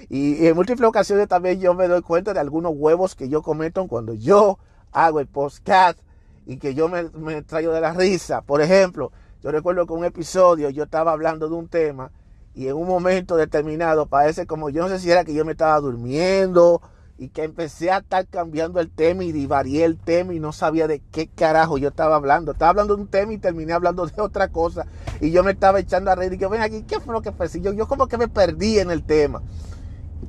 Y, 0.10 0.48
en 0.48 0.56
múltiples 0.56 0.90
ocasiones 0.90 1.28
también 1.28 1.60
yo 1.60 1.76
me 1.76 1.88
doy 1.88 2.02
cuenta 2.02 2.34
de 2.34 2.40
algunos 2.40 2.72
huevos 2.76 3.14
que 3.14 3.30
yo 3.30 3.44
cometo 3.44 3.86
cuando 3.88 4.16
yo 4.16 4.58
hago 4.92 5.20
el 5.20 5.28
podcast 5.28 6.00
y 6.48 6.58
que 6.58 6.74
yo 6.74 6.90
me, 6.90 7.04
me 7.12 7.44
traigo 7.44 7.74
de 7.74 7.82
la 7.82 7.94
risa. 7.94 8.42
Por 8.42 8.60
ejemplo, 8.60 9.12
yo 9.44 9.52
recuerdo 9.52 9.86
que 9.86 9.94
un 9.94 10.04
episodio 10.04 10.72
yo 10.72 10.86
estaba 10.86 11.12
hablando 11.12 11.48
de 11.48 11.54
un 11.54 11.68
tema 11.68 12.10
y 12.58 12.68
en 12.68 12.76
un 12.76 12.88
momento 12.88 13.38
determinado 13.38 14.08
parece 14.08 14.48
como 14.48 14.72
yo 14.72 14.82
no 14.82 14.90
sé 14.90 14.98
si 15.00 15.12
era 15.12 15.24
que 15.24 15.34
yo 15.34 15.46
me 15.46 15.52
estaba 15.52 15.80
durmiendo 15.80 16.82
y 17.20 17.30
que 17.30 17.44
empecé 17.44 17.92
a 17.92 18.00
estar 18.00 18.26
cambiando 18.26 18.80
el 18.80 18.90
tema 18.90 19.24
y 19.24 19.32
divarié 19.32 19.86
el 19.86 19.96
tema 19.96 20.34
y 20.34 20.40
no 20.40 20.52
sabía 20.52 20.88
de 20.88 21.04
qué 21.12 21.28
carajo 21.28 21.78
yo 21.78 21.90
estaba 21.90 22.16
hablando. 22.16 22.54
Estaba 22.54 22.70
hablando 22.70 22.96
de 22.96 23.04
un 23.04 23.08
tema 23.10 23.34
y 23.34 23.38
terminé 23.38 23.74
hablando 23.74 24.08
de 24.08 24.22
otra 24.22 24.48
cosa. 24.48 24.88
Y 25.22 25.30
yo 25.30 25.44
me 25.44 25.52
estaba 25.52 25.80
echando 25.80 26.10
a 26.10 26.16
reír 26.16 26.34
y 26.34 26.38
que 26.40 26.48
ven 26.48 26.62
aquí, 26.62 26.82
¿qué 26.82 27.00
fue 27.00 27.14
lo 27.14 27.22
que 27.22 27.32
pasó? 27.32 27.60
Yo, 27.60 27.74
yo 27.74 27.88
como 27.88 28.08
que 28.08 28.18
me 28.18 28.28
perdí 28.28 28.80
en 28.80 28.90
el 28.90 29.04
tema. 29.04 29.44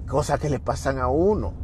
Cosas 0.06 0.38
que 0.38 0.50
le 0.50 0.60
pasan 0.60 0.98
a 0.98 1.08
uno. 1.08 1.54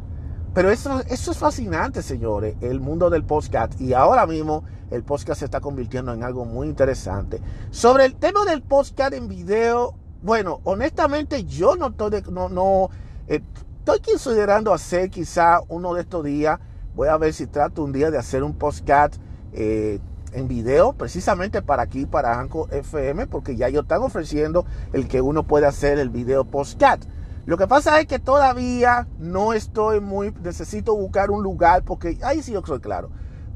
Pero 0.55 0.71
eso, 0.71 0.99
eso 1.09 1.31
es 1.31 1.37
fascinante, 1.37 2.01
señores, 2.01 2.55
el 2.61 2.79
mundo 2.79 3.11
del 3.11 3.23
podcast. 3.23 3.79
Y 3.79 3.93
ahora 3.93 4.25
mismo 4.25 4.63
el 4.89 5.03
podcast 5.03 5.39
se 5.39 5.45
está 5.45 5.59
convirtiendo 5.59 6.11
en 6.13 6.23
algo 6.23 6.45
muy 6.45 6.67
interesante. 6.67 7.39
Sobre 7.69 8.05
el 8.05 8.15
tema 8.15 8.45
del 8.45 8.63
podcast 8.63 9.13
en 9.13 9.27
video, 9.27 9.95
bueno, 10.25 10.59
honestamente 10.63 11.45
yo 11.45 11.75
no 11.75 11.89
estoy, 11.89 12.23
no, 12.31 12.49
no, 12.49 12.89
eh, 13.27 13.43
estoy 13.77 13.99
considerando 13.99 14.73
hacer 14.73 15.11
quizá 15.11 15.59
uno 15.69 15.93
de 15.93 16.01
estos 16.01 16.25
días. 16.25 16.59
Voy 16.95 17.09
a 17.09 17.17
ver 17.17 17.31
si 17.31 17.45
trato 17.45 17.83
un 17.83 17.91
día 17.91 18.09
de 18.09 18.17
hacer 18.17 18.41
un 18.41 18.55
podcast 18.55 19.17
eh, 19.53 19.99
en 20.33 20.47
video, 20.47 20.93
precisamente 20.93 21.61
para 21.61 21.83
aquí, 21.83 22.07
para 22.07 22.39
Anco 22.39 22.67
FM, 22.71 23.27
porque 23.27 23.55
ya 23.55 23.67
ellos 23.67 23.83
están 23.83 24.01
ofreciendo 24.01 24.65
el 24.93 25.07
que 25.07 25.21
uno 25.21 25.43
puede 25.43 25.67
hacer 25.67 25.99
el 25.99 26.09
video 26.09 26.43
podcast. 26.43 27.03
Lo 27.45 27.55
que 27.59 27.67
pasa 27.67 27.99
es 27.99 28.07
que 28.07 28.17
todavía 28.17 29.07
no 29.19 29.53
estoy 29.53 29.99
muy, 29.99 30.33
necesito 30.41 30.95
buscar 30.95 31.29
un 31.29 31.43
lugar, 31.43 31.83
porque 31.83 32.17
ahí 32.23 32.41
sí 32.41 32.51
yo 32.51 32.63
soy 32.65 32.79
claro. 32.79 33.11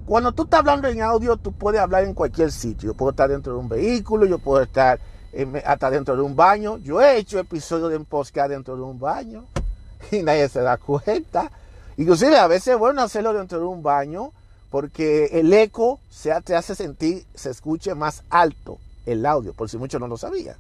Cuando 0.06 0.34
tú 0.34 0.44
estás 0.44 0.60
hablando 0.60 0.88
en 0.88 1.02
audio, 1.02 1.36
tú 1.38 1.52
puedes 1.52 1.82
hablar 1.82 2.04
en 2.04 2.14
cualquier 2.14 2.52
sitio. 2.52 2.92
Yo 2.92 2.94
puedo 2.94 3.10
estar 3.10 3.28
dentro 3.28 3.54
de 3.54 3.60
un 3.60 3.70
vehículo, 3.70 4.28
yo 4.28 4.38
puedo 4.38 4.62
estar 4.62 5.00
hasta 5.66 5.90
dentro 5.90 6.16
de 6.16 6.22
un 6.22 6.36
baño. 6.36 6.78
Yo 6.78 7.02
he 7.02 7.18
hecho 7.18 7.40
episodios 7.40 7.90
de 7.90 7.98
un 7.98 8.06
podcast 8.06 8.50
dentro 8.50 8.76
de 8.76 8.82
un 8.82 9.00
baño 9.00 9.46
y 10.12 10.24
nadie 10.24 10.50
se 10.50 10.62
da 10.62 10.78
cuenta. 10.78 11.52
Inclusive 11.98 12.38
a 12.38 12.48
veces 12.48 12.70
es 12.70 12.80
bueno 12.80 13.02
hacerlo 13.02 13.34
dentro 13.34 13.60
de 13.60 13.66
un 13.66 13.84
baño 13.84 14.32
porque 14.70 15.26
el 15.34 15.52
eco 15.52 16.00
se 16.10 16.40
te 16.42 16.56
hace 16.56 16.76
sentir, 16.76 17.26
se 17.34 17.50
escuche 17.50 17.96
más 17.96 18.24
alto 18.30 18.78
el 19.06 19.26
audio, 19.26 19.54
por 19.54 19.70
si 19.70 19.78
muchos 19.78 20.00
no 20.00 20.08
lo 20.08 20.18
sabían. 20.18 20.56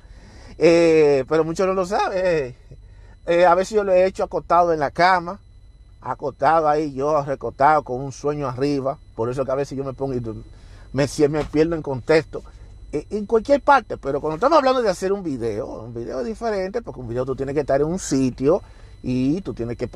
Eh, 0.57 1.23
pero 1.29 1.43
muchos 1.43 1.67
no 1.67 1.73
lo 1.73 1.85
saben. 1.85 2.55
Eh, 3.25 3.45
a 3.45 3.53
veces 3.55 3.75
yo 3.75 3.83
lo 3.83 3.93
he 3.93 4.05
hecho 4.05 4.23
acostado 4.23 4.73
en 4.73 4.79
la 4.79 4.91
cama, 4.91 5.39
acostado 6.01 6.67
ahí, 6.67 6.93
yo 6.93 7.23
recostado 7.23 7.83
con 7.83 8.01
un 8.01 8.11
sueño 8.11 8.47
arriba. 8.47 8.97
Por 9.15 9.29
eso 9.29 9.45
que 9.45 9.51
a 9.51 9.55
veces 9.55 9.77
yo 9.77 9.83
me 9.83 9.93
pongo 9.93 10.15
y 10.15 10.21
me, 10.93 11.07
me 11.29 11.45
pierdo 11.45 11.75
en 11.75 11.81
contexto. 11.81 12.41
Eh, 12.91 13.05
en 13.11 13.27
cualquier 13.27 13.61
parte, 13.61 13.97
pero 13.97 14.19
cuando 14.19 14.35
estamos 14.35 14.57
hablando 14.57 14.81
de 14.81 14.89
hacer 14.89 15.13
un 15.13 15.21
video, 15.21 15.83
un 15.83 15.93
video 15.93 16.21
es 16.21 16.25
diferente, 16.25 16.81
porque 16.81 16.99
un 16.99 17.07
video 17.07 17.23
tú 17.23 17.35
tienes 17.35 17.53
que 17.53 17.61
estar 17.61 17.79
en 17.79 17.85
un 17.85 17.99
sitio 17.99 18.63
y 19.03 19.41
tú 19.41 19.53
tienes 19.53 19.77
que 19.77 19.87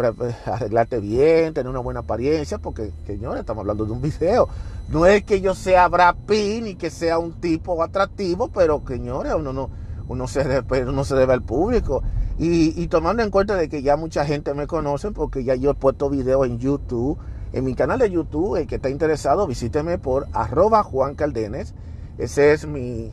arreglarte 0.45 0.99
bien, 0.99 1.55
tener 1.55 1.69
una 1.69 1.79
buena 1.79 2.01
apariencia, 2.01 2.59
porque, 2.59 2.91
señores, 3.07 3.41
estamos 3.41 3.61
hablando 3.61 3.85
de 3.85 3.91
un 3.93 4.01
video. 4.01 4.47
No 4.89 5.07
es 5.07 5.23
que 5.23 5.41
yo 5.41 5.55
sea 5.55 5.87
Brad 5.87 6.15
Pitt 6.27 6.63
ni 6.63 6.75
que 6.75 6.91
sea 6.91 7.17
un 7.17 7.33
tipo 7.41 7.81
atractivo, 7.81 8.49
pero, 8.49 8.83
señores, 8.87 9.33
uno 9.33 9.53
no, 9.53 9.71
uno 10.07 10.27
se, 10.27 10.43
debe, 10.43 10.85
uno 10.85 11.03
se 11.03 11.15
debe 11.15 11.33
al 11.33 11.41
público. 11.41 12.03
Y, 12.37 12.87
tomando 12.87 13.23
en 13.23 13.31
cuenta 13.31 13.55
de 13.55 13.69
que 13.69 13.81
ya 13.81 13.95
mucha 13.95 14.23
gente 14.23 14.53
me 14.53 14.67
conoce, 14.67 15.11
porque 15.11 15.43
ya 15.43 15.55
yo 15.55 15.71
he 15.71 15.75
puesto 15.75 16.11
videos 16.11 16.45
en 16.45 16.59
YouTube, 16.59 17.17
en 17.53 17.63
mi 17.63 17.73
canal 17.73 17.97
de 17.99 18.11
YouTube, 18.11 18.57
el 18.57 18.67
que 18.67 18.75
está 18.75 18.89
interesado, 18.89 19.47
visíteme 19.47 19.97
por 19.97 20.27
arroba 20.31 20.83
Juan 20.83 21.15
Caldenes. 21.15 21.73
Ese 22.18 22.53
es 22.53 22.68
mi, 22.68 23.11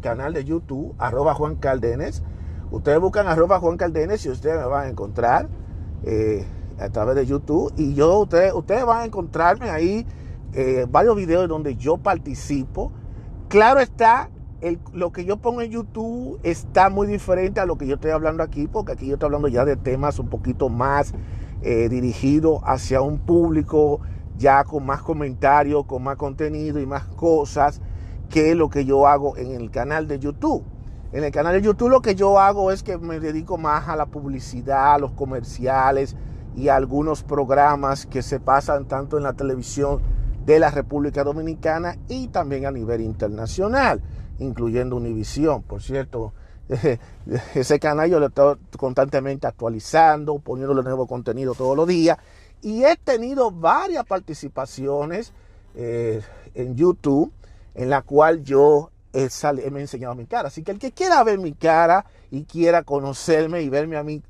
canal 0.00 0.32
de 0.32 0.44
YouTube, 0.44 0.94
arroba 0.98 1.34
Juan 1.34 1.56
Caldenes. 1.56 2.22
Ustedes 2.70 3.00
buscan 3.00 3.26
arroba 3.26 3.58
Juan 3.58 3.76
Caldenes 3.76 4.24
y 4.24 4.30
ustedes 4.30 4.56
me 4.56 4.66
van 4.66 4.86
a 4.86 4.88
encontrar 4.88 5.48
eh, 6.04 6.46
a 6.78 6.88
través 6.90 7.16
de 7.16 7.26
YouTube. 7.26 7.72
Y 7.76 7.94
yo, 7.94 8.20
ustedes, 8.20 8.52
ustedes 8.54 8.86
van 8.86 9.02
a 9.02 9.04
encontrarme 9.04 9.70
ahí 9.70 10.06
eh, 10.52 10.86
varios 10.88 11.16
videos 11.16 11.48
donde 11.48 11.76
yo 11.76 11.98
participo. 11.98 12.92
Claro 13.48 13.80
está 13.80 14.30
lo 14.92 15.10
que 15.10 15.24
yo 15.24 15.38
pongo 15.38 15.62
en 15.62 15.70
YouTube 15.70 16.38
está 16.42 16.90
muy 16.90 17.06
diferente 17.06 17.60
a 17.60 17.66
lo 17.66 17.78
que 17.78 17.86
yo 17.86 17.94
estoy 17.94 18.10
hablando 18.10 18.42
aquí, 18.42 18.66
porque 18.66 18.92
aquí 18.92 19.06
yo 19.06 19.14
estoy 19.14 19.28
hablando 19.28 19.48
ya 19.48 19.64
de 19.64 19.76
temas 19.76 20.18
un 20.18 20.28
poquito 20.28 20.68
más 20.68 21.14
eh, 21.62 21.88
dirigidos 21.88 22.60
hacia 22.64 23.00
un 23.00 23.18
público 23.18 24.00
ya 24.36 24.64
con 24.64 24.84
más 24.84 25.00
comentarios, 25.00 25.86
con 25.86 26.02
más 26.02 26.16
contenido 26.16 26.78
y 26.78 26.84
más 26.84 27.04
cosas 27.04 27.80
que 28.30 28.54
lo 28.54 28.70
que 28.70 28.84
yo 28.84 29.06
hago 29.06 29.36
en 29.36 29.52
el 29.52 29.70
canal 29.70 30.08
de 30.08 30.18
YouTube. 30.18 30.64
En 31.12 31.24
el 31.24 31.32
canal 31.32 31.54
de 31.54 31.62
YouTube 31.62 31.90
lo 31.90 32.00
que 32.00 32.14
yo 32.14 32.38
hago 32.38 32.70
es 32.70 32.82
que 32.82 32.96
me 32.96 33.20
dedico 33.20 33.58
más 33.58 33.88
a 33.88 33.96
la 33.96 34.06
publicidad, 34.06 34.94
a 34.94 34.98
los 34.98 35.12
comerciales 35.12 36.16
y 36.56 36.68
a 36.68 36.76
algunos 36.76 37.22
programas 37.22 38.06
que 38.06 38.22
se 38.22 38.40
pasan 38.40 38.86
tanto 38.86 39.18
en 39.18 39.24
la 39.24 39.34
televisión 39.34 40.00
de 40.46 40.58
la 40.58 40.70
República 40.70 41.24
Dominicana 41.24 41.98
y 42.08 42.28
también 42.28 42.64
a 42.64 42.70
nivel 42.70 43.02
internacional 43.02 44.00
incluyendo 44.40 44.96
Univisión. 44.96 45.62
Por 45.62 45.82
cierto, 45.82 46.32
ese 47.54 47.78
canal 47.78 48.10
yo 48.10 48.18
lo 48.18 48.26
estoy 48.26 48.56
constantemente 48.76 49.46
actualizando, 49.46 50.38
poniéndole 50.38 50.82
nuevo 50.82 51.06
contenido 51.06 51.54
todos 51.54 51.76
los 51.76 51.86
días. 51.86 52.18
Y 52.62 52.84
he 52.84 52.96
tenido 52.96 53.50
varias 53.50 54.04
participaciones 54.04 55.32
eh, 55.74 56.20
en 56.54 56.74
YouTube 56.74 57.32
en 57.74 57.90
la 57.90 58.02
cual 58.02 58.42
yo 58.42 58.90
he, 59.12 59.28
me 59.70 59.78
he 59.78 59.82
enseñado 59.82 60.14
mi 60.14 60.26
cara. 60.26 60.48
Así 60.48 60.62
que 60.62 60.72
el 60.72 60.78
que 60.78 60.92
quiera 60.92 61.22
ver 61.24 61.38
mi 61.38 61.52
cara 61.52 62.06
y 62.30 62.44
quiera 62.44 62.82
conocerme 62.82 63.62
y 63.62 63.68
verme 63.68 63.96
a 63.96 64.02
mí, 64.02 64.22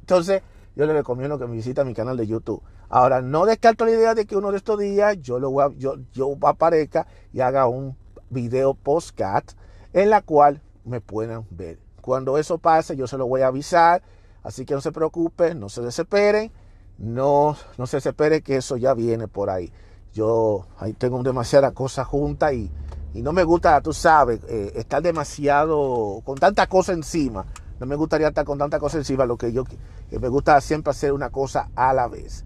entonces 0.00 0.42
yo 0.76 0.86
le 0.86 0.92
recomiendo 0.92 1.38
que 1.38 1.46
me 1.46 1.56
visite 1.56 1.84
mi 1.84 1.94
canal 1.94 2.16
de 2.16 2.26
YouTube. 2.26 2.62
Ahora, 2.88 3.20
no 3.20 3.44
descarto 3.44 3.84
la 3.84 3.90
idea 3.90 4.14
de 4.14 4.24
que 4.24 4.36
uno 4.36 4.50
de 4.50 4.56
estos 4.56 4.78
días 4.78 5.18
yo, 5.20 5.38
lo 5.38 5.72
yo, 5.72 5.96
yo 6.12 6.36
aparezca 6.42 7.06
y 7.32 7.40
haga 7.40 7.66
un 7.66 7.96
video 8.30 8.74
postcat 8.74 9.52
en 9.92 10.10
la 10.10 10.22
cual 10.22 10.62
me 10.84 11.00
puedan 11.00 11.44
ver. 11.50 11.78
Cuando 12.00 12.38
eso 12.38 12.58
pase, 12.58 12.96
yo 12.96 13.06
se 13.06 13.18
lo 13.18 13.26
voy 13.26 13.42
a 13.42 13.48
avisar. 13.48 14.02
Así 14.42 14.64
que 14.64 14.72
no 14.72 14.80
se 14.80 14.92
preocupen, 14.92 15.60
no 15.60 15.68
se 15.68 15.82
desesperen. 15.82 16.50
No, 16.96 17.56
no 17.76 17.86
se 17.86 17.98
desesperen 17.98 18.40
que 18.42 18.56
eso 18.56 18.76
ya 18.76 18.94
viene 18.94 19.28
por 19.28 19.50
ahí. 19.50 19.70
Yo 20.14 20.66
ahí 20.78 20.94
tengo 20.94 21.22
demasiadas 21.22 21.72
cosas 21.72 22.06
juntas 22.06 22.54
y, 22.54 22.70
y, 23.14 23.22
no 23.22 23.32
me 23.32 23.44
gusta, 23.44 23.80
tú 23.80 23.92
sabes, 23.92 24.40
eh, 24.48 24.72
estar 24.76 25.02
demasiado 25.02 26.20
con 26.24 26.38
tanta 26.38 26.66
cosa 26.66 26.92
encima. 26.92 27.46
No 27.80 27.86
me 27.86 27.96
gustaría 27.96 28.28
estar 28.28 28.44
con 28.44 28.58
tanta 28.58 28.78
cosa 28.78 28.98
encima. 28.98 29.24
Lo 29.24 29.36
que 29.36 29.52
yo 29.52 29.64
me 30.10 30.28
gusta 30.28 30.60
siempre 30.60 30.90
hacer 30.90 31.12
una 31.12 31.30
cosa 31.30 31.70
a 31.74 31.92
la 31.92 32.08
vez. 32.08 32.44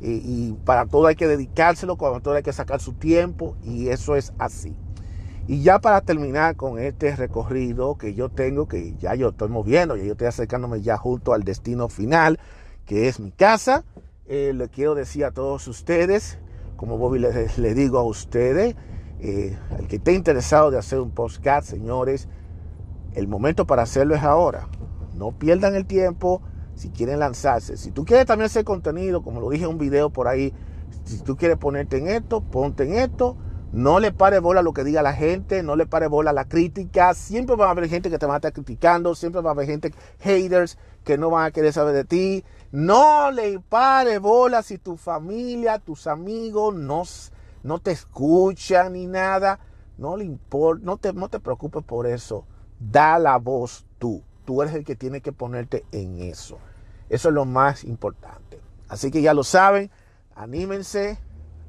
Y, 0.00 0.52
para 0.64 0.86
todo 0.86 1.06
hay 1.06 1.16
que 1.16 1.26
dedicárselo, 1.26 1.96
para 1.96 2.20
todo 2.20 2.34
hay 2.34 2.42
que 2.42 2.52
sacar 2.52 2.80
su 2.80 2.92
tiempo 2.92 3.56
y 3.62 3.88
eso 3.88 4.14
es 4.14 4.32
así. 4.38 4.76
Y 5.48 5.62
ya 5.62 5.78
para 5.78 6.00
terminar 6.00 6.56
con 6.56 6.78
este 6.78 7.14
recorrido 7.14 7.96
que 7.96 8.14
yo 8.14 8.28
tengo, 8.28 8.66
que 8.66 8.94
ya 8.96 9.14
yo 9.14 9.28
estoy 9.28 9.48
moviendo, 9.48 9.96
ya 9.96 10.04
yo 10.04 10.12
estoy 10.12 10.26
acercándome 10.26 10.82
ya 10.82 10.96
junto 10.96 11.32
al 11.32 11.44
destino 11.44 11.88
final, 11.88 12.38
que 12.84 13.08
es 13.08 13.20
mi 13.20 13.30
casa, 13.30 13.84
eh, 14.26 14.52
le 14.54 14.68
quiero 14.68 14.94
decir 14.94 15.24
a 15.24 15.30
todos 15.30 15.68
ustedes, 15.68 16.38
como 16.76 16.98
Bobby 16.98 17.20
le, 17.20 17.74
digo 17.74 17.98
a 17.98 18.02
ustedes, 18.02 18.74
eh, 19.20 19.56
el 19.78 19.86
que 19.86 19.96
esté 19.96 20.12
interesado 20.12 20.70
de 20.70 20.78
hacer 20.78 21.00
un 21.00 21.10
podcast, 21.10 21.68
señores, 21.68 22.28
el 23.14 23.28
momento 23.28 23.66
para 23.66 23.82
hacerlo 23.82 24.14
es 24.14 24.22
ahora. 24.22 24.68
No 25.14 25.32
pierdan 25.32 25.74
el 25.74 25.86
tiempo 25.86 26.42
si 26.74 26.90
quieren 26.90 27.18
lanzarse. 27.18 27.76
Si 27.76 27.90
tú 27.90 28.04
quieres 28.04 28.26
también 28.26 28.46
hacer 28.46 28.64
contenido, 28.64 29.22
como 29.22 29.40
lo 29.40 29.48
dije 29.50 29.64
en 29.64 29.70
un 29.70 29.78
video 29.78 30.10
por 30.10 30.28
ahí, 30.28 30.52
si 31.04 31.20
tú 31.20 31.36
quieres 31.36 31.56
ponerte 31.56 31.98
en 31.98 32.08
esto, 32.08 32.42
ponte 32.42 32.84
en 32.84 32.94
esto 32.94 33.36
no 33.76 34.00
le 34.00 34.10
pare 34.12 34.38
bola 34.38 34.62
lo 34.62 34.72
que 34.72 34.84
diga 34.84 35.02
la 35.02 35.12
gente, 35.12 35.62
no 35.62 35.76
le 35.76 35.86
pare 35.86 36.06
bola 36.06 36.32
la 36.32 36.46
crítica. 36.46 37.12
Siempre 37.14 37.56
va 37.56 37.66
a 37.66 37.70
haber 37.72 37.88
gente 37.88 38.08
que 38.10 38.18
te 38.18 38.24
va 38.24 38.34
a 38.34 38.36
estar 38.38 38.52
criticando, 38.52 39.14
siempre 39.14 39.42
va 39.42 39.50
a 39.50 39.52
haber 39.52 39.66
gente, 39.66 39.92
haters, 40.20 40.78
que 41.04 41.18
no 41.18 41.30
van 41.30 41.44
a 41.44 41.50
querer 41.50 41.74
saber 41.74 41.94
de 41.94 42.04
ti. 42.04 42.44
No 42.70 43.30
le 43.30 43.60
pare 43.60 44.18
bola 44.18 44.62
si 44.62 44.78
tu 44.78 44.96
familia, 44.96 45.78
tus 45.78 46.06
amigos 46.06 46.74
no, 46.74 47.02
no 47.66 47.80
te 47.80 47.90
escuchan 47.90 48.92
ni 48.94 49.06
nada. 49.06 49.58
No 49.98 50.16
le 50.16 50.24
importa, 50.24 50.84
no 50.84 50.96
te, 50.98 51.12
no 51.12 51.28
te 51.28 51.40
preocupes 51.40 51.82
por 51.82 52.06
eso. 52.06 52.44
Da 52.78 53.18
la 53.18 53.38
voz 53.38 53.86
tú. 53.98 54.22
Tú 54.44 54.62
eres 54.62 54.74
el 54.74 54.84
que 54.84 54.96
tiene 54.96 55.20
que 55.20 55.32
ponerte 55.32 55.84
en 55.92 56.20
eso. 56.20 56.58
Eso 57.08 57.28
es 57.28 57.34
lo 57.34 57.44
más 57.44 57.84
importante. 57.84 58.60
Así 58.88 59.10
que 59.10 59.20
ya 59.20 59.34
lo 59.34 59.42
saben, 59.42 59.90
anímense, 60.34 61.18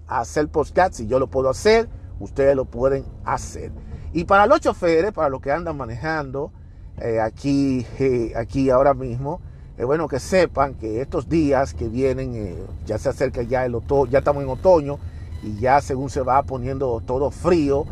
hacer 0.07 0.47
podcast, 0.49 0.93
si 0.93 1.07
yo 1.07 1.19
lo 1.19 1.27
puedo 1.27 1.49
hacer, 1.49 1.89
ustedes 2.19 2.55
lo 2.55 2.65
pueden 2.65 3.05
hacer. 3.25 3.71
Y 4.13 4.25
para 4.25 4.45
los 4.45 4.61
choferes, 4.61 5.11
para 5.13 5.29
los 5.29 5.41
que 5.41 5.51
andan 5.51 5.77
manejando 5.77 6.51
eh, 6.99 7.19
aquí, 7.19 7.85
eh, 7.99 8.33
aquí 8.35 8.69
ahora 8.69 8.93
mismo, 8.93 9.41
es 9.77 9.85
bueno 9.85 10.07
que 10.07 10.19
sepan 10.19 10.75
que 10.75 11.01
estos 11.01 11.29
días 11.29 11.73
que 11.73 11.87
vienen, 11.87 12.35
eh, 12.35 12.57
ya 12.85 12.97
se 12.97 13.09
acerca 13.09 13.41
ya 13.41 13.65
el 13.65 13.75
otoño, 13.75 14.11
ya 14.11 14.19
estamos 14.19 14.43
en 14.43 14.49
otoño 14.49 14.99
y 15.43 15.59
ya 15.59 15.81
según 15.81 16.09
se 16.09 16.21
va 16.21 16.43
poniendo 16.43 17.01
todo 17.05 17.31
frío, 17.31 17.85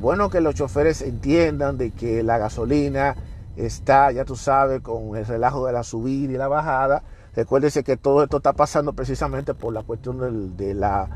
bueno 0.00 0.30
que 0.30 0.40
los 0.40 0.54
choferes 0.54 1.02
entiendan 1.02 1.76
de 1.78 1.90
que 1.90 2.22
la 2.22 2.38
gasolina 2.38 3.16
está, 3.56 4.12
ya 4.12 4.24
tú 4.24 4.36
sabes, 4.36 4.80
con 4.82 5.16
el 5.16 5.26
relajo 5.26 5.66
de 5.66 5.72
la 5.72 5.82
subida 5.82 6.32
y 6.32 6.36
la 6.36 6.46
bajada, 6.46 7.02
Recuérdese 7.36 7.82
que 7.82 7.96
todo 7.96 8.22
esto 8.22 8.36
está 8.36 8.52
pasando 8.52 8.92
precisamente 8.92 9.54
por 9.54 9.72
la 9.72 9.82
cuestión 9.82 10.56
de, 10.56 10.74
la, 10.74 11.08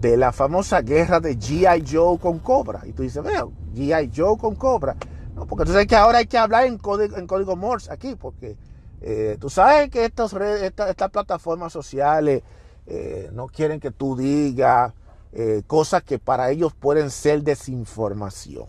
de 0.00 0.16
la 0.16 0.32
famosa 0.32 0.80
guerra 0.80 1.20
de 1.20 1.38
G.I. 1.38 1.84
Joe 1.88 2.18
con 2.18 2.40
Cobra. 2.40 2.80
Y 2.84 2.92
tú 2.92 3.02
dices, 3.02 3.22
veo, 3.22 3.52
G.I. 3.74 4.10
Joe 4.14 4.36
con 4.36 4.56
Cobra. 4.56 4.96
No, 5.36 5.46
porque 5.46 5.64
tú 5.64 5.72
sabes 5.72 5.86
que 5.86 5.94
ahora 5.94 6.18
hay 6.18 6.26
que 6.26 6.36
hablar 6.36 6.66
en 6.66 6.78
código, 6.78 7.16
en 7.16 7.26
código 7.26 7.54
Morse 7.54 7.92
aquí, 7.92 8.16
porque 8.16 8.56
eh, 9.00 9.36
tú 9.40 9.48
sabes 9.48 9.88
que 9.88 10.04
estas, 10.04 10.32
estas 10.32 11.10
plataformas 11.10 11.72
sociales 11.72 12.42
eh, 12.86 13.30
no 13.32 13.46
quieren 13.46 13.80
que 13.80 13.90
tú 13.90 14.16
digas 14.16 14.92
eh, 15.32 15.62
cosas 15.66 16.02
que 16.02 16.18
para 16.18 16.50
ellos 16.50 16.74
pueden 16.74 17.10
ser 17.10 17.42
desinformación. 17.42 18.66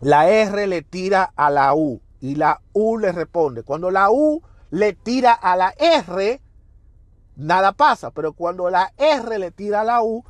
la 0.00 0.28
R 0.28 0.66
le 0.66 0.82
tira 0.82 1.32
a 1.36 1.50
la 1.50 1.74
U 1.74 2.00
y 2.20 2.34
la 2.34 2.60
U 2.72 2.98
le 2.98 3.12
responde. 3.12 3.62
Cuando 3.62 3.90
la 3.90 4.10
U 4.10 4.42
le 4.70 4.94
tira 4.94 5.32
a 5.32 5.56
la 5.56 5.74
R, 5.78 6.40
nada 7.36 7.72
pasa, 7.72 8.10
pero 8.10 8.32
cuando 8.32 8.68
la 8.70 8.92
R 8.96 9.38
le 9.38 9.50
tira 9.50 9.82
a 9.82 9.84
la 9.84 10.02
U, 10.02 10.24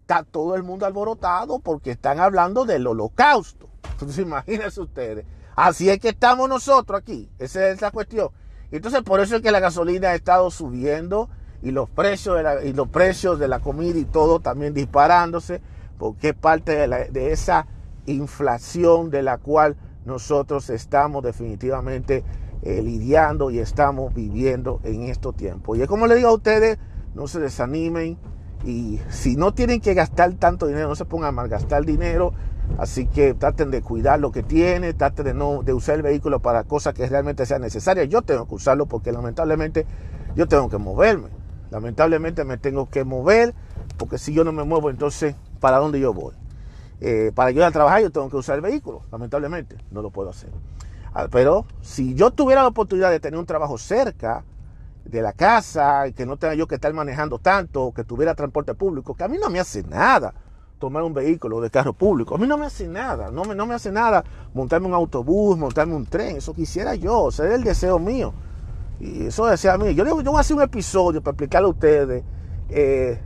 está 0.00 0.24
todo 0.24 0.54
el 0.54 0.62
mundo 0.62 0.86
alborotado 0.86 1.58
porque 1.60 1.92
están 1.92 2.20
hablando 2.20 2.64
del 2.64 2.86
holocausto. 2.86 3.68
Entonces 3.92 4.18
imagínense 4.18 4.80
ustedes. 4.80 5.26
Así 5.54 5.88
es 5.88 5.98
que 5.98 6.10
estamos 6.10 6.48
nosotros 6.48 7.00
aquí. 7.00 7.30
Esa 7.38 7.68
es 7.68 7.80
la 7.80 7.90
cuestión. 7.90 8.28
Entonces 8.70 9.02
por 9.02 9.20
eso 9.20 9.36
es 9.36 9.42
que 9.42 9.50
la 9.50 9.60
gasolina 9.60 10.08
ha 10.08 10.14
estado 10.14 10.50
subiendo 10.50 11.28
y 11.62 11.70
los 11.70 11.88
precios 11.88 12.36
de 12.36 12.42
la, 12.42 12.64
y 12.64 12.72
los 12.72 12.88
precios 12.88 13.38
de 13.38 13.48
la 13.48 13.60
comida 13.60 13.98
y 13.98 14.04
todo 14.04 14.40
también 14.40 14.74
disparándose 14.74 15.60
porque 15.98 16.30
es 16.30 16.34
parte 16.34 16.72
de, 16.76 17.08
de 17.10 17.32
esa 17.32 17.66
inflación 18.06 19.10
de 19.10 19.22
la 19.22 19.38
cual 19.38 19.76
nosotros 20.04 20.70
estamos 20.70 21.22
definitivamente 21.22 22.24
eh, 22.62 22.82
lidiando 22.82 23.50
y 23.50 23.58
estamos 23.58 24.14
viviendo 24.14 24.80
en 24.82 25.02
estos 25.04 25.36
tiempos. 25.36 25.78
Y 25.78 25.82
es 25.82 25.88
como 25.88 26.06
le 26.06 26.16
digo 26.16 26.28
a 26.30 26.34
ustedes, 26.34 26.78
no 27.14 27.26
se 27.28 27.38
desanimen 27.40 28.18
y 28.64 29.00
si 29.08 29.36
no 29.36 29.52
tienen 29.52 29.80
que 29.80 29.94
gastar 29.94 30.32
tanto 30.34 30.66
dinero, 30.66 30.88
no 30.88 30.96
se 30.96 31.04
pongan 31.04 31.28
a 31.28 31.32
malgastar 31.32 31.84
dinero. 31.84 32.32
Así 32.78 33.06
que 33.06 33.34
traten 33.34 33.70
de 33.70 33.80
cuidar 33.80 34.20
lo 34.20 34.32
que 34.32 34.42
tienen, 34.42 34.96
traten 34.96 35.24
de 35.24 35.34
no 35.34 35.62
de 35.62 35.72
usar 35.72 35.96
el 35.96 36.02
vehículo 36.02 36.40
para 36.40 36.64
cosas 36.64 36.92
que 36.94 37.06
realmente 37.08 37.46
sean 37.46 37.62
necesarias. 37.62 38.08
Yo 38.08 38.22
tengo 38.22 38.46
que 38.46 38.54
usarlo 38.54 38.86
porque 38.86 39.12
lamentablemente 39.12 39.86
yo 40.34 40.46
tengo 40.46 40.68
que 40.68 40.78
moverme. 40.78 41.28
Lamentablemente 41.70 42.44
me 42.44 42.58
tengo 42.58 42.88
que 42.90 43.04
mover 43.04 43.54
porque 43.96 44.18
si 44.18 44.34
yo 44.34 44.44
no 44.44 44.52
me 44.52 44.64
muevo, 44.64 44.90
entonces 44.90 45.36
¿para 45.60 45.78
dónde 45.78 46.00
yo 46.00 46.12
voy? 46.12 46.34
Eh, 47.00 47.32
para 47.34 47.50
yo 47.50 47.58
ir 47.58 47.64
a 47.64 47.70
trabajar 47.70 48.02
yo 48.02 48.10
tengo 48.10 48.28
que 48.30 48.36
usar 48.36 48.56
el 48.56 48.62
vehículo, 48.62 49.02
lamentablemente, 49.10 49.76
no 49.90 50.02
lo 50.02 50.10
puedo 50.10 50.30
hacer. 50.30 50.50
Ah, 51.12 51.28
pero 51.30 51.66
si 51.80 52.14
yo 52.14 52.30
tuviera 52.30 52.62
la 52.62 52.68
oportunidad 52.68 53.10
de 53.10 53.20
tener 53.20 53.38
un 53.38 53.46
trabajo 53.46 53.78
cerca 53.78 54.44
de 55.04 55.22
la 55.22 55.32
casa, 55.32 56.04
que 56.14 56.26
no 56.26 56.36
tenga 56.36 56.54
yo 56.54 56.66
que 56.66 56.74
estar 56.74 56.92
manejando 56.92 57.38
tanto, 57.38 57.92
que 57.94 58.04
tuviera 58.04 58.34
transporte 58.34 58.74
público, 58.74 59.14
que 59.14 59.24
a 59.24 59.28
mí 59.28 59.38
no 59.38 59.48
me 59.48 59.60
hace 59.60 59.82
nada 59.84 60.34
tomar 60.78 61.02
un 61.02 61.14
vehículo 61.14 61.60
de 61.60 61.70
carro 61.70 61.92
público, 61.92 62.34
a 62.34 62.38
mí 62.38 62.46
no 62.46 62.58
me 62.58 62.66
hace 62.66 62.86
nada, 62.86 63.30
no 63.30 63.44
me, 63.44 63.54
no 63.54 63.66
me 63.66 63.74
hace 63.74 63.90
nada 63.90 64.22
montarme 64.54 64.86
un 64.86 64.94
autobús, 64.94 65.56
montarme 65.56 65.94
un 65.94 66.06
tren, 66.06 66.36
eso 66.36 66.52
quisiera 66.54 66.94
yo, 66.94 67.28
es 67.28 67.40
el 67.40 67.64
deseo 67.64 67.98
mío. 67.98 68.32
Y 69.00 69.26
eso 69.26 69.46
desea 69.46 69.76
mío. 69.76 69.90
Yo, 69.90 70.04
yo 70.04 70.30
voy 70.30 70.38
a 70.38 70.40
hacer 70.40 70.56
un 70.56 70.62
episodio 70.62 71.20
para 71.20 71.32
explicarle 71.32 71.66
a 71.66 71.70
ustedes 71.70 72.24
eh, 72.70 73.20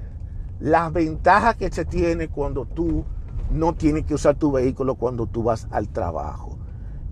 las 0.59 0.92
ventajas 0.92 1.57
que 1.57 1.70
se 1.70 1.84
tiene 1.84 2.28
cuando 2.28 2.66
tú 2.66 3.05
no 3.51 3.74
tienes 3.74 4.05
que 4.05 4.14
usar 4.14 4.36
tu 4.36 4.53
vehículo 4.53 4.94
cuando 4.94 5.26
tú 5.26 5.42
vas 5.42 5.66
al 5.70 5.88
trabajo. 5.88 6.59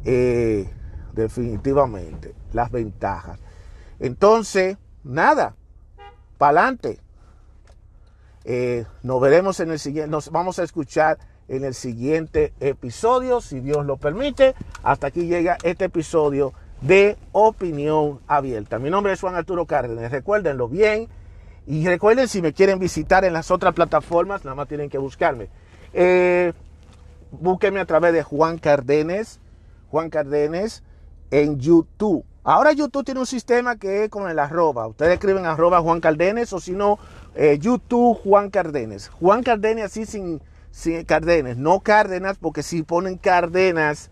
Eh, 0.04 0.68
definitivamente, 1.14 2.34
las 2.52 2.70
ventajas. 2.70 3.38
Entonces, 3.98 4.76
nada, 5.02 5.54
para 6.36 6.60
adelante. 6.60 7.00
Eh, 8.50 8.86
nos 9.02 9.20
veremos 9.20 9.60
en 9.60 9.70
el 9.70 9.78
siguiente, 9.78 10.10
nos 10.10 10.30
vamos 10.30 10.58
a 10.58 10.62
escuchar 10.62 11.18
en 11.48 11.64
el 11.64 11.74
siguiente 11.74 12.54
episodio, 12.60 13.42
si 13.42 13.60
Dios 13.60 13.84
lo 13.84 13.98
permite. 13.98 14.54
Hasta 14.82 15.08
aquí 15.08 15.26
llega 15.26 15.58
este 15.62 15.84
episodio 15.84 16.54
de 16.80 17.18
Opinión 17.32 18.20
Abierta. 18.26 18.78
Mi 18.78 18.88
nombre 18.88 19.12
es 19.12 19.20
Juan 19.20 19.34
Arturo 19.34 19.66
Cárdenas, 19.66 20.10
recuérdenlo 20.10 20.66
bien. 20.66 21.08
Y 21.66 21.86
recuerden, 21.86 22.26
si 22.26 22.40
me 22.40 22.54
quieren 22.54 22.78
visitar 22.78 23.26
en 23.26 23.34
las 23.34 23.50
otras 23.50 23.74
plataformas, 23.74 24.46
nada 24.46 24.54
más 24.54 24.66
tienen 24.66 24.88
que 24.88 24.96
buscarme. 24.96 25.50
Eh, 25.92 26.54
búsquenme 27.30 27.80
a 27.80 27.84
través 27.84 28.14
de 28.14 28.22
Juan 28.22 28.56
Cardenes, 28.56 29.40
Juan 29.90 30.08
Cardenes 30.08 30.82
en 31.30 31.60
YouTube. 31.60 32.24
Ahora 32.48 32.72
YouTube 32.72 33.04
tiene 33.04 33.20
un 33.20 33.26
sistema 33.26 33.76
que 33.76 34.04
es 34.04 34.10
con 34.10 34.30
el 34.30 34.38
arroba. 34.38 34.86
Ustedes 34.86 35.12
escriben 35.12 35.44
arroba 35.44 35.82
Juan 35.82 36.00
Cardenes 36.00 36.50
o 36.54 36.60
si 36.60 36.72
no, 36.72 36.98
eh, 37.34 37.58
YouTube 37.60 38.18
Juan 38.22 38.48
Cardenes. 38.48 39.10
Juan 39.10 39.42
Cardenes 39.42 39.84
así 39.84 40.06
sin, 40.06 40.40
sin 40.70 41.04
Cardenes, 41.04 41.58
no 41.58 41.80
Cárdenas, 41.80 42.38
porque 42.38 42.62
si 42.62 42.82
ponen 42.82 43.18
Cárdenas 43.18 44.10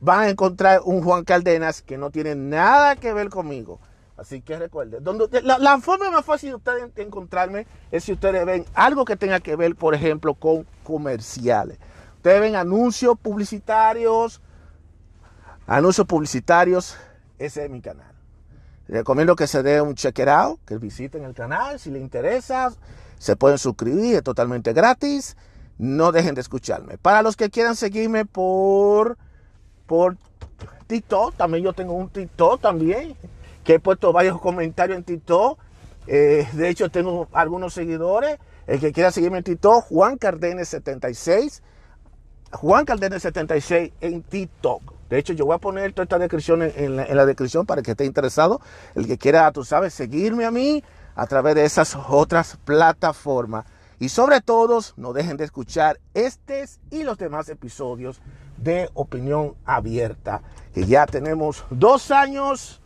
van 0.00 0.22
a 0.22 0.28
encontrar 0.28 0.80
un 0.86 1.04
Juan 1.04 1.22
Cardenas 1.22 1.80
que 1.80 1.98
no 1.98 2.10
tiene 2.10 2.34
nada 2.34 2.96
que 2.96 3.12
ver 3.12 3.28
conmigo. 3.28 3.78
Así 4.16 4.40
que 4.40 4.58
recuerden, 4.58 5.04
donde, 5.04 5.40
la, 5.42 5.78
forma 5.78 6.10
más 6.10 6.24
fácil 6.24 6.48
de 6.48 6.56
ustedes 6.56 6.90
encontrarme 6.96 7.68
es 7.92 8.02
si 8.02 8.12
ustedes 8.12 8.44
ven 8.44 8.64
algo 8.74 9.04
que 9.04 9.14
tenga 9.14 9.38
que 9.38 9.54
ver, 9.54 9.76
por 9.76 9.94
ejemplo, 9.94 10.34
con 10.34 10.66
comerciales. 10.82 11.78
Ustedes 12.16 12.40
ven 12.40 12.56
anuncios 12.56 13.16
publicitarios, 13.16 14.42
anuncios 15.68 16.08
publicitarios, 16.08 16.96
ese 17.38 17.64
es 17.64 17.70
mi 17.70 17.80
canal. 17.80 18.12
Les 18.86 18.98
recomiendo 18.98 19.36
que 19.36 19.46
se 19.46 19.62
dé 19.62 19.80
un 19.80 19.94
check 19.94 20.18
out, 20.20 20.60
que 20.64 20.78
visiten 20.78 21.24
el 21.24 21.34
canal, 21.34 21.78
si 21.78 21.90
les 21.90 22.00
interesa, 22.00 22.72
se 23.18 23.36
pueden 23.36 23.58
suscribir, 23.58 24.16
es 24.16 24.22
totalmente 24.22 24.72
gratis. 24.72 25.36
No 25.76 26.10
dejen 26.10 26.34
de 26.34 26.40
escucharme. 26.40 26.98
Para 26.98 27.22
los 27.22 27.36
que 27.36 27.50
quieran 27.50 27.76
seguirme 27.76 28.24
por, 28.24 29.16
por 29.86 30.16
TikTok, 30.86 31.36
también 31.36 31.64
yo 31.64 31.72
tengo 31.72 31.92
un 31.92 32.08
TikTok 32.08 32.60
también 32.60 33.16
que 33.62 33.74
he 33.74 33.78
puesto 33.78 34.12
varios 34.12 34.40
comentarios 34.40 34.96
en 34.96 35.04
TikTok. 35.04 35.58
Eh, 36.06 36.48
de 36.54 36.68
hecho, 36.68 36.88
tengo 36.88 37.28
algunos 37.32 37.74
seguidores. 37.74 38.38
El 38.66 38.80
que 38.80 38.92
quiera 38.92 39.10
seguirme 39.10 39.38
en 39.38 39.44
TikTok, 39.44 39.84
Juan 39.84 40.16
Cardenes 40.16 40.68
76. 40.68 41.62
Juan 42.52 42.84
Cardenes 42.86 43.22
76 43.22 43.92
en 44.00 44.22
TikTok. 44.22 44.97
De 45.08 45.18
hecho, 45.18 45.32
yo 45.32 45.46
voy 45.46 45.54
a 45.54 45.58
poner 45.58 45.92
toda 45.92 46.04
esta 46.04 46.18
descripción 46.18 46.62
en, 46.62 46.96
la, 46.96 47.26
descripción 47.26 47.64
para 47.64 47.82
que 47.82 47.92
esté 47.92 48.04
interesado. 48.04 48.60
El 48.94 49.06
que 49.06 49.16
quiera, 49.16 49.50
tú 49.52 49.64
sabes, 49.64 49.94
seguirme 49.94 50.44
a 50.44 50.50
mí 50.50 50.84
a 51.14 51.26
través 51.26 51.54
de 51.54 51.64
esas 51.64 51.96
otras 52.08 52.58
plataformas. 52.64 53.64
Y 53.98 54.10
sobre 54.10 54.40
todo, 54.40 54.80
no 54.96 55.12
dejen 55.12 55.36
de 55.36 55.44
escuchar 55.44 55.98
estos 56.14 56.78
y 56.90 57.02
los 57.02 57.18
demás 57.18 57.48
episodios 57.48 58.20
de 58.58 58.90
Opinión 58.94 59.54
Abierta. 59.64 60.42
Que 60.74 60.84
ya 60.84 61.06
tenemos 61.06 61.64
dos 61.70 62.10
años 62.10 62.80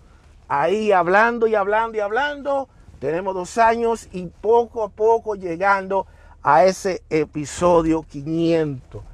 ahí 0.48 0.92
hablando 0.92 1.46
y 1.46 1.54
hablando 1.54 1.98
y 1.98 2.00
hablando. 2.00 2.68
Tenemos 3.00 3.34
dos 3.34 3.58
años 3.58 4.08
y 4.12 4.26
poco 4.26 4.84
a 4.84 4.88
poco 4.88 5.34
llegando 5.34 6.06
a 6.42 6.64
ese 6.64 7.02
episodio 7.10 8.04
500. 8.04 9.11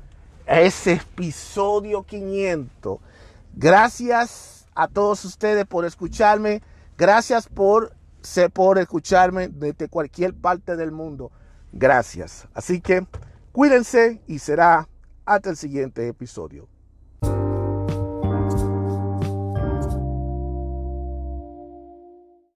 Ese 0.49 0.95
episodio 0.95 2.05
500. 2.05 2.99
Gracias 3.53 4.67
a 4.75 4.89
todos 4.89 5.23
ustedes 5.27 5.67
por 5.67 5.85
escucharme. 5.85 6.63
Gracias 6.97 7.47
por, 7.47 7.93
por 8.55 8.79
escucharme 8.79 9.49
desde 9.49 9.89
cualquier 9.89 10.33
parte 10.33 10.75
del 10.77 10.91
mundo. 10.91 11.31
Gracias. 11.71 12.49
Así 12.55 12.81
que 12.81 13.07
cuídense 13.53 14.23
y 14.27 14.39
será 14.39 14.89
hasta 15.27 15.51
el 15.51 15.59
siguiente 15.59 16.09
episodio. 16.09 16.67